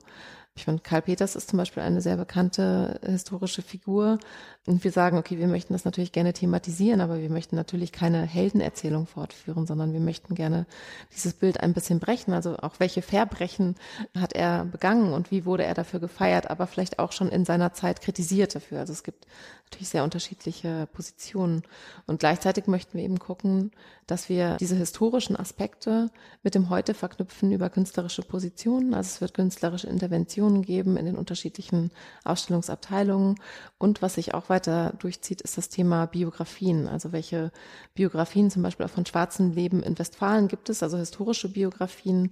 ich 0.55 0.65
finde, 0.65 0.81
Karl 0.83 1.03
Peters 1.03 1.35
ist 1.35 1.49
zum 1.49 1.57
Beispiel 1.57 1.81
eine 1.81 2.01
sehr 2.01 2.17
bekannte 2.17 2.99
historische 3.05 3.61
Figur. 3.61 4.19
Und 4.67 4.83
wir 4.83 4.91
sagen, 4.91 5.17
okay, 5.17 5.39
wir 5.39 5.47
möchten 5.47 5.73
das 5.73 5.85
natürlich 5.85 6.11
gerne 6.11 6.33
thematisieren, 6.33 7.01
aber 7.01 7.19
wir 7.19 7.31
möchten 7.31 7.55
natürlich 7.55 7.91
keine 7.91 8.21
Heldenerzählung 8.21 9.07
fortführen, 9.07 9.65
sondern 9.65 9.91
wir 9.91 9.99
möchten 9.99 10.35
gerne 10.35 10.67
dieses 11.15 11.33
Bild 11.33 11.59
ein 11.61 11.73
bisschen 11.73 11.99
brechen. 11.99 12.31
Also 12.31 12.57
auch 12.57 12.79
welche 12.79 13.01
Verbrechen 13.01 13.75
hat 14.15 14.33
er 14.33 14.65
begangen 14.65 15.13
und 15.13 15.31
wie 15.31 15.45
wurde 15.45 15.63
er 15.63 15.73
dafür 15.73 15.99
gefeiert, 15.99 16.51
aber 16.51 16.67
vielleicht 16.67 16.99
auch 16.99 17.11
schon 17.11 17.29
in 17.29 17.43
seiner 17.43 17.73
Zeit 17.73 18.01
kritisiert 18.01 18.53
dafür. 18.53 18.79
Also 18.79 18.93
es 18.93 19.01
gibt 19.01 19.25
natürlich 19.71 19.89
sehr 19.89 20.03
unterschiedliche 20.03 20.87
Positionen. 20.93 21.63
Und 22.05 22.19
gleichzeitig 22.19 22.67
möchten 22.67 22.97
wir 22.97 23.05
eben 23.05 23.17
gucken, 23.17 23.71
dass 24.05 24.27
wir 24.27 24.57
diese 24.57 24.75
historischen 24.75 25.37
Aspekte 25.37 26.11
mit 26.43 26.53
dem 26.53 26.69
Heute 26.69 26.93
verknüpfen 26.93 27.51
über 27.51 27.69
künstlerische 27.69 28.21
Positionen. 28.21 28.93
Also 28.93 29.07
es 29.07 29.21
wird 29.21 29.33
künstlerische 29.33 29.87
Interventionen 29.87 30.61
geben 30.61 30.97
in 30.97 31.05
den 31.05 31.15
unterschiedlichen 31.15 31.91
Ausstellungsabteilungen. 32.25 33.39
Und 33.77 34.01
was 34.01 34.15
sich 34.15 34.33
auch 34.33 34.49
weiter 34.51 34.93
durchzieht, 34.99 35.41
ist 35.41 35.57
das 35.57 35.69
Thema 35.69 36.05
Biografien. 36.05 36.87
Also 36.87 37.11
welche 37.11 37.51
Biografien 37.95 38.51
zum 38.51 38.61
Beispiel 38.61 38.85
auch 38.85 38.91
von 38.91 39.07
schwarzen 39.07 39.53
Leben 39.53 39.81
in 39.81 39.97
Westfalen 39.97 40.47
gibt 40.47 40.69
es, 40.69 40.83
also 40.83 40.99
historische 40.99 41.49
Biografien, 41.49 42.29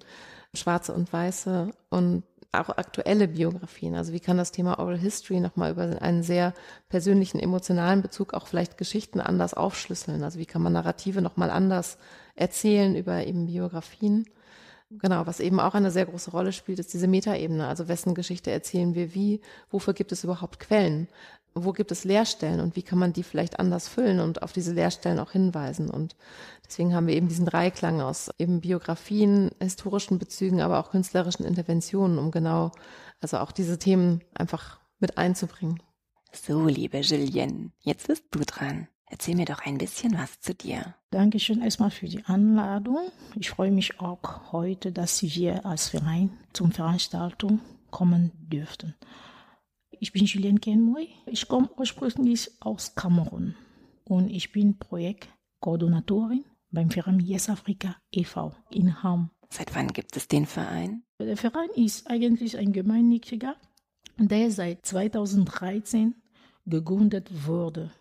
schwarze 0.54 0.94
und 0.94 1.12
weiße. 1.12 1.72
Und 1.90 2.24
auch 2.52 2.70
aktuelle 2.70 3.28
Biografien. 3.28 3.96
Also 3.96 4.12
wie 4.14 4.20
kann 4.20 4.38
das 4.38 4.52
Thema 4.52 4.80
Oral 4.80 4.98
History 4.98 5.40
nochmal 5.40 5.72
über 5.72 6.02
einen 6.02 6.24
sehr 6.24 6.54
persönlichen, 6.90 7.40
emotionalen 7.40 8.02
Bezug 8.02 8.34
auch 8.34 8.48
vielleicht 8.48 8.78
Geschichten 8.78 9.20
anders 9.22 9.54
aufschlüsseln? 9.54 10.24
Also 10.24 10.40
wie 10.40 10.46
kann 10.46 10.62
man 10.62 10.74
Narrative 10.74 11.22
nochmal 11.22 11.52
anders 11.52 11.98
erzählen 12.36 12.96
über 12.96 13.26
eben 13.26 13.46
Biografien? 13.46 14.26
Genau, 14.92 15.28
was 15.28 15.40
eben 15.40 15.60
auch 15.60 15.76
eine 15.76 15.92
sehr 15.92 16.08
große 16.08 16.32
Rolle 16.32 16.52
spielt, 16.52 16.80
ist 16.80 16.92
diese 16.94 17.08
Metaebene. 17.08 17.68
Also 17.68 17.88
wessen 17.88 18.16
Geschichte 18.16 18.50
erzählen 18.50 18.96
wir 18.96 19.14
wie? 19.14 19.42
Wofür 19.70 19.94
gibt 19.94 20.12
es 20.12 20.24
überhaupt 20.24 20.60
Quellen? 20.60 21.08
Wo 21.66 21.72
gibt 21.72 21.92
es 21.92 22.04
Leerstellen 22.04 22.60
und 22.60 22.76
wie 22.76 22.84
kann 22.84 23.00
man 23.00 23.14
die 23.14 23.24
vielleicht 23.24 23.60
anders 23.60 23.88
füllen 23.88 24.20
und 24.20 24.44
auf 24.44 24.52
diese 24.52 24.74
Leerstellen 24.74 25.20
auch 25.20 25.32
hinweisen. 25.32 25.90
Und 25.90 26.16
deswegen 26.66 26.94
haben 26.94 27.08
wir 27.08 27.16
eben 27.16 27.28
diesen 27.28 27.46
Dreiklang 27.46 28.02
aus 28.02 28.30
eben 28.38 28.62
Biografien, 28.62 29.52
historischen 29.60 30.20
Bezügen, 30.20 30.62
aber 30.62 30.80
auch 30.80 30.92
künstlerischen 30.92 31.46
Interventionen, 31.46 32.18
um 32.20 32.32
genau, 32.32 32.72
also 33.22 33.38
auch 33.38 33.52
diese 33.52 33.80
Themen 33.80 34.22
einfach 34.34 34.80
mit 35.00 35.18
einzubringen. 35.18 35.82
So, 36.32 36.68
liebe 36.68 37.00
Julienne, 37.00 37.72
jetzt 37.80 38.08
bist 38.08 38.26
du 38.32 38.40
dran. 38.40 38.88
Erzähl 39.12 39.36
mir 39.36 39.46
doch 39.46 39.66
ein 39.66 39.80
bisschen 39.80 40.14
was 40.14 40.40
zu 40.40 40.54
dir. 40.54 40.94
Dankeschön 41.10 41.64
erstmal 41.64 41.90
für 41.90 42.08
die 42.08 42.24
Einladung. 42.26 43.12
Ich 43.36 43.50
freue 43.50 43.72
mich 43.72 44.00
auch 44.00 44.52
heute, 44.52 44.92
dass 44.92 45.24
wir 45.24 45.66
als 45.66 45.90
Verein 45.90 46.30
zum 46.54 46.72
Veranstaltung 46.72 47.60
kommen 47.90 48.32
dürften. 48.36 48.94
Ich 50.02 50.14
bin 50.14 50.26
Julien 50.26 50.62
Kenmoy. 50.62 51.10
Ich 51.26 51.50
komme 51.50 51.70
ursprünglich 51.76 52.50
aus 52.62 52.96
Kamerun 52.96 53.56
und 54.06 54.30
ich 54.30 54.54
bin 54.54 54.78
Projektkoordinatorin 54.78 56.46
beim 56.72 56.90
Verein 56.90 57.20
Yes 57.20 57.50
Afrika 57.50 57.98
e.V. 58.10 58.54
in 58.70 59.04
Ham. 59.04 59.30
Seit 59.50 59.76
wann 59.76 59.90
gibt 59.90 60.16
es 60.16 60.30
den 60.30 60.46
Verein? 60.46 61.04
Der 61.20 61.36
Verein 61.36 61.68
ist 61.76 62.10
eigentlich 62.10 62.58
ein 62.58 62.72
gemeinnütziger, 62.72 63.58
der 64.18 64.52
seit 64.52 64.86
2013 64.86 66.16
gegründet 66.66 67.46
wurde. 67.46 67.92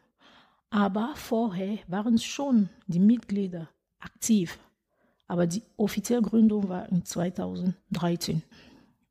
Aber 0.70 1.14
vorher 1.16 1.78
waren 1.88 2.18
schon 2.18 2.68
die 2.86 3.00
Mitglieder 3.00 3.70
aktiv. 3.98 4.60
Aber 5.26 5.48
die 5.48 5.64
offizielle 5.76 6.22
Gründung 6.22 6.68
war 6.68 6.88
in 6.90 7.04
2013. 7.04 8.42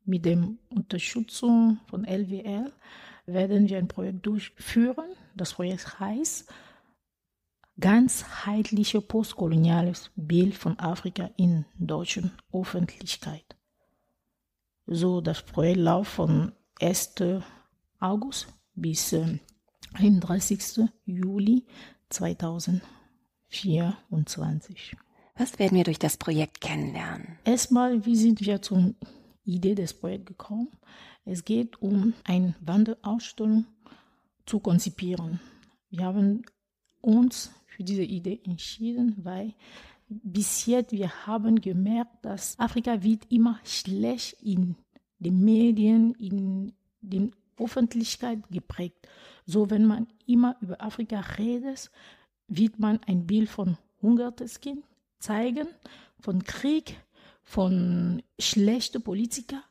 Mit 0.08 0.24
der 0.24 0.42
Unterstützung 0.70 1.78
von 1.86 2.04
LWL 2.06 2.72
werden 3.26 3.68
wir 3.68 3.76
ein 3.76 3.88
Projekt 3.88 4.24
durchführen. 4.24 5.10
Das 5.36 5.52
Projekt 5.52 6.00
heißt 6.00 6.50
ganzheitliche 7.78 9.02
postkoloniales 9.02 10.10
Bild 10.16 10.54
von 10.54 10.78
Afrika 10.78 11.28
in 11.36 11.66
deutschen 11.78 12.32
Öffentlichkeit. 12.50 13.44
So, 14.86 15.20
das 15.20 15.42
Projekt 15.42 15.80
läuft 15.80 16.12
von 16.12 16.52
1. 16.80 17.16
August 18.00 18.48
bis 18.74 19.14
31. 19.92 20.88
Juli 21.04 21.66
2024. 22.08 24.96
Was 25.36 25.58
werden 25.58 25.76
wir 25.76 25.84
durch 25.84 25.98
das 25.98 26.16
Projekt 26.16 26.62
kennenlernen? 26.62 27.38
Erstmal, 27.44 28.06
wie 28.06 28.16
sind 28.16 28.40
wir 28.40 28.62
zur 28.62 28.94
Idee 29.48 29.74
des 29.74 29.94
Projekts 29.94 30.26
gekommen? 30.26 30.68
Es 31.24 31.44
geht 31.44 31.80
um 31.82 32.14
eine 32.24 32.54
Wanderausstellung 32.60 33.66
zu 34.46 34.60
konzipieren. 34.60 35.40
Wir 35.90 36.04
haben 36.04 36.42
uns 37.00 37.50
für 37.66 37.84
diese 37.84 38.02
Idee 38.02 38.40
entschieden, 38.44 39.16
weil 39.22 39.54
bis 40.08 40.66
jetzt 40.66 40.92
wir 40.92 41.26
haben 41.26 41.60
gemerkt, 41.60 42.24
dass 42.24 42.58
Afrika 42.58 43.02
wird 43.02 43.30
immer 43.30 43.60
schlecht 43.64 44.42
in 44.42 44.76
den 45.18 45.44
Medien, 45.44 46.14
in 46.14 46.72
der 47.00 47.28
Öffentlichkeit 47.58 48.40
geprägt. 48.50 49.08
So, 49.44 49.70
wenn 49.70 49.84
man 49.84 50.06
immer 50.26 50.56
über 50.60 50.80
Afrika 50.82 51.20
redet, 51.38 51.90
wird 52.48 52.78
man 52.78 53.00
ein 53.06 53.26
Bild 53.26 53.48
von 53.48 53.76
hungertes 54.00 54.60
Kind 54.60 54.84
zeigen, 55.18 55.68
von 56.20 56.42
Krieg, 56.44 56.96
von 57.48 58.22
schlechten 58.38 59.00
Politikern, 59.02 59.62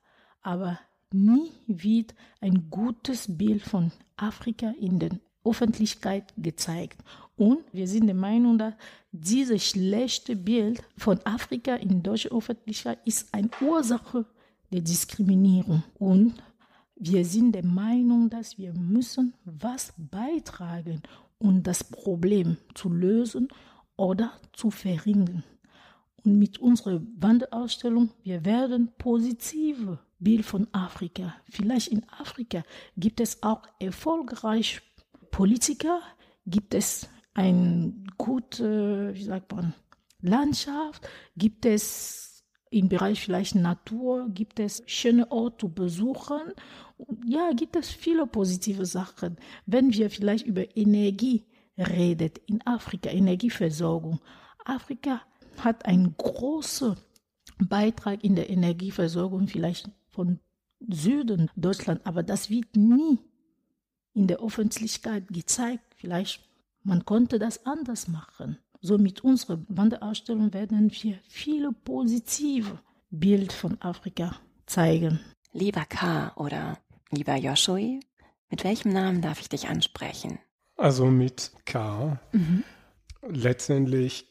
aber 0.42 0.80
nie 1.14 1.52
wird 1.68 2.16
ein 2.42 2.72
gutes 2.72 3.38
Bild 3.38 3.62
von 3.62 3.92
Afrika 4.16 4.74
in 4.80 4.98
der 4.98 5.12
Öffentlichkeit 5.46 6.34
gezeigt. 6.38 6.98
Und 7.36 7.60
wir 7.72 7.88
sind 7.88 8.08
der 8.08 8.16
Meinung, 8.16 8.58
dass 8.58 8.74
dieses 9.12 9.64
schlechte 9.64 10.36
Bild 10.36 10.82
von 10.98 11.20
Afrika 11.24 11.76
in 11.76 12.02
deutscher 12.02 12.36
Öffentlichkeit 12.36 12.98
ist 13.06 13.32
eine 13.32 13.52
Ursache 13.62 14.26
der 14.72 14.82
Diskriminierung. 14.82 15.84
Und 16.00 16.34
wir 16.96 17.24
sind 17.26 17.52
der 17.52 17.64
Meinung, 17.66 18.32
dass 18.32 18.58
wir 18.58 18.74
müssen 18.74 19.36
was 19.46 19.94
beitragen, 19.98 21.04
um 21.38 21.62
das 21.62 21.84
Problem 21.84 22.58
zu 22.74 22.90
lösen 22.90 23.50
oder 23.98 24.32
zu 24.52 24.72
verringern. 24.72 25.44
Und 26.28 26.40
mit 26.40 26.58
unserer 26.58 27.02
Wanderausstellung, 27.16 28.10
wir 28.22 28.44
werden 28.44 28.92
positive 28.98 30.00
Bild 30.20 30.44
von 30.44 30.68
Afrika. 30.74 31.34
Vielleicht 31.50 31.88
in 31.88 32.04
Afrika 32.10 32.66
gibt 32.98 33.22
es 33.22 33.42
auch 33.44 33.62
erfolgreiche 33.80 34.82
Politiker, 35.32 36.02
gibt 36.46 36.74
es 36.74 37.08
eine 37.34 37.94
gute, 38.18 39.14
wie 39.14 39.24
sagt 39.24 39.54
man, 39.54 39.74
Landschaft, 40.20 41.08
gibt 41.38 41.66
es 41.66 42.44
im 42.72 42.90
Bereich 42.90 43.22
vielleicht 43.22 43.56
Natur, 43.56 44.28
gibt 44.28 44.60
es 44.60 44.84
schöne 44.86 45.32
Orte 45.32 45.68
zu 45.68 45.70
besuchen. 45.74 46.42
Ja, 47.26 47.54
gibt 47.54 47.78
es 47.78 47.88
viele 47.88 48.28
positive 48.28 48.86
Sachen. 48.86 49.38
Wenn 49.66 49.94
wir 49.94 50.10
vielleicht 50.10 50.46
über 50.46 50.76
Energie 50.76 51.46
reden 51.78 52.32
in 52.48 52.62
Afrika, 52.68 53.12
Energieversorgung. 53.12 54.20
Afrika 54.66 55.22
hat 55.64 55.86
einen 55.86 56.16
großen 56.18 56.96
Beitrag 57.60 58.24
in 58.24 58.36
der 58.36 58.50
Energieversorgung 58.50 59.48
vielleicht 59.48 59.90
von 60.10 60.40
Süden 60.88 61.50
Deutschland, 61.56 62.06
aber 62.06 62.24
das 62.24 62.50
wird 62.50 62.76
nie 62.76 63.20
in 64.14 64.28
der 64.28 64.40
Öffentlichkeit 64.40 65.28
gezeigt. 65.30 65.96
Vielleicht 65.96 66.48
man 66.84 67.04
konnte 67.04 67.38
das 67.38 67.66
anders 67.66 68.08
machen. 68.08 68.60
So 68.80 68.98
mit 68.98 69.22
unserer 69.22 69.60
Wanderausstellung 69.68 70.54
werden 70.54 70.90
wir 71.02 71.20
viele 71.28 71.74
positive 71.74 72.80
Bild 73.10 73.52
von 73.52 73.82
Afrika 73.82 74.40
zeigen. 74.66 75.20
Lieber 75.52 75.84
K. 75.84 76.32
oder 76.36 76.78
lieber 77.12 77.36
Joshua, 77.36 78.00
mit 78.50 78.64
welchem 78.64 78.94
Namen 78.94 79.22
darf 79.22 79.42
ich 79.42 79.50
dich 79.50 79.68
ansprechen? 79.68 80.40
Also 80.78 81.08
mit 81.08 81.52
K. 81.66 82.20
Mhm. 82.32 82.64
Letztendlich 83.28 84.26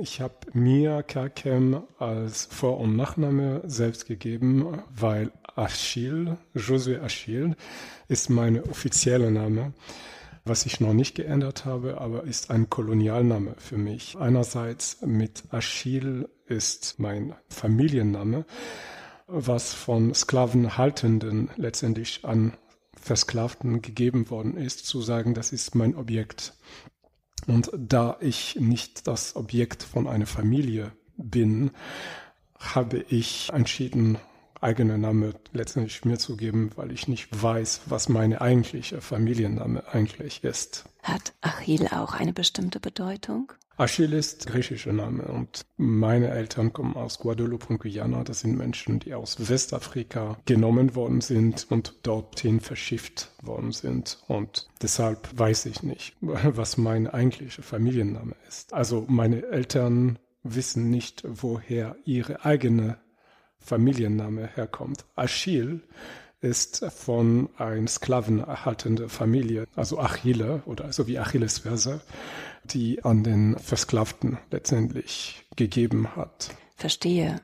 ich 0.00 0.20
habe 0.20 0.34
mir 0.52 1.02
Kakem 1.02 1.82
als 1.98 2.46
Vor- 2.46 2.80
und 2.80 2.96
Nachname 2.96 3.62
selbst 3.64 4.06
gegeben, 4.06 4.82
weil 4.90 5.30
Achille, 5.56 6.38
Josué 6.54 7.00
Achille, 7.02 7.56
ist 8.08 8.30
mein 8.30 8.62
offizieller 8.62 9.30
Name, 9.30 9.74
was 10.44 10.66
ich 10.66 10.80
noch 10.80 10.92
nicht 10.92 11.14
geändert 11.14 11.64
habe, 11.64 12.00
aber 12.00 12.24
ist 12.24 12.50
ein 12.50 12.70
Kolonialname 12.70 13.54
für 13.58 13.78
mich. 13.78 14.16
Einerseits 14.18 15.00
mit 15.02 15.44
Achille 15.50 16.28
ist 16.46 16.98
mein 16.98 17.34
Familienname, 17.48 18.46
was 19.26 19.72
von 19.72 20.12
Sklavenhaltenden 20.14 21.50
letztendlich 21.56 22.24
an 22.24 22.54
Versklavten 23.00 23.82
gegeben 23.82 24.30
worden 24.30 24.56
ist, 24.56 24.86
zu 24.86 25.02
sagen, 25.02 25.34
das 25.34 25.52
ist 25.52 25.74
mein 25.74 25.94
Objekt. 25.94 26.54
Und 27.46 27.70
da 27.76 28.16
ich 28.20 28.56
nicht 28.56 29.06
das 29.06 29.36
Objekt 29.36 29.82
von 29.82 30.06
einer 30.06 30.26
Familie 30.26 30.92
bin, 31.16 31.70
habe 32.58 33.04
ich 33.08 33.50
entschieden, 33.52 34.18
eigene 34.60 34.96
Name 34.98 35.34
letztendlich 35.52 36.04
mir 36.04 36.18
zu 36.18 36.36
geben, 36.36 36.70
weil 36.76 36.90
ich 36.90 37.06
nicht 37.06 37.28
weiß, 37.42 37.82
was 37.86 38.08
meine 38.08 38.40
eigentliche 38.40 39.00
Familienname 39.00 39.86
eigentlich 39.92 40.42
ist. 40.42 40.84
Hat 41.02 41.34
Achille 41.42 42.00
auch 42.00 42.14
eine 42.14 42.32
bestimmte 42.32 42.80
Bedeutung? 42.80 43.52
Achille 43.76 44.16
ist 44.16 44.46
griechischer 44.46 44.92
Name 44.92 45.24
und 45.24 45.66
meine 45.76 46.28
Eltern 46.30 46.72
kommen 46.72 46.94
aus 46.94 47.18
Guadeloupe 47.18 47.66
und 47.68 47.80
Guyana. 47.80 48.22
Das 48.22 48.40
sind 48.40 48.56
Menschen, 48.56 49.00
die 49.00 49.14
aus 49.14 49.48
Westafrika 49.48 50.36
genommen 50.44 50.94
worden 50.94 51.20
sind 51.20 51.66
und 51.70 51.94
dorthin 52.04 52.60
verschifft 52.60 53.32
worden 53.42 53.72
sind. 53.72 54.22
Und 54.28 54.68
deshalb 54.80 55.28
weiß 55.36 55.66
ich 55.66 55.82
nicht, 55.82 56.16
was 56.20 56.76
mein 56.76 57.08
eigentlicher 57.08 57.64
Familienname 57.64 58.36
ist. 58.48 58.72
Also 58.72 59.06
meine 59.08 59.44
Eltern 59.46 60.20
wissen 60.44 60.90
nicht, 60.90 61.24
woher 61.26 61.96
ihre 62.04 62.44
eigene 62.44 62.98
Familienname 63.58 64.46
herkommt. 64.54 65.04
Achille 65.16 65.80
ist 66.40 66.84
von 66.94 67.48
einer 67.56 67.88
sklavenerhaltenden 67.88 69.08
Familie, 69.08 69.66
also 69.74 69.98
Achille 69.98 70.62
oder 70.66 70.92
so 70.92 71.06
wie 71.06 71.18
Achillesferse, 71.18 72.02
die 72.64 73.04
an 73.04 73.24
den 73.24 73.58
Versklavten 73.58 74.38
letztendlich 74.50 75.44
gegeben 75.56 76.16
hat. 76.16 76.50
Verstehe. 76.76 77.40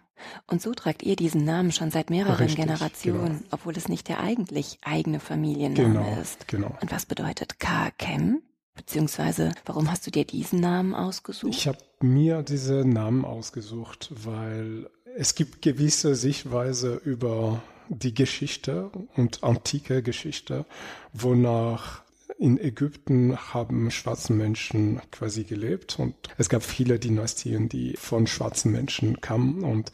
Und 0.46 0.60
so 0.60 0.72
tragt 0.74 1.02
ihr 1.02 1.16
diesen 1.16 1.44
Namen 1.44 1.72
schon 1.72 1.90
seit 1.90 2.10
mehreren 2.10 2.36
Richtig, 2.36 2.56
Generationen, 2.56 3.38
genau. 3.38 3.48
obwohl 3.52 3.76
es 3.76 3.88
nicht 3.88 4.08
der 4.08 4.20
eigentlich 4.20 4.78
eigene 4.82 5.20
Familienname 5.20 5.94
genau, 5.94 6.20
ist. 6.20 6.46
Genau. 6.48 6.76
Und 6.80 6.90
was 6.90 7.06
bedeutet 7.06 7.58
K-Chem? 7.58 8.42
Beziehungsweise, 8.74 9.52
warum 9.66 9.90
hast 9.90 10.06
du 10.06 10.10
dir 10.10 10.24
diesen 10.24 10.60
Namen 10.60 10.94
ausgesucht? 10.94 11.54
Ich 11.54 11.66
habe 11.66 11.78
mir 12.00 12.42
diese 12.42 12.84
Namen 12.84 13.24
ausgesucht, 13.24 14.10
weil 14.14 14.88
es 15.16 15.34
gibt 15.34 15.60
gewisse 15.62 16.14
Sichtweise 16.14 16.94
über 17.04 17.62
die 17.88 18.14
Geschichte 18.14 18.90
und 19.16 19.42
antike 19.42 20.02
Geschichte, 20.02 20.64
wonach 21.12 22.02
in 22.40 22.58
Ägypten 22.58 23.36
haben 23.36 23.90
schwarze 23.90 24.32
Menschen 24.32 25.00
quasi 25.12 25.44
gelebt 25.44 25.98
und 25.98 26.14
es 26.38 26.48
gab 26.48 26.62
viele 26.62 26.98
Dynastien, 26.98 27.68
die 27.68 27.94
von 27.98 28.26
schwarzen 28.26 28.72
Menschen 28.72 29.20
kamen 29.20 29.62
und 29.62 29.92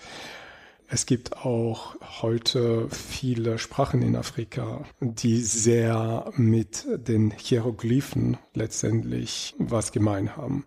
es 0.89 1.07
gibt 1.07 1.39
auch 1.39 1.97
heute 2.23 2.89
viele 2.91 3.59
Sprachen 3.59 4.03
in 4.03 4.15
Afrika, 4.15 4.85
die 5.01 5.41
sehr 5.41 6.31
mit 6.37 6.87
den 6.89 7.33
Hieroglyphen 7.33 8.37
letztendlich 8.55 9.57
was 9.59 9.91
gemein 9.91 10.37
haben. 10.37 10.65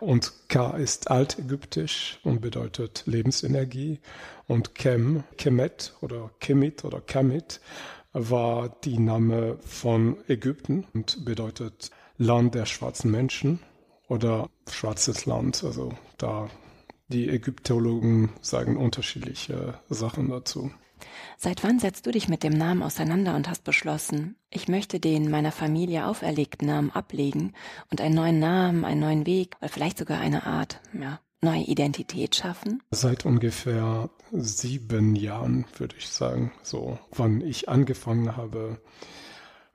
Und 0.00 0.34
Ka 0.48 0.76
ist 0.76 1.10
altägyptisch 1.10 2.20
und 2.24 2.42
bedeutet 2.42 3.04
Lebensenergie. 3.06 4.00
Und 4.46 4.74
Kem, 4.74 5.24
Kemet 5.38 5.94
oder 6.02 6.30
Kemit 6.40 6.84
oder 6.84 7.00
Kamit 7.00 7.60
war 8.14 8.70
die 8.84 8.98
Name 8.98 9.58
von 9.60 10.16
Ägypten 10.28 10.86
und 10.94 11.24
bedeutet 11.24 11.90
Land 12.16 12.54
der 12.54 12.64
schwarzen 12.64 13.10
Menschen 13.10 13.58
oder 14.08 14.48
schwarzes 14.70 15.26
Land. 15.26 15.62
Also 15.64 15.92
da 16.16 16.48
die 17.08 17.28
Ägyptologen 17.28 18.30
sagen 18.40 18.76
unterschiedliche 18.76 19.74
Sachen 19.88 20.30
dazu. 20.30 20.70
Seit 21.36 21.64
wann 21.64 21.78
setzt 21.78 22.06
du 22.06 22.12
dich 22.12 22.28
mit 22.28 22.42
dem 22.42 22.54
Namen 22.54 22.82
auseinander 22.82 23.34
und 23.34 23.48
hast 23.48 23.64
beschlossen, 23.64 24.36
ich 24.48 24.68
möchte 24.68 25.00
den 25.00 25.30
meiner 25.30 25.52
Familie 25.52 26.06
auferlegten 26.06 26.66
Namen 26.66 26.90
ablegen 26.90 27.52
und 27.90 28.00
einen 28.00 28.14
neuen 28.14 28.38
Namen, 28.38 28.84
einen 28.84 29.00
neuen 29.00 29.26
Weg 29.26 29.56
oder 29.60 29.68
vielleicht 29.68 29.98
sogar 29.98 30.20
eine 30.20 30.46
Art, 30.46 30.80
ja, 30.98 31.20
neue 31.44 31.62
Identität 31.62 32.34
schaffen? 32.34 32.82
Seit 32.90 33.24
ungefähr 33.24 34.10
sieben 34.32 35.14
Jahren, 35.14 35.66
würde 35.78 35.94
ich 35.98 36.08
sagen, 36.08 36.52
so, 36.62 36.98
wann 37.12 37.40
ich 37.40 37.68
angefangen 37.68 38.36
habe, 38.36 38.78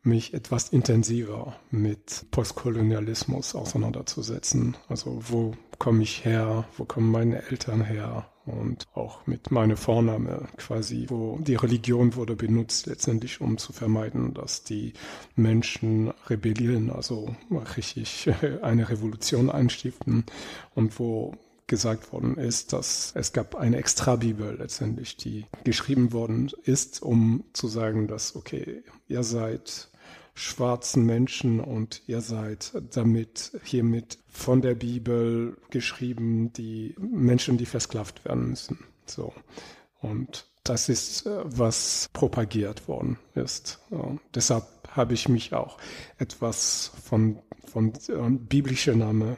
mich 0.02 0.34
etwas 0.34 0.70
intensiver 0.70 1.56
mit 1.72 2.26
Postkolonialismus 2.32 3.56
auseinanderzusetzen. 3.56 4.78
Also 4.88 5.20
wo 5.28 5.54
komme 5.78 6.04
ich 6.04 6.24
her, 6.26 6.66
wo 6.78 6.86
kommen 6.86 7.12
meine 7.12 7.44
Eltern 7.50 7.84
her 7.84 8.30
und 8.46 8.88
auch 8.94 9.28
mit 9.28 9.52
meiner 9.52 9.78
Vorname 9.78 10.48
quasi, 10.58 11.06
wo 11.10 11.38
die 11.40 11.56
Religion 11.56 12.16
wurde 12.16 12.36
benutzt 12.36 12.88
letztendlich, 12.88 13.42
um 13.42 13.58
zu 13.58 13.74
vermeiden, 13.74 14.34
dass 14.34 14.64
die 14.64 14.94
Menschen 15.36 16.12
rebellieren, 16.28 16.90
also 16.90 17.36
richtig 17.78 18.30
eine 18.62 18.90
Revolution 18.90 19.50
einstiften 19.50 20.26
und 20.76 20.98
wo 21.00 21.36
gesagt 21.70 22.12
worden 22.12 22.36
ist, 22.36 22.74
dass 22.74 23.14
es 23.16 23.32
gab 23.32 23.56
eine 23.56 23.78
Extrabibel 23.78 24.58
letztendlich, 24.58 25.16
die 25.16 25.46
geschrieben 25.64 26.12
worden 26.12 26.52
ist, 26.64 27.02
um 27.02 27.46
zu 27.54 27.70
sagen, 27.70 28.08
dass, 28.08 28.36
okay, 28.36 28.84
ihr 29.08 29.24
seid 29.24 29.88
schwarzen 30.34 31.06
Menschen 31.06 31.60
und 31.60 32.02
ihr 32.08 32.22
seid 32.22 32.74
damit 32.92 33.52
hiermit 33.64 34.18
von 34.28 34.62
der 34.62 34.76
Bibel 34.76 35.58
geschrieben, 35.70 36.52
die 36.54 36.96
Menschen, 36.98 37.58
die 37.58 37.66
versklavt 37.66 38.26
werden 38.26 38.50
müssen. 38.50 38.80
So. 39.06 39.34
Und 40.02 40.46
das 40.64 40.88
ist, 40.88 41.26
äh, 41.26 41.40
was 41.44 42.10
propagiert 42.14 42.88
worden 42.88 43.18
ist. 43.36 43.80
Ja, 43.90 44.18
deshalb 44.34 44.66
habe 44.92 45.14
ich 45.14 45.28
mich 45.28 45.54
auch 45.54 45.78
etwas 46.18 46.92
von, 47.04 47.40
von 47.66 47.94
äh, 48.08 48.30
biblischer 48.30 48.96
Name 48.96 49.38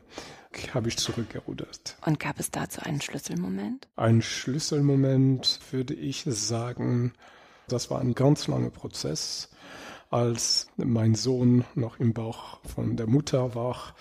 habe 0.73 0.89
ich 0.89 0.97
zurückgerudert. 0.97 1.97
Und 2.05 2.19
gab 2.19 2.39
es 2.39 2.51
dazu 2.51 2.81
einen 2.81 3.01
Schlüsselmoment? 3.01 3.87
Ein 3.95 4.21
Schlüsselmoment 4.21 5.59
würde 5.71 5.93
ich 5.93 6.23
sagen, 6.25 7.13
das 7.67 7.89
war 7.89 7.99
ein 7.99 8.13
ganz 8.13 8.47
langer 8.47 8.69
Prozess. 8.69 9.49
Als 10.09 10.67
mein 10.75 11.15
Sohn 11.15 11.63
noch 11.73 12.01
im 12.01 12.13
Bauch 12.13 12.59
von 12.65 12.97
der 12.97 13.07
Mutter 13.07 13.55
war, 13.55 13.95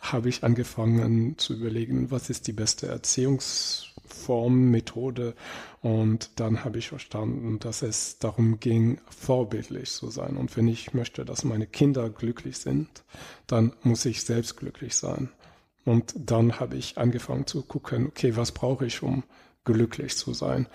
habe 0.00 0.28
ich 0.28 0.42
angefangen 0.42 1.38
zu 1.38 1.54
überlegen, 1.54 2.10
was 2.10 2.28
ist 2.28 2.48
die 2.48 2.52
beste 2.52 2.88
Erziehungsform, 2.88 4.70
Methode. 4.70 5.36
Und 5.80 6.40
dann 6.40 6.64
habe 6.64 6.78
ich 6.78 6.88
verstanden, 6.88 7.60
dass 7.60 7.82
es 7.82 8.18
darum 8.18 8.58
ging, 8.58 9.00
vorbildlich 9.08 9.92
zu 9.92 10.10
sein. 10.10 10.36
Und 10.36 10.56
wenn 10.56 10.66
ich 10.66 10.92
möchte, 10.92 11.24
dass 11.24 11.44
meine 11.44 11.68
Kinder 11.68 12.10
glücklich 12.10 12.58
sind, 12.58 13.04
dann 13.46 13.74
muss 13.84 14.04
ich 14.06 14.24
selbst 14.24 14.56
glücklich 14.56 14.96
sein. 14.96 15.30
Und 15.84 16.14
dann 16.16 16.60
habe 16.60 16.76
ich 16.76 16.98
angefangen 16.98 17.46
zu 17.46 17.62
gucken, 17.62 18.06
okay, 18.06 18.36
was 18.36 18.52
brauche 18.52 18.86
ich, 18.86 19.02
um 19.02 19.24
glücklich 19.64 20.16
zu 20.16 20.32
sein? 20.32 20.66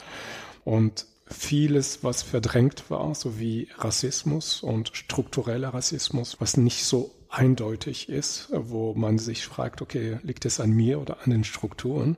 Und 0.64 1.06
vieles, 1.28 2.04
was 2.04 2.24
verdrängt 2.24 2.90
war, 2.90 3.14
so 3.16 3.40
wie 3.40 3.70
Rassismus 3.78 4.62
und 4.62 4.92
struktureller 4.94 5.74
Rassismus, 5.74 6.38
was 6.40 6.58
nicht 6.58 6.84
so 6.84 7.12
eindeutig 7.30 8.10
ist, 8.10 8.50
wo 8.52 8.94
man 8.96 9.20
sich 9.20 9.46
fragt, 9.46 9.82
okay, 9.82 10.20
liegt 10.24 10.46
es 10.46 10.60
an 10.60 10.72
mir 10.72 11.00
oder 11.00 11.18
an 11.24 11.30
den 11.30 11.44
Strukturen? 11.44 12.18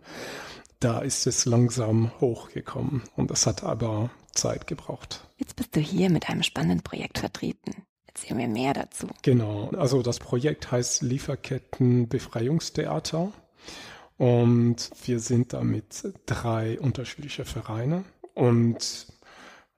Da 0.79 0.99
ist 0.99 1.27
es 1.27 1.45
langsam 1.45 2.11
hochgekommen 2.19 3.03
und 3.15 3.29
das 3.29 3.45
hat 3.45 3.63
aber 3.63 4.09
Zeit 4.33 4.67
gebraucht. 4.67 5.27
Jetzt 5.37 5.55
bist 5.55 5.75
du 5.75 5.79
hier 5.79 6.09
mit 6.09 6.29
einem 6.29 6.43
spannenden 6.43 6.81
Projekt 6.81 7.19
vertreten. 7.19 7.83
Erzähl 8.13 8.35
mir 8.35 8.47
mehr 8.47 8.73
dazu. 8.73 9.07
Genau, 9.21 9.69
also 9.77 10.01
das 10.01 10.19
Projekt 10.19 10.71
heißt 10.71 11.01
Lieferketten 11.01 12.09
Befreiungstheater 12.09 13.31
und 14.17 14.89
wir 15.05 15.19
sind 15.19 15.53
damit 15.53 16.13
drei 16.25 16.79
unterschiedliche 16.79 17.45
Vereine 17.45 18.03
und 18.33 19.07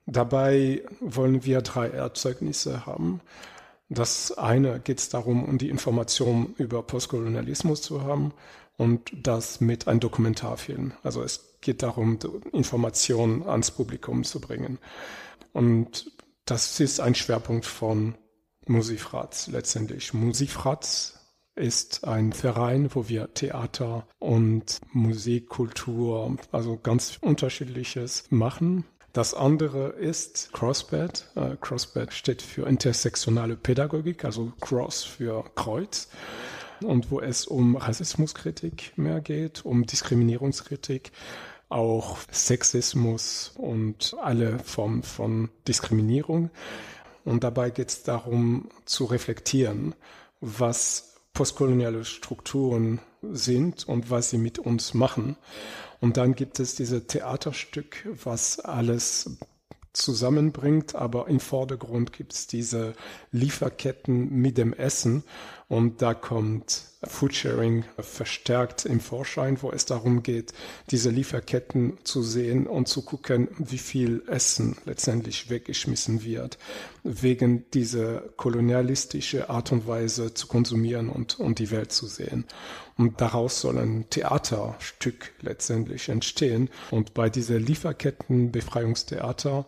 dabei 0.06 0.84
wollen 1.00 1.46
wir 1.46 1.62
drei 1.62 1.90
Erzeugnisse 1.90 2.86
haben. 2.86 3.22
Das 3.90 4.36
eine 4.36 4.80
geht 4.80 4.98
es 5.00 5.10
darum, 5.10 5.44
um 5.46 5.60
die 5.60 5.70
Information 5.70 6.56
über 6.58 6.82
Postkolonialismus 6.82 7.84
zu 7.84 8.02
haben 8.02 8.34
und 8.78 9.12
das 9.16 9.62
mit 9.62 9.88
einem 9.88 10.00
Dokumentarfilm. 10.00 10.94
Also 11.04 11.22
es 11.22 11.58
geht 11.62 11.84
darum, 11.84 12.18
Informationen 12.52 13.44
ans 13.44 13.70
Publikum 13.70 14.24
zu 14.24 14.42
bringen. 14.42 14.80
Und 15.54 16.12
das 16.46 16.80
ist 16.80 17.00
ein 17.00 17.16
Schwerpunkt 17.16 17.66
von 17.66 18.16
Musikfratz 18.68 19.48
letztendlich. 19.48 20.14
Musikfratz 20.14 21.20
ist 21.56 22.06
ein 22.06 22.34
Verein, 22.34 22.90
wo 22.94 23.08
wir 23.10 23.34
Theater 23.34 24.08
und 24.20 24.80
Musik, 24.92 25.50
Kultur, 25.50 26.36
also 26.52 26.78
ganz 26.82 27.18
unterschiedliches 27.22 28.26
machen. 28.30 28.86
Das 29.14 29.36
andere 29.36 29.90
ist 29.90 30.50
Crossbed. 30.54 31.30
Uh, 31.36 31.56
Crossbed 31.62 32.12
steht 32.12 32.42
für 32.42 32.68
intersektionale 32.68 33.56
Pädagogik, 33.56 34.26
also 34.26 34.52
Cross 34.60 35.04
für 35.04 35.44
Kreuz. 35.54 36.10
Und 36.82 37.12
wo 37.12 37.22
es 37.22 37.46
um 37.46 37.76
Rassismuskritik 37.76 38.94
mehr 38.98 39.22
geht, 39.22 39.64
um 39.64 39.86
Diskriminierungskritik, 39.86 41.12
auch 41.70 42.18
Sexismus 42.32 43.54
und 43.56 44.16
alle 44.20 44.58
Formen 44.60 45.04
von 45.04 45.50
Diskriminierung. 45.68 46.50
Und 47.26 47.44
dabei 47.44 47.70
geht 47.70 47.90
es 47.90 48.04
darum 48.04 48.70
zu 48.86 49.06
reflektieren, 49.06 49.96
was 50.42 51.16
postkoloniale 51.34 52.06
Strukturen 52.06 53.00
sind 53.22 53.88
und 53.88 54.10
was 54.10 54.30
sie 54.30 54.38
mit 54.38 54.60
uns 54.60 54.94
machen. 54.94 55.38
Und 56.00 56.18
dann 56.18 56.36
gibt 56.36 56.60
es 56.60 56.76
dieses 56.76 57.08
Theaterstück, 57.08 58.08
was 58.24 58.60
alles 58.60 59.38
zusammenbringt, 59.94 60.96
aber 60.96 61.28
im 61.28 61.40
Vordergrund 61.40 62.14
gibt 62.14 62.34
es 62.34 62.48
diese 62.48 62.94
Lieferketten 63.32 64.30
mit 64.32 64.58
dem 64.58 64.74
Essen 64.74 65.24
und 65.74 66.04
da 66.04 66.14
kommt 66.14 66.84
Foodsharing 67.04 67.84
verstärkt 67.98 68.86
im 68.86 69.00
Vorschein, 69.00 69.60
wo 69.64 69.72
es 69.72 69.88
darum 69.88 70.22
geht, 70.22 70.54
diese 70.92 71.10
Lieferketten 71.10 71.98
zu 72.04 72.22
sehen 72.22 72.68
und 72.68 72.88
zu 72.88 73.02
gucken, 73.02 73.48
wie 73.58 73.80
viel 73.80 74.22
Essen 74.28 74.78
letztendlich 74.86 75.50
weggeschmissen 75.50 76.24
wird, 76.24 76.60
wegen 77.04 77.66
dieser 77.72 78.20
kolonialistische 78.38 79.50
Art 79.50 79.72
und 79.72 79.88
Weise 79.88 80.36
zu 80.36 80.46
konsumieren 80.46 81.10
und, 81.10 81.40
und 81.40 81.58
die 81.58 81.72
Welt 81.72 81.92
zu 81.92 82.06
sehen. 82.06 82.46
Und 82.96 83.20
daraus 83.20 83.60
soll 83.60 83.80
ein 83.80 84.08
Theaterstück 84.12 85.32
letztendlich 85.42 86.08
entstehen. 86.08 86.70
Und 86.92 87.16
bei 87.16 87.32
dieser 87.32 87.58
Lieferketten-Befreiungstheater 87.58 89.66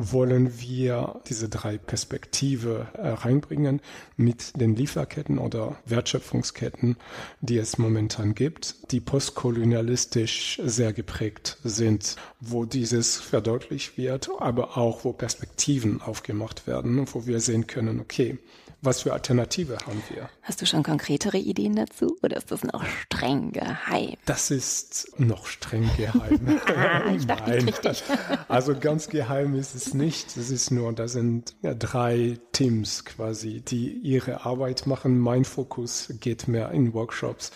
wollen 0.00 0.60
wir 0.60 1.20
diese 1.28 1.48
drei 1.48 1.78
Perspektive 1.78 2.88
äh, 2.94 3.08
reinbringen 3.08 3.80
mit 4.16 4.60
den 4.60 4.74
Lieferketten 4.74 5.38
oder 5.38 5.76
Wertschöpfungsketten, 5.86 6.96
die 7.40 7.58
es 7.58 7.78
momentan 7.78 8.34
gibt, 8.34 8.90
die 8.92 9.00
postkolonialistisch 9.00 10.60
sehr 10.64 10.92
geprägt 10.92 11.58
sind, 11.64 12.16
wo 12.40 12.64
dieses 12.64 13.16
verdeutlicht 13.16 13.98
wird, 13.98 14.30
aber 14.38 14.76
auch 14.76 15.04
wo 15.04 15.12
Perspektiven 15.12 16.00
aufgemacht 16.00 16.66
werden, 16.66 17.06
wo 17.12 17.26
wir 17.26 17.40
sehen 17.40 17.66
können, 17.66 18.00
okay, 18.00 18.38
was 18.82 19.02
für 19.02 19.12
Alternative 19.12 19.76
haben 19.86 20.02
wir? 20.08 20.30
Hast 20.42 20.62
du 20.62 20.66
schon 20.66 20.82
konkretere 20.82 21.36
Ideen 21.36 21.76
dazu 21.76 22.16
oder 22.22 22.38
ist 22.38 22.50
das 22.50 22.64
noch 22.64 22.82
streng 22.86 23.52
geheim? 23.52 24.16
Das 24.24 24.50
ist 24.50 25.18
noch 25.18 25.46
streng 25.46 25.90
geheim. 25.98 26.60
ah, 26.66 27.12
ich 27.14 27.26
dachte, 27.26 27.50
Nein. 27.50 27.68
richtig. 27.68 28.02
also 28.48 28.74
ganz 28.74 29.08
geheim 29.10 29.54
ist 29.54 29.74
es 29.74 29.89
nicht. 29.94 30.36
Es 30.36 30.50
ist 30.50 30.70
nur, 30.70 30.92
da 30.92 31.08
sind 31.08 31.54
drei 31.62 32.38
Teams 32.52 33.04
quasi, 33.04 33.60
die 33.60 33.90
ihre 33.92 34.44
Arbeit 34.44 34.86
machen. 34.86 35.18
Mein 35.18 35.44
Fokus 35.44 36.12
geht 36.20 36.48
mehr 36.48 36.70
in 36.70 36.94
Workshops 36.94 37.52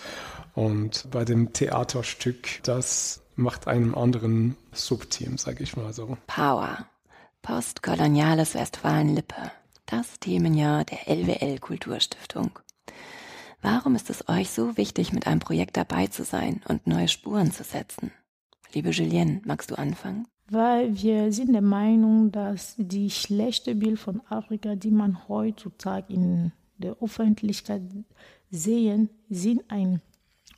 und 0.54 1.10
bei 1.10 1.24
dem 1.24 1.52
Theaterstück, 1.52 2.62
das 2.62 3.22
macht 3.36 3.66
einem 3.66 3.94
anderen 3.94 4.56
Subteam, 4.72 5.38
sag 5.38 5.60
ich 5.60 5.76
mal 5.76 5.92
so. 5.92 6.16
Power. 6.26 6.86
Postkoloniales 7.42 8.54
Westfalen-Lippe 8.54 9.50
das 9.86 10.18
Themenjahr 10.18 10.84
der 10.84 11.08
LWL 11.08 11.58
Kulturstiftung. 11.58 12.58
Warum 13.62 13.94
ist 13.94 14.10
es 14.10 14.28
euch 14.28 14.50
so 14.50 14.76
wichtig, 14.76 15.12
mit 15.12 15.26
einem 15.26 15.40
Projekt 15.40 15.76
dabei 15.76 16.06
zu 16.06 16.24
sein 16.24 16.62
und 16.68 16.86
neue 16.86 17.08
Spuren 17.08 17.52
zu 17.52 17.64
setzen? 17.64 18.12
Liebe 18.72 18.90
Julienne, 18.90 19.40
magst 19.44 19.70
du 19.70 19.76
anfangen? 19.76 20.26
Weil 20.48 21.02
wir 21.02 21.32
sind 21.32 21.52
der 21.52 21.62
Meinung, 21.62 22.30
dass 22.30 22.74
die 22.76 23.10
schlechte 23.10 23.74
Bild 23.74 23.98
von 23.98 24.20
Afrika, 24.28 24.74
die 24.74 24.90
man 24.90 25.26
heutzutage 25.28 26.12
in 26.12 26.52
der 26.76 26.96
Öffentlichkeit 27.00 27.82
sehen, 28.50 29.08
sind 29.30 29.62
eine 29.68 30.00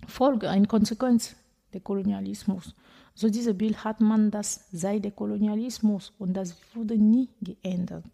Folge, 0.06 0.50
eine 0.50 0.66
Konsequenz 0.66 1.36
des 1.72 1.84
Kolonialismus. 1.84 2.74
So 3.14 3.30
diese 3.30 3.54
Bild 3.54 3.84
hat 3.84 4.00
man 4.00 4.30
das 4.30 4.68
seit 4.72 5.04
der 5.04 5.12
Kolonialismus 5.12 6.12
und 6.18 6.34
das 6.34 6.56
wurde 6.74 6.98
nie 6.98 7.28
geändert. 7.40 8.04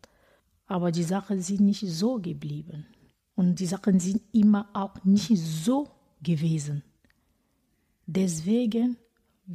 Aber 0.66 0.92
die 0.92 1.02
Sachen 1.02 1.40
sind 1.40 1.60
nicht 1.60 1.84
so 1.86 2.18
geblieben. 2.20 2.86
Und 3.34 3.58
die 3.58 3.66
Sachen 3.66 3.98
sind 3.98 4.22
immer 4.32 4.68
auch 4.74 5.02
nicht 5.04 5.36
so 5.36 5.88
gewesen. 6.22 6.82
Deswegen 8.06 8.96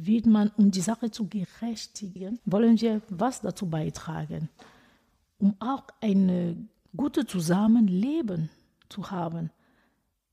wird 0.06 0.26
man, 0.26 0.50
um 0.56 0.70
die 0.70 0.80
Sache 0.80 1.10
zu 1.10 1.26
gerechtigen, 1.26 2.38
wollen 2.44 2.80
wir 2.80 3.02
was 3.08 3.40
dazu 3.40 3.66
beitragen, 3.66 4.48
um 5.38 5.54
auch 5.58 5.84
ein 6.00 6.68
gutes 6.96 7.26
Zusammenleben 7.26 8.50
zu 8.88 9.10
haben. 9.10 9.50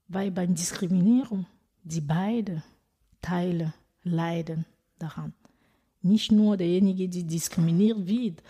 Weil 0.07 0.31
bei 0.31 0.45
Diskriminierung 0.45 1.45
die 1.83 2.01
beiden 2.01 2.61
Teile 3.21 3.73
leiden 4.03 4.65
daran. 4.99 5.33
Nicht 6.01 6.31
nur 6.31 6.57
derjenige, 6.57 7.09
der 7.09 7.23
diskriminiert 7.23 8.05
wird, 8.05 8.43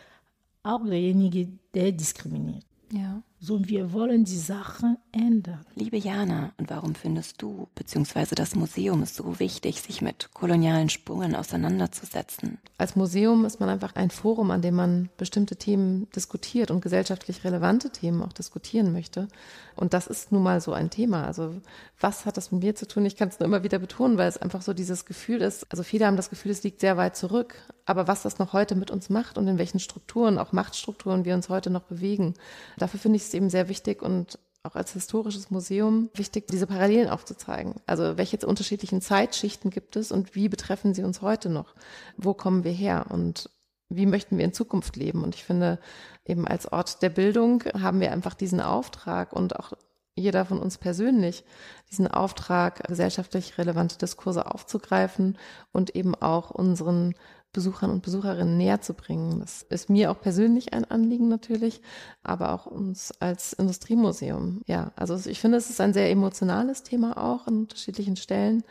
auch 0.63 0.83
derjenige, 0.83 1.47
der 1.73 1.91
diskriminiert. 1.93 2.65
Ja. 2.91 3.21
Sondern 3.45 3.69
wir 3.69 3.93
wollen 3.93 4.25
die 4.25 4.37
Sache 4.37 4.97
ändern. 5.11 5.65
Liebe 5.75 5.97
Jana, 5.97 6.51
und 6.57 6.69
warum 6.69 6.95
findest 6.95 7.41
du 7.41 7.67
bzw. 7.75 8.33
das 8.33 8.55
Museum 8.55 9.03
es 9.03 9.15
so 9.15 9.39
wichtig, 9.39 9.81
sich 9.81 10.01
mit 10.01 10.29
kolonialen 10.33 10.89
Spuren 10.89 11.35
auseinanderzusetzen? 11.35 12.57
Als 12.77 12.95
Museum 12.95 13.45
ist 13.45 13.59
man 13.59 13.69
einfach 13.69 13.95
ein 13.95 14.09
Forum, 14.09 14.49
an 14.49 14.61
dem 14.61 14.75
man 14.75 15.09
bestimmte 15.17 15.57
Themen 15.57 16.07
diskutiert 16.15 16.71
und 16.71 16.81
gesellschaftlich 16.81 17.43
relevante 17.43 17.91
Themen 17.91 18.23
auch 18.23 18.33
diskutieren 18.33 18.91
möchte. 18.91 19.27
Und 19.75 19.93
das 19.93 20.07
ist 20.07 20.31
nun 20.31 20.41
mal 20.41 20.59
so 20.59 20.73
ein 20.73 20.89
Thema. 20.89 21.25
Also 21.25 21.53
was 21.99 22.25
hat 22.25 22.37
das 22.37 22.51
mit 22.51 22.63
mir 22.63 22.75
zu 22.75 22.87
tun? 22.87 23.05
Ich 23.05 23.15
kann 23.15 23.29
es 23.29 23.39
nur 23.39 23.47
immer 23.47 23.63
wieder 23.63 23.79
betonen, 23.79 24.17
weil 24.17 24.27
es 24.27 24.37
einfach 24.37 24.61
so 24.61 24.73
dieses 24.73 25.05
Gefühl 25.05 25.41
ist. 25.41 25.65
Also 25.71 25.83
viele 25.83 26.05
haben 26.05 26.17
das 26.17 26.29
Gefühl, 26.29 26.51
es 26.51 26.63
liegt 26.63 26.79
sehr 26.79 26.97
weit 26.97 27.15
zurück. 27.15 27.55
Aber 27.85 28.07
was 28.07 28.23
das 28.23 28.39
noch 28.39 28.53
heute 28.53 28.75
mit 28.75 28.89
uns 28.89 29.09
macht 29.09 29.37
und 29.37 29.47
in 29.47 29.59
welchen 29.59 29.79
Strukturen, 29.79 30.39
auch 30.39 30.51
Machtstrukturen 30.51 31.23
wir 31.23 31.35
uns 31.35 31.49
heute 31.49 31.69
noch 31.69 31.83
bewegen, 31.83 32.33
dafür 32.77 32.99
finde 32.99 33.17
ich 33.17 33.23
es 33.23 33.34
eben 33.35 33.49
sehr 33.49 33.69
wichtig 33.69 34.01
und 34.01 34.39
auch 34.63 34.75
als 34.75 34.93
historisches 34.93 35.51
Museum 35.51 36.09
wichtig, 36.15 36.47
diese 36.47 36.67
Parallelen 36.67 37.09
aufzuzeigen. 37.09 37.75
Also 37.85 38.17
welche 38.17 38.45
unterschiedlichen 38.45 39.01
Zeitschichten 39.01 39.69
gibt 39.69 39.95
es 39.95 40.11
und 40.11 40.35
wie 40.35 40.49
betreffen 40.49 40.93
sie 40.93 41.03
uns 41.03 41.21
heute 41.21 41.49
noch? 41.49 41.75
Wo 42.17 42.33
kommen 42.33 42.63
wir 42.63 42.71
her 42.71 43.05
und 43.09 43.49
wie 43.89 44.07
möchten 44.07 44.37
wir 44.37 44.45
in 44.45 44.53
Zukunft 44.53 44.95
leben? 44.95 45.23
Und 45.23 45.35
ich 45.35 45.43
finde, 45.43 45.79
eben 46.25 46.47
als 46.47 46.71
Ort 46.71 47.03
der 47.03 47.09
Bildung 47.09 47.63
haben 47.79 47.99
wir 47.99 48.11
einfach 48.11 48.33
diesen 48.33 48.59
Auftrag 48.59 49.33
und 49.33 49.55
auch 49.59 49.73
jeder 50.15 50.45
von 50.45 50.59
uns 50.59 50.77
persönlich 50.77 51.43
diesen 51.91 52.07
Auftrag, 52.07 52.87
gesellschaftlich 52.87 53.57
relevante 53.57 53.97
Diskurse 53.97 54.49
aufzugreifen 54.51 55.37
und 55.71 55.95
eben 55.95 56.15
auch 56.15 56.51
unseren 56.51 57.15
Besuchern 57.55 57.89
und 57.89 58.03
Besucherinnen 58.03 58.57
näher 58.57 58.81
zu 58.81 58.93
bringen. 58.93 59.39
Das 59.39 59.65
ist 59.69 59.89
mir 59.89 60.11
auch 60.11 60.19
persönlich 60.19 60.73
ein 60.73 60.83
Anliegen 60.83 61.29
natürlich, 61.29 61.81
aber 62.21 62.51
auch 62.53 62.65
uns 62.65 63.13
als 63.21 63.53
Industriemuseum. 63.53 64.61
Ja, 64.67 64.91
also 64.97 65.17
ich 65.29 65.39
finde, 65.39 65.57
es 65.57 65.69
ist 65.69 65.79
ein 65.79 65.93
sehr 65.93 66.11
emotionales 66.11 66.83
Thema 66.83 67.17
auch 67.17 67.47
an 67.47 67.59
unterschiedlichen 67.59 68.17
Stellen. 68.17 68.63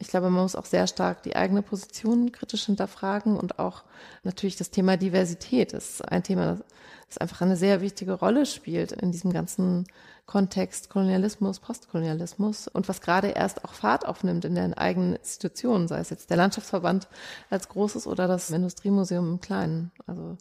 Ich 0.00 0.08
glaube, 0.08 0.28
man 0.30 0.42
muss 0.42 0.56
auch 0.56 0.64
sehr 0.64 0.88
stark 0.88 1.22
die 1.22 1.36
eigene 1.36 1.62
Position 1.62 2.32
kritisch 2.32 2.66
hinterfragen 2.66 3.36
und 3.36 3.60
auch 3.60 3.84
natürlich 4.24 4.56
das 4.56 4.70
Thema 4.70 4.96
Diversität 4.96 5.72
ist 5.72 6.06
ein 6.06 6.24
Thema, 6.24 6.58
das 7.06 7.18
einfach 7.18 7.40
eine 7.42 7.56
sehr 7.56 7.80
wichtige 7.80 8.14
Rolle 8.14 8.46
spielt 8.46 8.90
in 8.90 9.12
diesem 9.12 9.32
ganzen 9.32 9.86
Kontext 10.26 10.88
Kolonialismus, 10.88 11.60
Postkolonialismus 11.60 12.68
und 12.68 12.88
was 12.88 13.00
gerade 13.00 13.28
erst 13.28 13.64
auch 13.64 13.74
Fahrt 13.74 14.06
aufnimmt 14.06 14.44
in 14.44 14.54
den 14.54 14.74
eigenen 14.74 15.14
Institutionen, 15.16 15.86
sei 15.86 15.98
es 15.98 16.10
jetzt 16.10 16.30
der 16.30 16.36
Landschaftsverband 16.36 17.08
als 17.50 17.68
großes 17.68 18.06
oder 18.06 18.26
das 18.26 18.50
Industriemuseum 18.50 19.32
im 19.32 19.40
Kleinen. 19.40 19.92
Also 20.06 20.36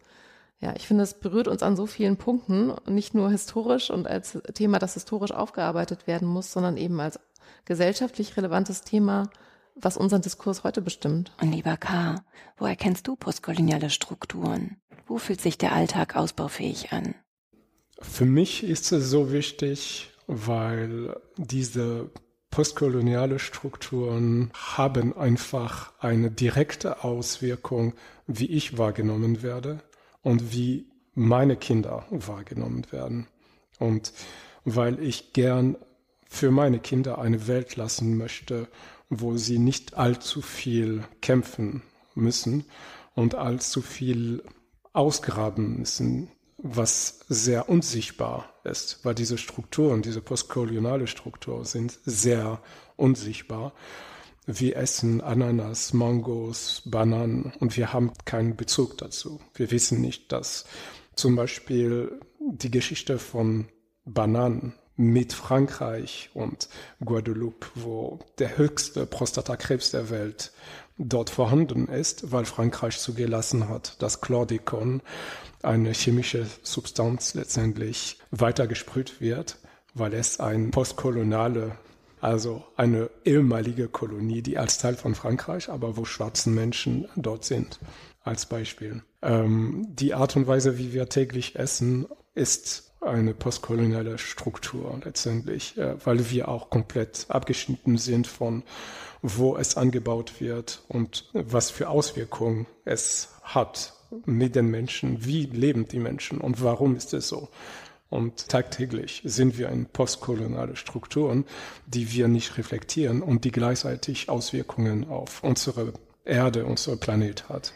ja, 0.59 0.73
ich 0.77 0.87
finde, 0.87 1.03
es 1.03 1.13
berührt 1.13 1.49
uns 1.49 1.61
an 1.61 1.75
so 1.75 1.85
vielen 1.85 2.15
Punkten, 2.15 2.73
nicht 2.87 3.13
nur 3.13 3.29
historisch 3.29 3.91
und 3.91 4.07
als 4.07 4.39
Thema, 4.53 4.79
das 4.79 4.93
historisch 4.93 5.33
aufgearbeitet 5.33 6.07
werden 6.07 6.27
muss, 6.27 6.53
sondern 6.53 6.77
eben 6.77 6.99
als 7.01 7.19
gesellschaftlich 7.65 8.37
relevantes 8.37 8.83
Thema, 8.83 9.29
was 9.75 9.97
unseren 9.97 10.21
Diskurs 10.21 10.63
heute 10.63 10.81
bestimmt. 10.81 11.33
Und 11.41 11.51
lieber 11.51 11.75
K., 11.75 12.23
wo 12.57 12.65
erkennst 12.65 13.07
du 13.07 13.17
postkoloniale 13.17 13.89
Strukturen? 13.89 14.77
Wo 15.05 15.17
fühlt 15.17 15.41
sich 15.41 15.57
der 15.57 15.73
Alltag 15.73 16.15
ausbaufähig 16.15 16.93
an? 16.93 17.13
Für 18.01 18.25
mich 18.25 18.63
ist 18.63 18.91
es 18.91 19.09
so 19.09 19.31
wichtig, 19.31 20.09
weil 20.27 21.15
diese 21.37 22.09
postkoloniale 22.49 23.39
Strukturen 23.39 24.51
haben 24.53 25.17
einfach 25.17 25.91
eine 25.99 26.29
direkte 26.29 27.03
Auswirkung, 27.03 27.93
wie 28.27 28.45
ich 28.45 28.77
wahrgenommen 28.77 29.41
werde 29.41 29.81
und 30.21 30.53
wie 30.53 30.85
meine 31.15 31.55
Kinder 31.55 32.05
wahrgenommen 32.09 32.85
werden. 32.91 33.27
Und 33.79 34.13
weil 34.65 35.01
ich 35.01 35.33
gern 35.33 35.77
für 36.27 36.51
meine 36.51 36.79
Kinder 36.79 37.17
eine 37.19 37.47
Welt 37.47 37.75
lassen 37.75 38.17
möchte, 38.17 38.67
wo 39.09 39.37
sie 39.37 39.59
nicht 39.59 39.95
allzu 39.95 40.41
viel 40.41 41.03
kämpfen 41.21 41.81
müssen 42.15 42.65
und 43.15 43.35
allzu 43.35 43.81
viel 43.81 44.43
ausgraben 44.93 45.79
müssen 45.79 46.29
was 46.63 47.19
sehr 47.27 47.67
unsichtbar 47.67 48.49
ist, 48.63 48.99
weil 49.03 49.13
diese 49.13 49.37
Strukturen, 49.37 50.01
diese 50.01 50.21
postkoloniale 50.21 51.07
Struktur 51.07 51.65
sind 51.65 51.99
sehr 52.05 52.61
unsichtbar. 52.95 53.73
Wir 54.45 54.77
essen 54.77 55.19
Ananas, 55.21 55.93
Mangos, 55.93 56.81
Bananen 56.85 57.51
und 57.59 57.75
wir 57.75 57.91
haben 57.91 58.13
keinen 58.23 58.55
Bezug 58.55 58.97
dazu. 58.97 59.41
Wir 59.53 59.71
wissen 59.71 59.99
nicht, 59.99 60.31
dass 60.31 60.65
zum 61.15 61.35
Beispiel 61.35 62.19
die 62.39 62.71
Geschichte 62.71 63.19
von 63.19 63.67
Bananen 64.05 64.73
mit 64.95 65.33
Frankreich 65.33 66.29
und 66.33 66.69
Guadeloupe, 67.03 67.67
wo 67.75 68.19
der 68.37 68.57
höchste 68.57 69.05
Prostatakrebs 69.05 69.91
der 69.91 70.09
Welt 70.09 70.53
dort 70.97 71.29
vorhanden 71.29 71.87
ist, 71.87 72.31
weil 72.31 72.45
Frankreich 72.45 72.99
zugelassen 72.99 73.69
hat, 73.69 74.01
dass 74.01 74.21
Chlordicon 74.21 75.01
eine 75.61 75.93
chemische 75.93 76.45
Substanz 76.61 77.33
letztendlich 77.33 78.19
weitergesprüht 78.31 79.21
wird, 79.21 79.57
weil 79.93 80.13
es 80.13 80.39
ein 80.39 80.71
postkoloniale, 80.71 81.77
also 82.21 82.63
eine 82.75 83.09
ehemalige 83.25 83.87
Kolonie, 83.87 84.41
die 84.41 84.57
als 84.57 84.77
Teil 84.77 84.95
von 84.95 85.15
Frankreich, 85.15 85.69
aber 85.69 85.97
wo 85.97 86.05
schwarzen 86.05 86.53
Menschen 86.53 87.07
dort 87.15 87.45
sind, 87.45 87.79
als 88.23 88.45
Beispiel. 88.45 89.03
Ähm, 89.21 89.87
die 89.89 90.13
Art 90.13 90.35
und 90.35 90.47
Weise, 90.47 90.77
wie 90.77 90.93
wir 90.93 91.09
täglich 91.09 91.55
essen, 91.55 92.07
ist 92.35 92.91
eine 93.01 93.33
postkoloniale 93.33 94.17
Struktur 94.17 94.99
letztendlich, 95.03 95.77
äh, 95.77 95.95
weil 96.05 96.29
wir 96.29 96.47
auch 96.47 96.69
komplett 96.69 97.25
abgeschnitten 97.29 97.97
sind 97.97 98.27
von 98.27 98.63
wo 99.23 99.55
es 99.55 99.77
angebaut 99.77 100.41
wird 100.41 100.83
und 100.89 101.29
was 101.33 101.71
für 101.71 101.89
Auswirkungen 101.89 102.67
es 102.83 103.29
hat 103.41 103.93
mit 104.25 104.55
den 104.55 104.67
Menschen, 104.67 105.25
wie 105.25 105.45
leben 105.45 105.87
die 105.87 105.97
Menschen 105.97 106.39
und 106.39 106.61
warum 106.61 106.95
ist 106.95 107.13
es 107.13 107.29
so. 107.29 107.47
Und 108.09 108.49
tagtäglich 108.49 109.21
sind 109.25 109.57
wir 109.57 109.69
in 109.69 109.87
postkoloniale 109.87 110.75
Strukturen, 110.75 111.45
die 111.87 112.11
wir 112.11 112.27
nicht 112.27 112.57
reflektieren 112.57 113.23
und 113.23 113.43
die 113.45 113.51
gleichzeitig 113.51 114.29
Auswirkungen 114.29 115.09
auf 115.09 115.41
unsere 115.41 115.93
Erde, 116.25 116.65
unsere 116.65 116.97
Planet 116.97 117.49
hat. 117.49 117.73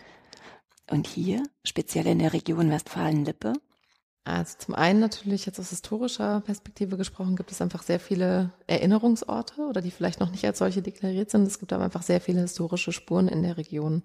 Und 0.91 1.07
hier, 1.07 1.43
speziell 1.63 2.05
in 2.07 2.19
der 2.19 2.33
Region 2.33 2.69
Westfalen-Lippe, 2.69 3.53
also 4.27 4.55
zum 4.57 4.75
einen 4.75 4.99
natürlich 4.99 5.45
jetzt 5.45 5.57
aus 5.59 5.69
historischer 5.69 6.41
Perspektive 6.41 6.97
gesprochen, 6.97 7.37
gibt 7.37 7.51
es 7.51 7.61
einfach 7.61 7.81
sehr 7.81 7.99
viele 7.99 8.51
Erinnerungsorte 8.67 9.61
oder 9.61 9.81
die 9.81 9.89
vielleicht 9.89 10.19
noch 10.19 10.31
nicht 10.31 10.43
als 10.45 10.57
solche 10.59 10.81
deklariert 10.81 11.31
sind. 11.31 11.47
Es 11.47 11.59
gibt 11.59 11.71
aber 11.71 11.85
einfach 11.85 12.01
sehr 12.01 12.19
viele 12.19 12.41
historische 12.41 12.91
Spuren 12.91 13.29
in 13.29 13.41
der 13.41 13.55
Region. 13.55 14.03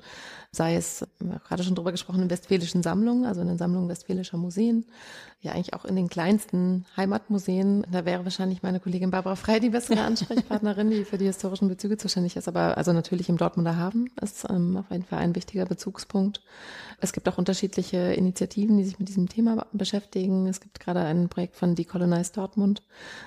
Sei 0.53 0.77
es, 0.77 1.05
gerade 1.49 1.64
schon 1.64 1.75
drüber 1.75 1.91
gesprochen, 1.91 2.23
in 2.23 2.31
westfälischen 2.31 2.85
Sammlungen, 2.85 3.25
also 3.25 3.41
in 3.41 3.49
den 3.49 3.59
Sammlungen 3.59 3.89
westfälischer 3.89 4.37
Museen, 4.37 4.87
ja 5.43 5.53
eigentlich 5.53 5.74
auch 5.74 5.84
in 5.84 5.97
den 5.97 6.09
kleinsten 6.09 6.86
Heimatmuseen. 6.97 7.84
Da 7.90 8.05
wäre 8.05 8.24
wahrscheinlich 8.24 8.62
meine 8.62 8.78
Kollegin 8.78 9.11
Barbara 9.11 9.34
Frey 9.34 9.59
die 9.59 9.70
bessere 9.70 10.01
Ansprechpartnerin, 10.05 10.90
die 10.90 11.05
für 11.05 11.18
die 11.18 11.26
historischen 11.26 11.68
Bezüge 11.68 11.97
zuständig 11.97 12.36
ist. 12.36 12.47
Aber 12.47 12.78
also 12.78 12.93
natürlich 12.93 13.28
im 13.28 13.36
Dortmunder 13.36 13.76
Hafen 13.76 14.11
ist 14.20 14.47
ähm, 14.49 14.76
auf 14.76 14.90
jeden 14.90 15.05
Fall 15.05 15.18
ein 15.18 15.34
wichtiger 15.34 15.66
Bezugspunkt. 15.66 16.40
Es 17.01 17.12
gibt 17.12 17.28
auch 17.28 17.38
unterschiedliche 17.38 17.97
Initiativen, 17.97 18.78
die 18.78 18.84
sich 18.84 19.01
mit 19.01 19.09
diesem 19.09 19.28
Thema 19.28 19.66
beschäftigen. 19.72 20.47
Es 20.47 20.61
gibt 20.61 20.78
gerade 20.78 21.01
ein 21.01 21.28
Projekt 21.28 21.57
von 21.57 21.74
Decolonize 21.74 22.32
Dortmund, 22.32 22.82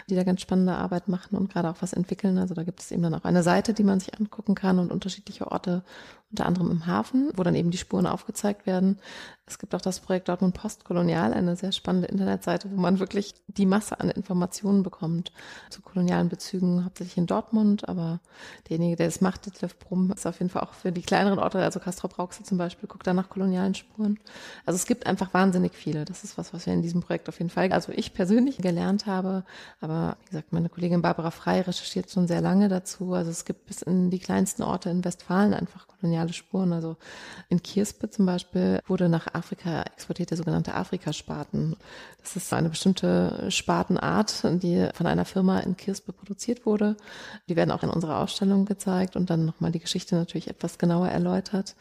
die 0.10 0.16
da 0.16 0.24
ganz 0.24 0.40
spannende 0.40 0.76
Arbeit 0.76 1.10
machen 1.10 1.36
und 1.36 1.52
gerade 1.52 1.70
auch 1.70 1.82
was 1.82 1.92
entwickeln. 1.92 2.38
Also 2.38 2.54
da 2.54 2.64
gibt 2.64 2.80
es 2.80 2.92
eben 2.92 3.04
dann 3.04 3.14
auch 3.14 3.26
eine 3.26 3.44
Seite, 3.44 3.74
die 3.74 3.84
man 3.84 4.00
sich 4.00 4.18
angucken 4.18 4.56
kann 4.56 4.80
und 4.80 4.94
unterschiedliche 4.94 5.52
Orte, 5.52 5.84
unter 6.32 6.46
anderem 6.46 6.72
im 6.72 6.86
Hafen, 6.86 7.32
wo 7.36 7.44
dann 7.44 7.56
eben 7.56 7.72
die 7.72 7.78
Spuren 7.78 8.08
aufgezeigt 8.08 8.66
werden. 8.66 9.00
Es 9.48 9.60
gibt 9.60 9.76
auch 9.76 9.82
das 9.82 10.00
Projekt 10.00 10.28
Dortmund 10.28 10.56
Postkolonial, 10.56 11.32
eine 11.32 11.56
sehr 11.56 11.72
spannende 11.72 12.08
Internetseite, 12.08 12.70
wo 12.72 12.82
man 12.82 12.98
wirklich 13.00 13.36
die 13.48 13.68
Masse 13.68 14.00
an 14.00 14.10
Informationen 14.10 14.82
bekommt 14.82 15.32
zu 15.70 15.84
kolonialen 15.84 16.30
Bezügen, 16.30 16.84
hauptsächlich 16.84 17.18
in 17.18 17.28
Dortmund, 17.28 17.88
aber 17.88 18.22
derjenige, 18.68 18.96
der 18.96 19.08
es 19.08 19.22
macht, 19.22 19.46
Detlef 19.46 19.78
Brumm, 19.78 20.12
ist 20.12 20.26
auf 20.26 20.40
jeden 20.40 20.50
Fall 20.50 20.64
auch 20.64 20.74
für 20.74 20.92
die 20.92 21.04
kleineren 21.04 21.38
Orte, 21.38 21.60
also 21.60 21.80
Castrop 21.80 22.18
Rauxel 22.18 22.44
zum 22.44 22.58
Beispiel, 22.58 22.90
guckt 22.90 23.06
da 23.06 23.14
nach 23.14 23.30
kolonialen 23.30 23.76
Spuren. 23.76 24.20
Also 24.66 24.78
es 24.78 24.88
gibt 24.88 25.06
einfach 25.06 25.32
wahnsinnig 25.36 25.74
viele. 25.74 26.06
Das 26.06 26.24
ist 26.24 26.40
was, 26.40 26.52
was 26.52 26.66
wir 26.66 26.74
in 26.74 26.82
diesem 26.82 27.02
Projekt 27.02 27.30
auf 27.30 27.38
jeden 27.38 27.52
Fall, 27.52 27.72
also 27.72 27.92
ich 27.92 28.16
persönlich 28.16 28.58
gelernt 28.58 29.06
habe, 29.06 29.46
aber 29.80 30.18
wie 30.22 30.30
gesagt, 30.32 30.54
meine 30.54 30.70
Kollegin 30.70 31.04
Barbara 31.04 31.30
Frei 31.30 31.62
recherchiert 31.62 32.10
schon 32.10 32.28
sehr 32.28 32.42
lange 32.42 32.68
dazu. 32.68 33.14
Also 33.14 33.30
es 33.30 33.46
gibt 33.46 33.68
bis 33.68 33.84
in 33.84 34.10
die 34.10 34.20
kleinsten 34.20 34.64
Orte 34.64 34.90
in 34.90 35.06
Westfalen 35.06 35.54
einfach 35.54 35.88
koloniale 36.06 36.34
Spuren. 36.34 36.72
Also 36.72 36.98
in 37.50 37.62
Kirspe 37.62 38.10
zum 38.10 38.26
Beispiel 38.26 38.80
wurde 38.88 39.10
nach 39.10 39.34
Afrika 39.34 39.82
exportiert 39.84 40.30
der 40.30 40.38
sogenannte 40.38 40.76
Afrikaspaten. 40.76 41.76
Das 42.22 42.36
ist 42.36 42.54
eine 42.54 42.70
bestimmte 42.70 43.48
Spatenart, 43.50 44.44
die 44.64 44.88
von 44.94 45.08
einer 45.08 45.26
Firma 45.26 45.60
in 45.60 45.78
Kirspe 45.78 46.14
produziert 46.14 46.66
wurde. 46.66 46.96
Die 47.50 47.56
werden 47.56 47.72
auch 47.72 47.84
in 47.84 47.90
unserer 47.90 48.20
Ausstellung 48.20 48.66
gezeigt 48.66 49.16
und 49.16 49.30
dann 49.30 49.46
nochmal 49.46 49.72
die 49.72 49.80
Geschichte 49.80 50.16
natürlich 50.16 50.48
etwas 50.48 50.78
genauer 50.78 51.08
erläutert. 51.08 51.76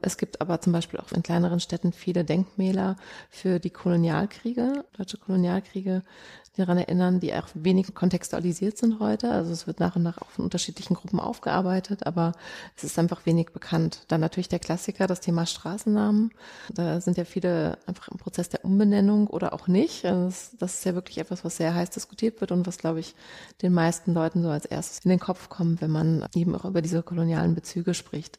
Es 0.00 0.16
gibt 0.18 0.40
aber 0.40 0.60
zum 0.60 0.72
Beispiel 0.72 1.00
auch 1.00 1.12
in 1.12 1.22
kleineren 1.22 1.60
Städten 1.60 1.92
viele 1.92 2.24
Denkmäler 2.24 2.96
für 3.30 3.58
die 3.60 3.70
Kolonialkriege, 3.70 4.84
deutsche 4.96 5.18
Kolonialkriege, 5.18 6.02
daran 6.56 6.78
erinnern, 6.78 7.20
die 7.20 7.32
auch 7.34 7.48
wenig 7.54 7.94
kontextualisiert 7.94 8.76
sind 8.76 8.98
heute. 8.98 9.30
Also 9.30 9.52
es 9.52 9.66
wird 9.66 9.80
nach 9.80 9.96
und 9.96 10.02
nach 10.02 10.18
auch 10.18 10.30
von 10.30 10.44
unterschiedlichen 10.44 10.94
Gruppen 10.94 11.20
aufgearbeitet, 11.20 12.06
aber 12.06 12.32
es 12.76 12.84
ist 12.84 12.98
einfach 12.98 13.24
wenig 13.24 13.50
bekannt. 13.52 14.04
Dann 14.08 14.20
natürlich 14.20 14.48
der 14.48 14.58
Klassiker, 14.58 15.06
das 15.06 15.20
Thema 15.20 15.46
Straßennamen. 15.46 16.32
Da 16.72 17.00
sind 17.00 17.16
ja 17.16 17.24
viele 17.24 17.78
einfach 17.86 18.08
im 18.08 18.18
Prozess 18.18 18.48
der 18.48 18.64
Umbenennung 18.64 19.28
oder 19.28 19.52
auch 19.52 19.68
nicht. 19.68 20.04
Also 20.04 20.24
das, 20.26 20.50
das 20.58 20.74
ist 20.74 20.84
ja 20.84 20.94
wirklich 20.94 21.18
etwas, 21.18 21.44
was 21.44 21.56
sehr 21.56 21.74
heiß 21.74 21.90
diskutiert 21.90 22.40
wird 22.40 22.50
und 22.52 22.66
was, 22.66 22.78
glaube 22.78 23.00
ich, 23.00 23.14
den 23.62 23.72
meisten 23.72 24.12
Leuten 24.12 24.42
so 24.42 24.48
als 24.48 24.64
erstes 24.66 25.04
in 25.04 25.10
den 25.10 25.20
Kopf 25.20 25.48
kommt, 25.48 25.80
wenn 25.80 25.90
man 25.90 26.26
eben 26.34 26.54
auch 26.56 26.64
über 26.64 26.82
diese 26.82 27.02
kolonialen 27.02 27.54
Bezüge 27.54 27.94
spricht. 27.94 28.38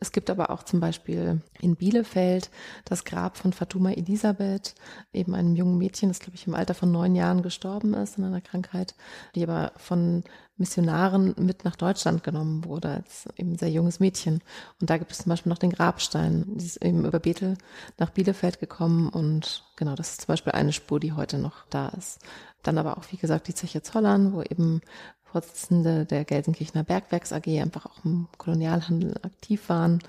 Es 0.00 0.12
gibt 0.12 0.30
aber 0.30 0.50
auch 0.50 0.62
zum 0.62 0.80
Beispiel 0.80 1.42
in 1.60 1.76
Bielefeld 1.76 2.50
das 2.86 3.04
Grab 3.04 3.36
von 3.36 3.52
Fatuma 3.52 3.90
Elisabeth, 3.90 4.74
eben 5.12 5.34
einem 5.34 5.54
jungen 5.54 5.76
Mädchen, 5.76 6.08
das 6.08 6.20
glaube 6.20 6.36
ich 6.36 6.46
im 6.46 6.54
Alter 6.54 6.72
von 6.72 6.90
neun 6.90 7.14
Jahren 7.14 7.42
gestorben 7.42 7.92
ist 7.92 8.18
an 8.18 8.24
einer 8.24 8.40
Krankheit, 8.40 8.94
die 9.34 9.42
aber 9.42 9.72
von 9.76 10.24
Missionaren 10.56 11.34
mit 11.38 11.64
nach 11.64 11.76
Deutschland 11.76 12.22
genommen 12.22 12.64
wurde 12.64 12.90
als 12.90 13.28
eben 13.36 13.56
sehr 13.56 13.70
junges 13.70 13.98
Mädchen. 13.98 14.42
Und 14.80 14.90
da 14.90 14.98
gibt 14.98 15.10
es 15.10 15.18
zum 15.18 15.30
Beispiel 15.30 15.50
noch 15.50 15.58
den 15.58 15.72
Grabstein. 15.72 16.44
Die 16.56 16.66
ist 16.66 16.84
eben 16.84 17.04
über 17.04 17.18
Bethel 17.18 17.56
nach 17.98 18.10
Bielefeld 18.10 18.60
gekommen 18.60 19.08
und 19.08 19.64
genau, 19.76 19.94
das 19.94 20.10
ist 20.10 20.22
zum 20.22 20.28
Beispiel 20.28 20.52
eine 20.52 20.72
Spur, 20.72 21.00
die 21.00 21.12
heute 21.12 21.38
noch 21.38 21.64
da 21.70 21.88
ist. 21.88 22.20
Dann 22.62 22.76
aber 22.76 22.98
auch, 22.98 23.04
wie 23.10 23.16
gesagt, 23.16 23.48
die 23.48 23.54
Zeche 23.54 23.82
Zollern, 23.82 24.34
wo 24.34 24.42
eben 24.42 24.82
Vorsitzende 25.30 26.06
der 26.06 26.24
Gelsenkirchener 26.24 26.84
Bergwerks 26.84 27.32
AG 27.32 27.46
einfach 27.46 27.86
auch 27.86 28.04
im 28.04 28.28
Kolonialhandel 28.38 29.14
aktiv 29.22 29.68
waren. 29.68 30.00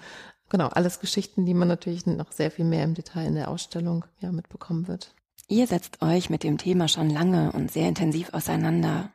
Genau, 0.49 0.67
alles 0.67 0.99
Geschichten, 0.99 1.45
die 1.45 1.53
man 1.53 1.67
natürlich 1.67 2.05
noch 2.05 2.31
sehr 2.31 2.51
viel 2.51 2.65
mehr 2.65 2.83
im 2.83 2.93
Detail 2.93 3.27
in 3.27 3.35
der 3.35 3.49
Ausstellung 3.49 4.05
ja 4.19 4.31
mitbekommen 4.31 4.87
wird. 4.87 5.13
Ihr 5.47 5.67
setzt 5.67 6.01
euch 6.01 6.29
mit 6.29 6.43
dem 6.43 6.57
Thema 6.57 6.87
schon 6.87 7.09
lange 7.09 7.51
und 7.51 7.71
sehr 7.71 7.87
intensiv 7.87 8.33
auseinander. 8.33 9.11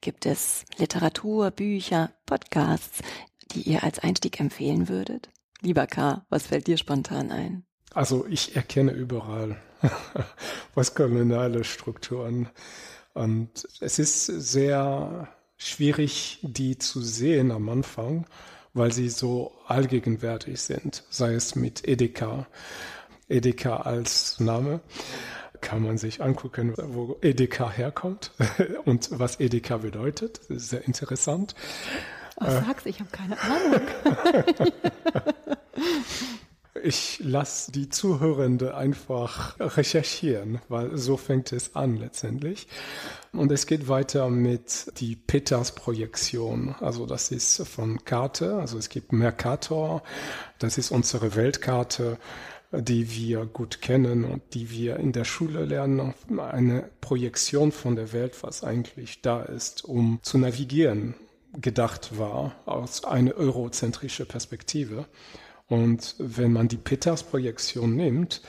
Gibt 0.00 0.26
es 0.26 0.64
Literatur, 0.76 1.50
Bücher, 1.50 2.10
Podcasts, 2.26 3.00
die 3.52 3.62
ihr 3.62 3.84
als 3.84 3.98
Einstieg 3.98 4.38
empfehlen 4.40 4.88
würdet? 4.88 5.30
Lieber 5.60 5.86
K., 5.86 6.24
was 6.28 6.46
fällt 6.46 6.66
dir 6.66 6.76
spontan 6.76 7.30
ein? 7.30 7.64
Also 7.94 8.26
ich 8.26 8.54
erkenne 8.54 8.92
überall 8.92 9.60
was 10.74 10.94
koloniale 10.94 11.64
Strukturen 11.64 12.48
und 13.14 13.66
es 13.80 13.98
ist 13.98 14.26
sehr 14.26 15.28
schwierig, 15.58 16.38
die 16.42 16.78
zu 16.78 17.02
sehen 17.02 17.50
am 17.50 17.68
Anfang, 17.68 18.26
weil 18.74 18.92
sie 18.92 19.10
so 19.10 19.52
allgegenwärtig 19.66 20.60
sind, 20.60 21.04
sei 21.10 21.34
es 21.34 21.54
mit 21.54 21.86
Edeka. 21.86 22.46
Edeka 23.28 23.78
als 23.78 24.40
Name 24.40 24.80
kann 25.60 25.82
man 25.82 25.98
sich 25.98 26.22
angucken, 26.22 26.74
wo 26.76 27.18
Edeka 27.20 27.70
herkommt 27.70 28.32
und 28.84 29.08
was 29.12 29.40
Edeka 29.40 29.78
bedeutet. 29.78 30.40
Das 30.48 30.56
ist 30.56 30.68
sehr 30.70 30.86
interessant. 30.86 31.54
Oh, 32.40 32.44
sag's, 32.46 32.86
ich 32.86 33.00
habe 33.00 33.10
keine 33.10 33.36
Ahnung. 33.40 33.82
Ich 36.82 37.20
lasse 37.22 37.72
die 37.72 37.88
Zuhörende 37.88 38.76
einfach 38.76 39.58
recherchieren, 39.58 40.60
weil 40.68 40.96
so 40.96 41.16
fängt 41.16 41.52
es 41.52 41.74
an 41.74 41.96
letztendlich. 41.96 42.68
Und 43.32 43.52
es 43.52 43.66
geht 43.66 43.88
weiter 43.88 44.28
mit 44.30 44.92
die 45.00 45.16
Peters-Projektion. 45.16 46.74
Also 46.80 47.06
das 47.06 47.30
ist 47.30 47.66
von 47.66 48.04
Karte. 48.04 48.56
Also 48.56 48.78
es 48.78 48.88
gibt 48.88 49.12
Mercator. 49.12 50.02
Das 50.58 50.78
ist 50.78 50.90
unsere 50.90 51.34
Weltkarte, 51.34 52.18
die 52.72 53.10
wir 53.10 53.46
gut 53.46 53.80
kennen 53.80 54.24
und 54.24 54.42
die 54.54 54.70
wir 54.70 54.96
in 54.96 55.12
der 55.12 55.24
Schule 55.24 55.64
lernen. 55.64 56.14
Eine 56.38 56.90
Projektion 57.00 57.72
von 57.72 57.96
der 57.96 58.12
Welt, 58.12 58.42
was 58.42 58.64
eigentlich 58.64 59.22
da 59.22 59.42
ist, 59.42 59.84
um 59.84 60.20
zu 60.22 60.38
navigieren, 60.38 61.14
gedacht 61.54 62.18
war 62.18 62.54
aus 62.66 63.04
einer 63.04 63.34
eurozentrischen 63.36 64.26
Perspektive. 64.26 65.06
Und 65.68 66.14
wenn 66.18 66.52
man 66.52 66.68
die 66.68 66.76
Peters-Projektion 66.76 67.94
nimmt, 67.94 68.42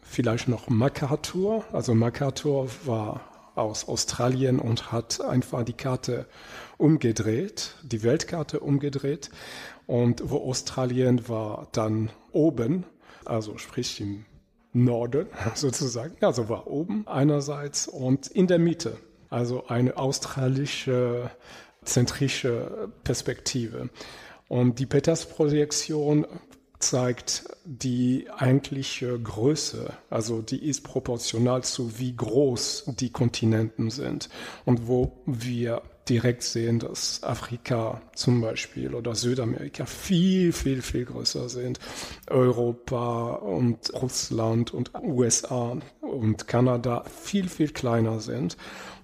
vielleicht 0.00 0.48
noch 0.48 0.68
MacArthur, 0.68 1.64
also 1.72 1.94
MacArthur 1.94 2.68
war 2.84 3.20
aus 3.54 3.88
Australien 3.88 4.58
und 4.58 4.92
hat 4.92 5.20
einfach 5.20 5.64
die 5.64 5.72
Karte 5.72 6.26
umgedreht, 6.78 7.74
die 7.82 8.02
Weltkarte 8.02 8.60
umgedreht. 8.60 9.30
Und 9.86 10.30
wo 10.30 10.38
Australien 10.38 11.28
war 11.28 11.68
dann 11.72 12.10
oben, 12.30 12.84
also 13.24 13.58
sprich 13.58 14.00
im 14.00 14.24
Norden 14.72 15.26
sozusagen, 15.54 16.16
also 16.24 16.48
war 16.48 16.66
oben 16.66 17.06
einerseits 17.06 17.88
und 17.88 18.28
in 18.28 18.46
der 18.46 18.58
Mitte, 18.58 18.96
also 19.30 19.66
eine 19.66 19.96
australische 19.96 21.30
zentrische 21.84 22.92
Perspektive. 23.02 23.90
Und 24.48 24.78
die 24.78 24.86
Peters-Projektion 24.86 26.26
zeigt 26.82 27.44
die 27.64 28.26
eigentliche 28.36 29.18
Größe, 29.18 29.92
also 30.10 30.42
die 30.42 30.64
ist 30.64 30.82
proportional 30.82 31.62
zu 31.62 31.98
wie 31.98 32.14
groß 32.14 32.84
die 32.98 33.10
Kontinenten 33.10 33.90
sind. 33.90 34.28
Und 34.64 34.88
wo 34.88 35.12
wir 35.26 35.82
direkt 36.08 36.42
sehen, 36.42 36.80
dass 36.80 37.22
Afrika 37.22 38.00
zum 38.14 38.40
Beispiel 38.40 38.94
oder 38.94 39.14
Südamerika 39.14 39.86
viel, 39.86 40.52
viel, 40.52 40.82
viel 40.82 41.04
größer 41.04 41.48
sind. 41.48 41.78
Europa 42.28 43.34
und 43.34 43.92
Russland 43.94 44.74
und 44.74 44.90
USA 45.00 45.76
und 46.00 46.48
Kanada 46.48 47.04
viel, 47.04 47.48
viel 47.48 47.68
kleiner 47.68 48.20
sind. 48.20 48.56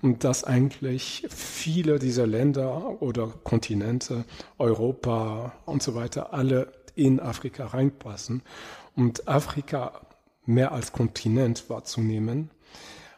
Und 0.02 0.24
dass 0.24 0.44
eigentlich 0.44 1.26
viele 1.28 1.98
dieser 1.98 2.26
Länder 2.26 3.00
oder 3.00 3.28
Kontinente, 3.44 4.24
Europa 4.58 5.52
und 5.66 5.82
so 5.82 5.94
weiter, 5.94 6.32
alle 6.32 6.72
in 6.98 7.20
Afrika 7.20 7.66
reinpassen 7.66 8.42
und 8.96 9.28
Afrika 9.28 10.00
mehr 10.44 10.72
als 10.72 10.92
Kontinent 10.92 11.70
wahrzunehmen 11.70 12.50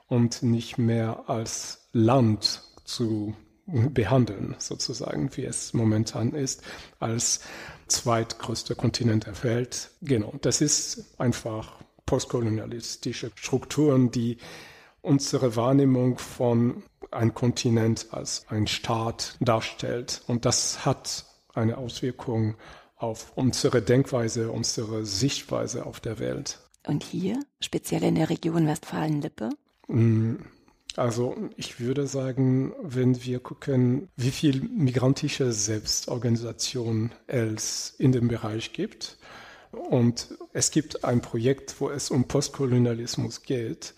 und 0.09 0.43
nicht 0.43 0.78
mehr 0.78 1.24
als 1.28 1.89
Land 1.93 2.62
zu 2.85 3.35
behandeln, 3.66 4.57
sozusagen, 4.59 5.31
wie 5.37 5.45
es 5.45 5.72
momentan 5.72 6.35
ist, 6.35 6.62
als 6.99 7.41
zweitgrößter 7.87 8.74
Kontinent 8.74 9.26
der 9.26 9.43
Welt. 9.45 9.91
Genau, 10.03 10.35
das 10.41 10.61
ist 10.61 11.14
einfach 11.18 11.76
postkolonialistische 12.05 13.31
Strukturen, 13.37 14.11
die 14.11 14.39
unsere 15.01 15.57
Wahrnehmung 15.57 16.18
von 16.18 16.83
einem 17.11 17.33
Kontinent 17.33 18.09
als 18.11 18.45
ein 18.49 18.66
Staat 18.66 19.37
darstellt. 19.41 20.22
Und 20.26 20.45
das 20.45 20.85
hat 20.85 21.24
eine 21.55 21.78
Auswirkung 21.78 22.57
auf 23.01 23.33
unsere 23.35 23.83
Denkweise, 23.83 24.51
unsere 24.51 25.05
Sichtweise 25.05 25.87
auf 25.87 26.01
der 26.01 26.19
Welt. 26.19 26.59
Und 26.87 27.03
hier, 27.03 27.41
speziell 27.61 28.03
in 28.05 28.15
der 28.15 28.31
Region 28.31 28.67
Westfalen-Lippe? 28.67 29.51
Mm, 29.89 30.37
also 30.97 31.37
ich 31.57 31.81
würde 31.81 32.07
sagen, 32.07 32.73
wenn 32.83 33.23
wir 33.25 33.41
gucken, 33.41 34.09
wie 34.17 34.31
viel 34.31 34.61
migrantische 34.63 35.53
Selbstorganisation 35.53 37.13
es 37.27 37.95
in 37.99 38.13
dem 38.13 38.29
Bereich 38.29 38.73
gibt, 38.73 39.19
und 39.73 40.35
es 40.53 40.73
gibt 40.73 41.05
ein 41.05 41.21
Projekt, 41.21 41.81
wo 41.81 41.91
es 41.91 42.11
um 42.11 42.27
Postkolonialismus 42.27 43.43
geht, 43.43 43.95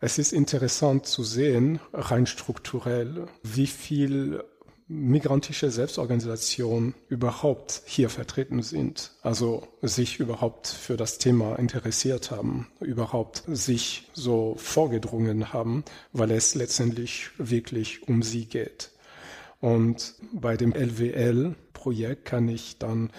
es 0.00 0.18
ist 0.18 0.32
interessant 0.32 1.06
zu 1.06 1.22
sehen, 1.22 1.80
rein 1.92 2.26
strukturell, 2.26 3.26
wie 3.42 3.66
viel 3.66 4.42
migrantische 4.86 5.70
Selbstorganisationen 5.70 6.94
überhaupt 7.08 7.82
hier 7.86 8.10
vertreten 8.10 8.62
sind, 8.62 9.12
also 9.22 9.66
sich 9.80 10.20
überhaupt 10.20 10.66
für 10.66 10.96
das 10.96 11.18
Thema 11.18 11.56
interessiert 11.58 12.30
haben, 12.30 12.68
überhaupt 12.80 13.44
sich 13.46 14.10
so 14.12 14.56
vorgedrungen 14.58 15.52
haben, 15.52 15.84
weil 16.12 16.30
es 16.30 16.54
letztendlich 16.54 17.30
wirklich 17.38 18.06
um 18.08 18.22
sie 18.22 18.44
geht. 18.44 18.90
Und 19.60 20.14
bei 20.32 20.58
dem 20.58 20.74
LWL-Projekt 20.74 22.26
kann 22.26 22.48
ich 22.48 22.78
dann 22.78 23.10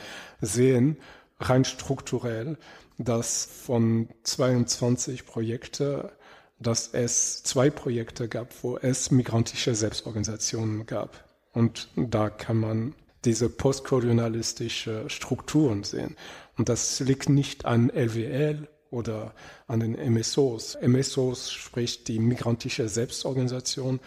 sehen, 0.42 0.98
rein 1.40 1.66
strukturell, 1.66 2.58
dass 3.00 3.46
von 3.46 4.10
22 4.24 5.26
Projekte 5.26 6.12
dass 6.58 6.94
es 6.94 7.44
zwei 7.44 7.70
Projekte 7.70 8.30
gab, 8.30 8.64
wo 8.64 8.78
es 8.78 9.12
migrantische 9.12 9.76
Selbstorganisationen 9.76 10.86
gab. 10.86 11.26
Und 11.56 11.90
da 11.96 12.30
kann 12.30 12.58
man 12.58 12.94
diese 13.24 13.50
postkolonialistische 13.50 15.10
Strukturen 15.10 15.84
sehen. 15.84 16.16
Und 16.58 16.70
das 16.70 17.00
liegt 17.00 17.30
nicht 17.30 17.66
an 17.66 17.90
LWL 17.90 18.68
oder 18.92 19.34
an 19.68 19.80
den 19.80 19.94
MSOs. 20.14 20.78
MSOs 20.82 21.52
spricht 21.52 22.08
die 22.08 22.20
migrantische 22.20 22.88
Selbstorganisation, 22.88 24.00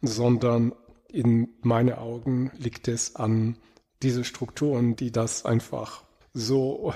sondern 0.00 0.74
in 1.08 1.48
meinen 1.62 1.94
Augen 1.94 2.50
liegt 2.56 2.88
es 2.88 3.16
an 3.16 3.56
diese 4.02 4.24
Strukturen, 4.24 4.94
die 4.94 5.10
das 5.10 5.44
einfach 5.44 6.04
so 6.34 6.94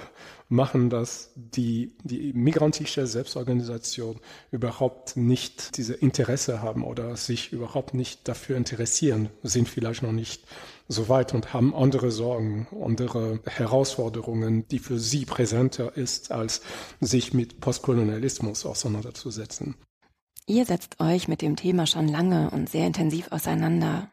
machen, 0.49 0.89
dass 0.91 1.33
die, 1.35 1.97
die 2.05 2.33
migrantische 2.33 3.07
Selbstorganisation 3.07 4.19
überhaupt 4.51 5.17
nicht 5.17 5.77
diese 5.77 5.95
Interesse 5.95 6.63
haben 6.63 6.85
oder 6.85 7.17
sich 7.17 7.53
überhaupt 7.53 7.95
nicht 7.95 8.29
dafür 8.29 8.57
interessieren, 8.57 9.29
sind 9.43 9.69
vielleicht 9.69 10.03
noch 10.03 10.13
nicht 10.13 10.45
so 10.89 11.09
weit 11.09 11.35
und 11.35 11.53
haben 11.53 11.75
andere 11.75 12.11
Sorgen, 12.11 12.69
andere 12.83 13.41
Herausforderungen, 13.45 14.69
die 14.69 14.79
für 14.79 14.99
sie 14.99 15.27
präsenter 15.27 15.97
ist, 15.97 16.31
als 16.31 16.63
sich 17.01 17.35
mit 17.35 17.61
Postkolonialismus 17.61 18.65
auseinanderzusetzen. 18.65 19.75
Ihr 20.47 20.65
setzt 20.65 21.01
euch 21.01 21.27
mit 21.27 21.43
dem 21.43 21.57
Thema 21.57 21.87
schon 21.87 22.07
lange 22.07 22.51
und 22.51 22.71
sehr 22.71 22.87
intensiv 22.87 23.33
auseinander. 23.33 24.13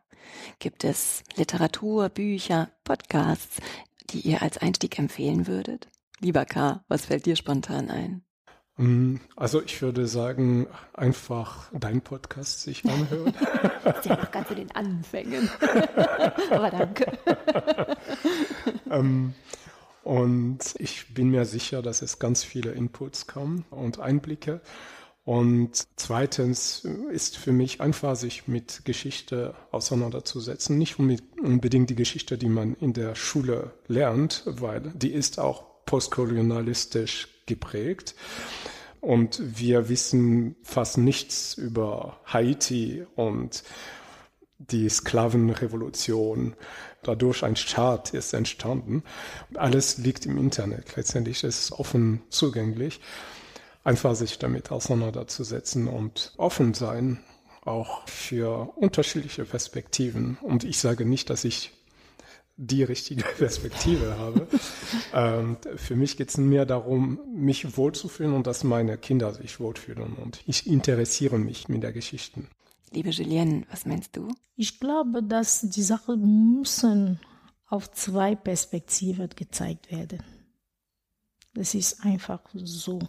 Gibt 0.57 0.83
es 0.83 1.23
Literatur, 1.35 2.09
Bücher, 2.09 2.69
Podcasts, 2.83 3.57
die 4.09 4.21
ihr 4.21 4.41
als 4.41 4.57
Einstieg 4.57 4.97
empfehlen 4.99 5.47
würdet? 5.47 5.89
Lieber 6.19 6.45
K., 6.45 6.83
was 6.87 7.05
fällt 7.05 7.25
dir 7.25 7.35
spontan 7.35 7.89
ein? 7.89 8.23
Mm, 8.77 9.17
also 9.35 9.61
ich 9.61 9.81
würde 9.81 10.07
sagen, 10.07 10.67
einfach 10.93 11.71
deinen 11.73 12.01
Podcast 12.01 12.61
sich 12.63 12.83
anhören. 12.85 13.33
ist 13.97 14.05
ja 14.05 14.17
noch 14.17 14.31
ganz 14.31 14.49
in 14.49 14.55
den 14.55 14.71
Anfängen. 14.71 15.49
Aber 16.51 16.71
danke. 16.71 17.17
ähm, 18.89 19.33
und 20.03 20.75
ich 20.79 21.13
bin 21.13 21.29
mir 21.29 21.45
sicher, 21.45 21.81
dass 21.81 22.01
es 22.01 22.19
ganz 22.19 22.43
viele 22.43 22.71
Inputs 22.71 23.27
kommen 23.27 23.65
und 23.69 23.99
Einblicke. 23.99 24.61
Und 25.25 25.87
zweitens 25.95 26.85
ist 27.11 27.37
für 27.37 27.53
mich 27.53 27.79
einfach, 27.79 28.15
sich 28.15 28.47
mit 28.47 28.83
Geschichte 28.83 29.55
auseinanderzusetzen. 29.71 30.77
Nicht 30.77 30.99
unbedingt 30.99 31.89
die 31.89 31.95
Geschichte, 31.95 32.37
die 32.37 32.49
man 32.49 32.75
in 32.75 32.91
der 32.91 33.15
Schule 33.15 33.71
lernt, 33.87 34.43
weil 34.45 34.91
die 34.95 35.13
ist 35.13 35.39
auch 35.39 35.63
postkolonialistisch 35.85 37.29
geprägt. 37.45 38.15
Und 38.99 39.41
wir 39.41 39.87
wissen 39.87 40.55
fast 40.63 40.97
nichts 40.97 41.53
über 41.55 42.19
Haiti 42.25 43.05
und 43.15 43.63
die 44.57 44.89
Sklavenrevolution. 44.89 46.55
Dadurch 47.01 47.43
ein 47.43 47.55
Staat 47.55 48.13
ist 48.13 48.33
entstanden. 48.33 49.03
Alles 49.55 49.97
liegt 49.97 50.25
im 50.25 50.37
Internet. 50.37 50.95
Letztendlich 50.97 51.43
ist 51.45 51.59
es 51.59 51.71
offen 51.71 52.21
zugänglich 52.29 52.99
einfach 53.83 54.15
sich 54.15 54.39
damit 54.39 54.71
auseinanderzusetzen 54.71 55.87
und 55.87 56.33
offen 56.37 56.73
sein, 56.73 57.19
auch 57.65 58.07
für 58.07 58.73
unterschiedliche 58.75 59.45
Perspektiven. 59.45 60.37
Und 60.41 60.63
ich 60.63 60.79
sage 60.79 61.05
nicht, 61.05 61.29
dass 61.29 61.43
ich 61.43 61.71
die 62.55 62.83
richtige 62.83 63.23
Perspektive 63.37 64.17
habe. 64.17 64.47
ähm, 65.13 65.57
für 65.75 65.95
mich 65.95 66.17
geht 66.17 66.29
es 66.29 66.37
mehr 66.37 66.65
darum, 66.65 67.19
mich 67.33 67.77
wohlzufühlen 67.77 68.33
und 68.33 68.47
dass 68.47 68.63
meine 68.63 68.97
Kinder 68.97 69.33
sich 69.33 69.59
wohlfühlen. 69.59 70.13
Und 70.13 70.41
ich 70.45 70.67
interessiere 70.67 71.39
mich 71.39 71.67
mit 71.67 71.83
der 71.83 71.93
Geschichte. 71.93 72.43
Liebe 72.91 73.09
Julienne, 73.09 73.65
was 73.71 73.85
meinst 73.85 74.15
du? 74.15 74.27
Ich 74.55 74.79
glaube, 74.79 75.23
dass 75.23 75.61
die 75.61 75.81
Sachen 75.81 76.59
müssen 76.59 77.19
auf 77.67 77.91
zwei 77.91 78.35
Perspektiven 78.35 79.29
gezeigt 79.35 79.91
werden. 79.91 80.21
Das 81.55 81.73
ist 81.73 82.03
einfach 82.03 82.41
so 82.53 82.99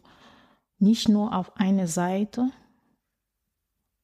nicht 0.78 1.08
nur 1.08 1.34
auf 1.34 1.56
eine 1.56 1.88
Seite. 1.88 2.50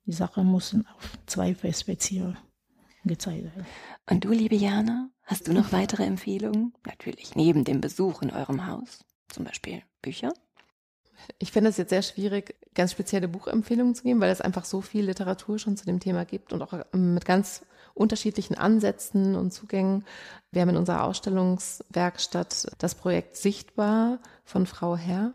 Die 0.07 0.13
Sache 0.13 0.43
muss 0.43 0.75
auf 0.97 1.19
zwei 1.27 1.55
Perspektiven 1.55 2.37
gezeigt 3.05 3.45
werden. 3.45 3.67
Und 4.09 4.25
du, 4.25 4.31
liebe 4.31 4.57
Jana, 4.57 5.11
hast 5.23 5.49
du 5.49 5.53
noch 5.53 5.73
weitere 5.73 6.05
Empfehlungen? 6.05 6.75
Natürlich 6.85 7.35
neben 7.35 7.65
dem 7.65 7.81
Besuch 7.81 8.23
in 8.23 8.31
eurem 8.31 8.67
Haus. 8.67 9.05
Zum 9.29 9.45
Beispiel 9.45 9.83
Bücher? 10.03 10.33
Ich 11.39 11.53
finde 11.53 11.71
es 11.71 11.77
jetzt 11.77 11.91
sehr 11.91 12.03
schwierig, 12.03 12.57
ganz 12.75 12.93
spezielle 12.93 13.29
Buchempfehlungen 13.29 13.95
zu 13.95 14.03
geben, 14.03 14.21
weil 14.21 14.31
es 14.31 14.41
einfach 14.41 14.65
so 14.65 14.81
viel 14.81 15.05
Literatur 15.05 15.59
schon 15.59 15.77
zu 15.77 15.85
dem 15.85 16.01
Thema 16.01 16.25
gibt 16.25 16.53
und 16.53 16.63
auch 16.63 16.73
ähm, 16.93 17.15
mit 17.15 17.25
ganz 17.25 17.65
unterschiedlichen 17.95 18.57
Ansätzen 18.57 19.35
und 19.35 19.53
Zugängen. 19.53 20.05
Wir 20.51 20.63
haben 20.63 20.71
in 20.71 20.77
unserer 20.77 21.05
Ausstellungswerkstatt 21.05 22.73
das 22.79 22.95
Projekt 22.95 23.37
Sichtbar 23.37 24.19
von 24.45 24.67
Frau 24.67 24.97
Herr 24.97 25.35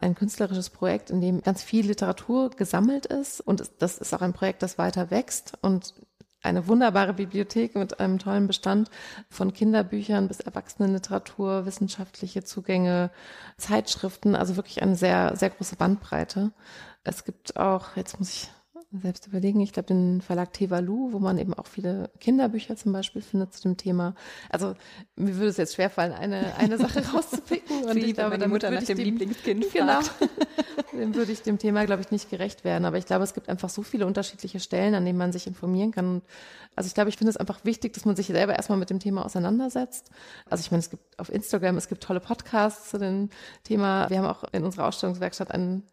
ein 0.00 0.14
künstlerisches 0.14 0.70
Projekt, 0.70 1.10
in 1.10 1.20
dem 1.20 1.42
ganz 1.42 1.62
viel 1.62 1.86
Literatur 1.86 2.50
gesammelt 2.50 3.06
ist. 3.06 3.40
Und 3.40 3.70
das 3.78 3.98
ist 3.98 4.14
auch 4.14 4.22
ein 4.22 4.32
Projekt, 4.32 4.62
das 4.62 4.78
weiter 4.78 5.10
wächst 5.10 5.52
und 5.60 5.94
eine 6.42 6.66
wunderbare 6.66 7.12
Bibliothek 7.12 7.74
mit 7.74 8.00
einem 8.00 8.18
tollen 8.18 8.46
Bestand 8.46 8.90
von 9.28 9.52
Kinderbüchern 9.52 10.26
bis 10.26 10.40
Erwachsenenliteratur, 10.40 11.66
wissenschaftliche 11.66 12.44
Zugänge, 12.44 13.10
Zeitschriften, 13.58 14.34
also 14.34 14.56
wirklich 14.56 14.82
eine 14.82 14.96
sehr, 14.96 15.36
sehr 15.36 15.50
große 15.50 15.76
Bandbreite. 15.76 16.52
Es 17.04 17.24
gibt 17.24 17.56
auch, 17.56 17.96
jetzt 17.96 18.18
muss 18.18 18.30
ich 18.30 18.50
selbst 18.92 19.28
überlegen. 19.28 19.60
Ich 19.60 19.72
glaube, 19.72 19.86
den 19.86 20.20
Verlag 20.20 20.52
Tevalu, 20.52 21.12
wo 21.12 21.20
man 21.20 21.38
eben 21.38 21.54
auch 21.54 21.66
viele 21.66 22.10
Kinderbücher 22.18 22.76
zum 22.76 22.92
Beispiel 22.92 23.22
findet 23.22 23.54
zu 23.54 23.62
dem 23.62 23.76
Thema. 23.76 24.14
Also 24.48 24.74
mir 25.14 25.36
würde 25.36 25.48
es 25.48 25.56
jetzt 25.58 25.74
schwerfallen, 25.74 26.12
eine, 26.12 26.56
eine 26.56 26.76
Sache 26.76 27.04
rauszupicken. 27.14 27.84
Und 27.84 27.96
ich 27.96 28.14
glaube, 28.14 28.36
die 28.36 28.48
Mutter 28.48 28.70
nach 28.70 28.82
dem, 28.82 28.96
dem 28.96 29.04
Lieblingskind 29.04 29.66
Genau. 29.72 30.00
dem 30.92 31.14
würde 31.14 31.30
ich 31.30 31.42
dem 31.42 31.58
Thema, 31.58 31.84
glaube 31.86 32.02
ich, 32.02 32.10
nicht 32.10 32.30
gerecht 32.30 32.64
werden. 32.64 32.84
Aber 32.84 32.98
ich 32.98 33.06
glaube, 33.06 33.22
es 33.22 33.32
gibt 33.32 33.48
einfach 33.48 33.70
so 33.70 33.82
viele 33.82 34.06
unterschiedliche 34.06 34.58
Stellen, 34.58 34.94
an 34.94 35.04
denen 35.04 35.18
man 35.18 35.30
sich 35.30 35.46
informieren 35.46 35.92
kann. 35.92 36.22
Also 36.74 36.88
ich 36.88 36.94
glaube, 36.94 37.10
ich 37.10 37.16
finde 37.16 37.30
es 37.30 37.36
einfach 37.36 37.64
wichtig, 37.64 37.92
dass 37.92 38.04
man 38.04 38.16
sich 38.16 38.26
selber 38.26 38.56
erstmal 38.56 38.78
mit 38.78 38.90
dem 38.90 38.98
Thema 38.98 39.24
auseinandersetzt. 39.24 40.10
Also 40.48 40.62
ich 40.62 40.70
meine, 40.72 40.80
es 40.80 40.90
gibt 40.90 41.18
auf 41.18 41.32
Instagram, 41.32 41.76
es 41.76 41.88
gibt 41.88 42.02
tolle 42.02 42.20
Podcasts 42.20 42.90
zu 42.90 42.98
dem 42.98 43.30
Thema. 43.62 44.10
Wir 44.10 44.18
haben 44.18 44.26
auch 44.26 44.44
in 44.52 44.64
unserer 44.64 44.88
Ausstellungswerkstatt 44.88 45.52
einen 45.52 45.84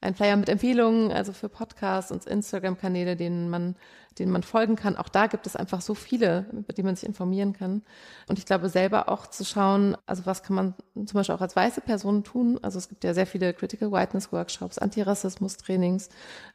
ein 0.00 0.14
Flyer 0.14 0.36
mit 0.36 0.48
Empfehlungen, 0.48 1.12
also 1.12 1.32
für 1.32 1.48
Podcasts 1.48 2.12
und 2.12 2.24
Instagram-Kanäle, 2.26 3.16
denen 3.16 3.50
man 3.50 3.74
denen 4.18 4.32
man 4.32 4.42
folgen 4.42 4.76
kann. 4.76 4.96
Auch 4.96 5.08
da 5.08 5.26
gibt 5.26 5.46
es 5.46 5.56
einfach 5.56 5.80
so 5.80 5.94
viele, 5.94 6.46
über 6.52 6.72
die 6.72 6.82
man 6.82 6.96
sich 6.96 7.06
informieren 7.08 7.52
kann. 7.52 7.82
Und 8.28 8.38
ich 8.38 8.46
glaube 8.46 8.68
selber 8.68 9.08
auch 9.08 9.26
zu 9.26 9.44
schauen, 9.44 9.96
also 10.06 10.26
was 10.26 10.42
kann 10.42 10.56
man 10.56 10.74
zum 10.94 11.14
Beispiel 11.14 11.34
auch 11.34 11.40
als 11.40 11.56
weiße 11.56 11.80
Person 11.80 12.24
tun. 12.24 12.58
Also 12.62 12.78
es 12.78 12.88
gibt 12.88 13.04
ja 13.04 13.14
sehr 13.14 13.26
viele 13.26 13.52
Critical 13.54 13.92
Whiteness 13.92 14.32
Workshops, 14.32 14.78
Antirassismus-Trainings. 14.78 16.08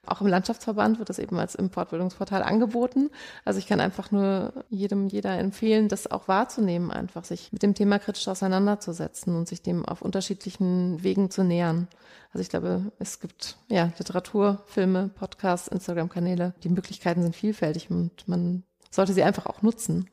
Auch 0.06 0.22
im 0.22 0.28
Landschaftsverband 0.28 1.00
wird 1.00 1.10
das 1.10 1.20
eben 1.20 1.38
als 1.38 1.56
im 1.56 1.70
Fortbildungsportal 1.70 2.44
angeboten. 2.44 3.10
Also 3.46 3.60
ich 3.60 3.68
kann 3.68 3.80
einfach 3.80 4.12
nur 4.12 4.66
jedem, 4.70 5.08
jeder 5.08 5.38
empfehlen, 5.38 5.88
das 5.88 6.10
auch 6.10 6.28
wahrzunehmen, 6.28 6.92
einfach 6.92 7.24
sich 7.24 7.52
mit 7.52 7.64
dem 7.64 7.74
Thema 7.76 8.00
kritisch 8.00 8.28
auseinanderzusetzen 8.28 9.36
und 9.36 9.48
sich 9.48 9.62
dem 9.62 9.86
auf 9.86 10.02
unterschiedlichen 10.02 11.04
Wegen 11.04 11.30
zu 11.30 11.44
nähern. 11.44 11.88
Also 12.34 12.42
ich 12.42 12.50
glaube, 12.50 12.92
es 12.98 13.20
gibt 13.20 13.58
ja 13.70 13.94
Literatur, 14.00 14.64
Filme, 14.66 15.10
Podcasts, 15.14 15.68
Instagram-Kanäle. 15.68 16.56
Die 16.64 16.70
Möglichkeiten 16.70 17.22
sind 17.22 17.36
viel 17.36 17.54
vielfältig 17.54 17.92
und 17.92 18.28
man 18.28 18.64
sollte 18.90 19.14
sie 19.14 19.24
einfach 19.24 19.46
auch 19.46 19.62
nutzen. 19.62 20.10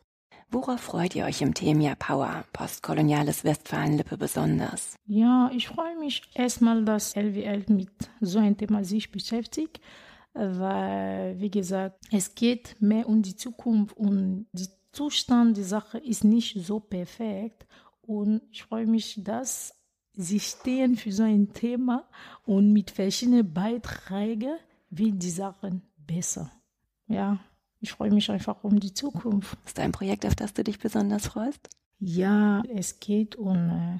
Worauf 0.50 0.80
freut 0.80 1.14
ihr 1.14 1.24
euch 1.24 1.40
im 1.42 1.54
Thema 1.54 1.94
Power, 1.94 2.44
postkoloniales 2.52 3.44
Westfalen-Lippe 3.44 4.18
besonders? 4.18 4.96
Ja, 5.06 5.50
ich 5.54 5.68
freue 5.68 5.96
mich 5.98 6.22
erstmal, 6.34 6.84
dass 6.84 7.14
LWL 7.14 7.64
mit 7.68 7.90
so 8.20 8.38
einem 8.40 8.56
Thema 8.56 8.84
sich 8.84 9.12
beschäftigt, 9.12 9.80
weil, 10.34 11.38
wie 11.40 11.50
gesagt, 11.50 12.04
es 12.10 12.34
geht 12.34 12.76
mehr 12.80 13.08
um 13.08 13.22
die 13.22 13.36
Zukunft 13.36 13.96
und 13.96 14.46
der 14.52 14.66
Zustand 14.92 15.56
der 15.56 15.64
Sache 15.64 15.98
ist 15.98 16.24
nicht 16.24 16.66
so 16.66 16.80
perfekt 16.80 17.64
und 18.02 18.42
ich 18.50 18.64
freue 18.64 18.86
mich, 18.86 19.22
dass 19.22 19.79
sie 20.20 20.40
stehen 20.40 20.96
für 20.96 21.12
so 21.12 21.22
ein 21.22 21.52
Thema 21.52 22.04
und 22.46 22.72
mit 22.72 22.90
verschiedenen 22.90 23.52
Beiträgen 23.52 24.56
wird 24.90 25.22
die 25.22 25.30
Sachen 25.30 25.82
besser 26.06 26.50
ja, 27.10 27.38
ich 27.80 27.92
freue 27.92 28.10
mich 28.10 28.30
einfach 28.30 28.62
um 28.62 28.78
die 28.78 28.94
Zukunft. 28.94 29.58
Ist 29.66 29.78
da 29.78 29.82
ein 29.82 29.92
Projekt, 29.92 30.24
auf 30.24 30.34
das 30.34 30.54
du 30.54 30.62
dich 30.62 30.78
besonders 30.78 31.26
freust? 31.26 31.68
Ja, 31.98 32.62
es 32.74 33.00
geht 33.00 33.36
um 33.36 33.56
äh, 33.56 33.98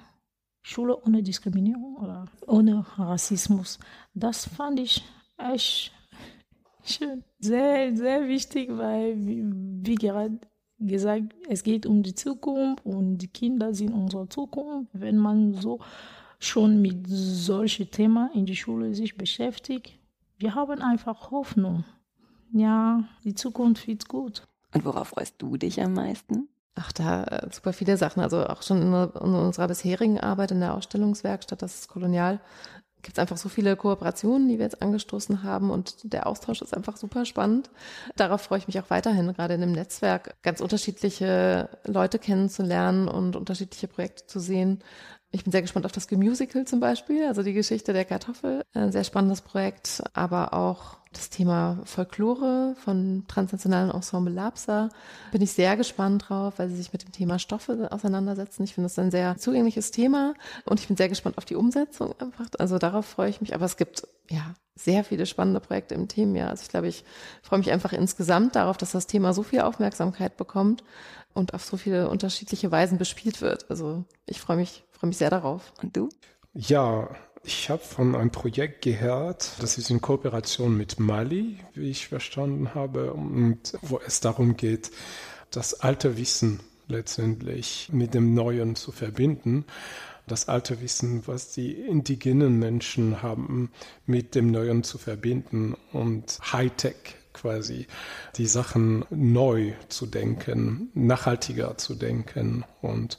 Schule 0.63 0.97
ohne 1.03 1.23
Diskriminierung 1.23 1.97
oder 1.97 2.27
ohne 2.47 2.87
Rassismus. 2.97 3.79
Das 4.15 4.47
fand 4.47 4.81
ich 4.81 5.05
echt 5.39 5.93
schön. 6.85 7.25
Sehr, 7.41 7.97
sehr 7.97 8.29
wichtig, 8.29 8.71
weil, 8.71 9.27
wie, 9.27 9.45
wie 9.45 9.95
gerade 9.97 10.39
gesagt, 10.81 11.35
es 11.49 11.63
geht 11.63 11.87
um 11.87 12.03
die 12.03 12.15
Zukunft 12.15 12.85
und 12.85 13.19
die 13.19 13.29
Kinder 13.29 13.75
sind 13.75 13.93
unsere 13.93 14.29
Zukunft. 14.29 14.91
Wenn 14.93 15.19
man 15.19 15.55
so 15.55 15.81
schon 16.39 16.81
mit 16.81 17.07
solchen 17.07 17.91
Themen 17.91 18.31
in 18.35 18.47
die 18.47 18.57
Schule 18.57 18.95
sich 18.95 19.17
beschäftigt, 19.17 19.99
wir 20.39 20.55
haben 20.55 20.81
einfach 20.81 21.31
Hoffnung 21.31 21.85
ja, 22.53 23.05
die 23.25 23.35
Zukunft 23.35 23.87
wird 23.87 24.09
gut. 24.09 24.47
Und 24.75 24.85
worauf 24.85 25.09
freust 25.09 25.37
du 25.39 25.57
dich 25.57 25.81
am 25.81 25.95
meisten? 25.95 26.49
Ach, 26.75 26.93
da 26.93 27.25
äh, 27.25 27.49
super 27.53 27.73
viele 27.73 27.97
Sachen. 27.97 28.23
Also 28.23 28.47
auch 28.47 28.63
schon 28.63 28.83
in, 28.83 28.93
in, 28.93 29.35
unserer 29.35 29.69
bisherigen 29.69 30.21
Arbeit 30.21 30.53
in 30.53 30.61
der 30.61 30.75
Ausstellungswerkstatt, 30.75 31.63
das 31.63 31.81
ist 31.81 31.89
Kolonial, 31.89 32.41
gibt 33.03 33.17
es 33.17 33.19
einfach 33.19 33.37
so 33.37 33.49
viele 33.49 33.77
Kooperationen, 33.77 34.49
die 34.49 34.59
wir 34.59 34.65
jetzt 34.65 34.83
angestoßen 34.83 35.43
haben 35.43 35.71
und 35.71 36.13
der 36.13 36.27
Austausch 36.27 36.63
ist 36.63 36.77
einfach 36.77 36.97
super 36.97 37.25
spannend. 37.25 37.71
Darauf 38.17 38.43
freue 38.43 38.59
ich 38.59 38.67
mich 38.67 38.79
auch 38.81 38.91
weiterhin, 38.91 39.33
gerade 39.33 39.55
in 39.55 39.61
dem 39.61 39.73
Netzwerk 39.73 40.35
ganz 40.43 40.61
unterschiedliche 40.61 41.69
Leute 41.85 42.19
kennenzulernen 42.19 43.09
und 43.09 43.37
unterschiedliche 43.37 43.89
Projekte 43.89 44.27
zu 44.27 44.41
sehen. 44.41 44.83
Ich 45.33 45.45
bin 45.45 45.53
sehr 45.53 45.63
gespannt 45.63 45.87
auf 45.87 45.93
das 45.93 46.09
Gemusical 46.09 46.67
zum 46.67 46.81
Beispiel, 46.81 47.27
also 47.27 47.45
die 47.45 47.53
Geschichte 47.53 47.93
der 47.93 48.05
Kartoffel. 48.05 48.65
Ein 48.75 48.91
sehr 48.91 49.05
spannendes 49.05 49.43
Projekt, 49.43 50.03
aber 50.13 50.53
auch 50.55 50.99
das 51.13 51.31
Thema 51.31 51.79
Folklore 51.85 52.75
von 52.85 53.25
transnationalen 53.29 53.91
Ensemble 53.91 54.33
Lapsa. 54.33 54.89
Bin 55.31 55.43
ich 55.43 55.53
sehr 55.53 55.77
gespannt 55.77 56.29
drauf, 56.29 56.55
weil 56.57 56.69
sie 56.69 56.77
sich 56.77 56.93
mit 56.93 57.05
dem 57.05 57.13
Thema 57.13 57.39
Stoffe 57.39 57.89
auseinandersetzen. 57.93 58.65
Ich 58.65 58.75
finde 58.75 58.87
das 58.87 58.99
ein 58.99 59.13
sehr 59.13 59.37
zugängliches 59.37 59.93
Thema 59.93 60.35
und 60.65 60.81
ich 60.81 60.89
bin 60.89 60.97
sehr 60.97 61.09
gespannt 61.09 61.39
auf 61.39 61.45
die 61.45 61.57
Umsetzung 61.57 62.15
einfach. 62.21 62.47
Also 62.59 62.79
darauf 62.79 63.07
freue 63.07 63.31
ich 63.31 63.41
mich. 63.41 63.55
Aber 63.55 63.67
es 63.67 63.77
gibt 63.77 64.07
ja 64.29 64.55
sehr 64.75 65.05
viele 65.05 65.27
spannende 65.27 65.61
Projekte 65.61 65.95
im 65.95 66.09
Themenjahr. 66.09 66.51
Also 66.51 66.63
ich 66.63 66.69
glaube, 66.71 66.89
ich 66.89 67.05
freue 67.43 67.59
mich 67.61 67.71
einfach 67.71 67.93
insgesamt 67.93 68.57
darauf, 68.57 68.77
dass 68.77 68.93
das 68.93 69.07
Thema 69.07 69.33
so 69.33 69.45
viel 69.45 69.61
Aufmerksamkeit 69.61 70.37
bekommt 70.37 70.83
und 71.35 71.55
auf 71.55 71.65
so 71.65 71.77
viele 71.77 72.09
unterschiedliche 72.09 72.71
Weisen 72.73 72.99
bespielt 72.99 73.41
wird. 73.43 73.71
Also 73.71 74.05
ich 74.27 74.41
freue 74.41 74.57
mich 74.57 74.85
freue 75.01 75.09
mich 75.09 75.17
sehr 75.17 75.31
darauf. 75.31 75.73
Und 75.83 75.97
du? 75.97 76.11
Ja, 76.53 77.09
ich 77.43 77.71
habe 77.71 77.83
von 77.83 78.15
einem 78.15 78.31
Projekt 78.31 78.83
gehört, 78.83 79.53
das 79.61 79.79
ist 79.79 79.89
in 79.89 80.03
Kooperation 80.03 80.77
mit 80.77 81.01
Mali, 81.01 81.57
wie 81.73 81.91
ich 81.91 82.09
verstanden 82.09 82.75
habe, 82.75 83.15
und 83.15 83.73
wo 83.81 83.99
es 84.07 84.21
darum 84.21 84.59
geht, 84.59 84.91
das 85.51 85.81
alte 85.81 86.19
Wissen 86.19 86.61
letztendlich 86.87 87.89
mit 87.93 88.13
dem 88.13 88.35
Neuen 88.35 88.77
zu 88.77 88.93
verbinden. 88.93 89.65
Das 90.27 90.49
alte 90.49 90.83
Wissen, 90.83 91.27
was 91.27 91.53
die 91.53 91.73
indigenen 91.73 92.59
Menschen 92.59 93.23
haben, 93.23 93.71
mit 94.05 94.35
dem 94.35 94.51
Neuen 94.51 94.85
zu 94.85 94.99
verbinden 94.99 95.77
und 95.93 96.39
Hightech 96.53 97.17
quasi 97.33 97.87
die 98.37 98.47
Sachen 98.47 99.05
neu 99.09 99.73
zu 99.89 100.07
denken, 100.07 100.91
nachhaltiger 100.95 101.79
zu 101.79 101.95
denken 101.95 102.65
und 102.83 103.17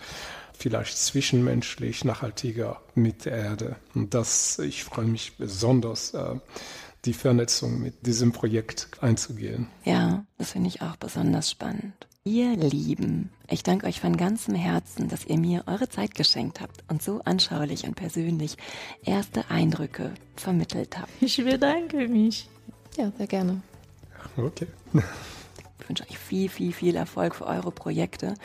vielleicht 0.61 0.97
zwischenmenschlich 0.97 2.05
nachhaltiger 2.05 2.81
mit 2.93 3.25
der 3.25 3.33
Erde. 3.33 3.75
Und 3.95 4.13
das, 4.13 4.59
ich 4.59 4.83
freue 4.83 5.05
mich 5.05 5.37
besonders, 5.37 6.13
äh, 6.13 6.35
die 7.05 7.13
Vernetzung 7.13 7.81
mit 7.81 8.05
diesem 8.05 8.31
Projekt 8.31 8.89
einzugehen. 9.01 9.67
Ja, 9.83 10.23
das 10.37 10.51
finde 10.51 10.69
ich 10.69 10.81
auch 10.81 10.95
besonders 10.97 11.49
spannend. 11.49 12.07
Ihr 12.23 12.55
Lieben, 12.55 13.31
ich 13.49 13.63
danke 13.63 13.87
euch 13.87 13.99
von 13.99 14.15
ganzem 14.15 14.53
Herzen, 14.53 15.09
dass 15.09 15.25
ihr 15.25 15.39
mir 15.39 15.63
eure 15.65 15.89
Zeit 15.89 16.13
geschenkt 16.13 16.61
habt 16.61 16.83
und 16.87 17.01
so 17.01 17.21
anschaulich 17.25 17.85
und 17.85 17.95
persönlich 17.95 18.57
erste 19.03 19.49
Eindrücke 19.49 20.13
vermittelt 20.35 20.99
habt. 20.99 21.09
Ich 21.19 21.43
bedanke 21.43 22.07
mich. 22.07 22.47
Ja, 22.95 23.11
sehr 23.17 23.25
gerne. 23.25 23.63
Okay. 24.37 24.67
Ich 25.81 25.89
wünsche 25.89 26.03
euch 26.03 26.17
viel, 26.17 26.49
viel, 26.49 26.71
viel 26.73 26.95
Erfolg 26.95 27.35
für 27.35 27.47
eure 27.47 27.71
Projekte 27.71 28.35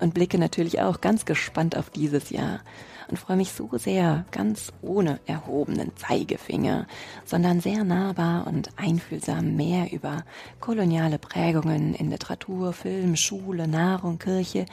und 0.00 0.14
blicke 0.14 0.38
natürlich 0.38 0.80
auch 0.80 1.00
ganz 1.00 1.24
gespannt 1.24 1.76
auf 1.76 1.90
dieses 1.90 2.30
Jahr 2.30 2.60
und 3.08 3.18
freue 3.18 3.36
mich 3.36 3.52
so 3.52 3.68
sehr, 3.76 4.24
ganz 4.30 4.72
ohne 4.80 5.20
erhobenen 5.26 5.94
Zeigefinger, 5.96 6.86
sondern 7.24 7.60
sehr 7.60 7.84
nahbar 7.84 8.46
und 8.46 8.70
einfühlsam 8.76 9.56
mehr 9.56 9.92
über 9.92 10.24
koloniale 10.60 11.18
Prägungen 11.18 11.94
in 11.94 12.10
Literatur, 12.10 12.72
Film, 12.72 13.16
Schule, 13.16 13.68
Nahrung, 13.68 14.18
Kirche 14.18 14.64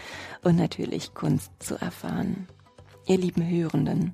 und 0.43 0.55
natürlich 0.55 1.13
Kunst 1.13 1.51
zu 1.59 1.75
erfahren. 1.75 2.47
Ihr 3.07 3.17
lieben 3.17 3.45
Hörenden, 3.45 4.13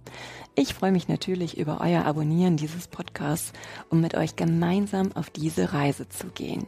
ich 0.56 0.74
freue 0.74 0.94
mich 0.94 1.08
natürlich 1.10 1.58
über 1.58 1.82
euer 1.82 2.06
Abonnieren 2.06 2.58
dieses 2.58 2.88
Podcasts, 2.88 3.52
um 3.90 4.00
mit 4.00 4.16
euch 4.16 4.36
gemeinsam 4.38 5.12
auf 5.12 5.30
diese 5.30 5.74
Reise 5.74 6.08
zu 6.08 6.28
gehen. 6.28 6.68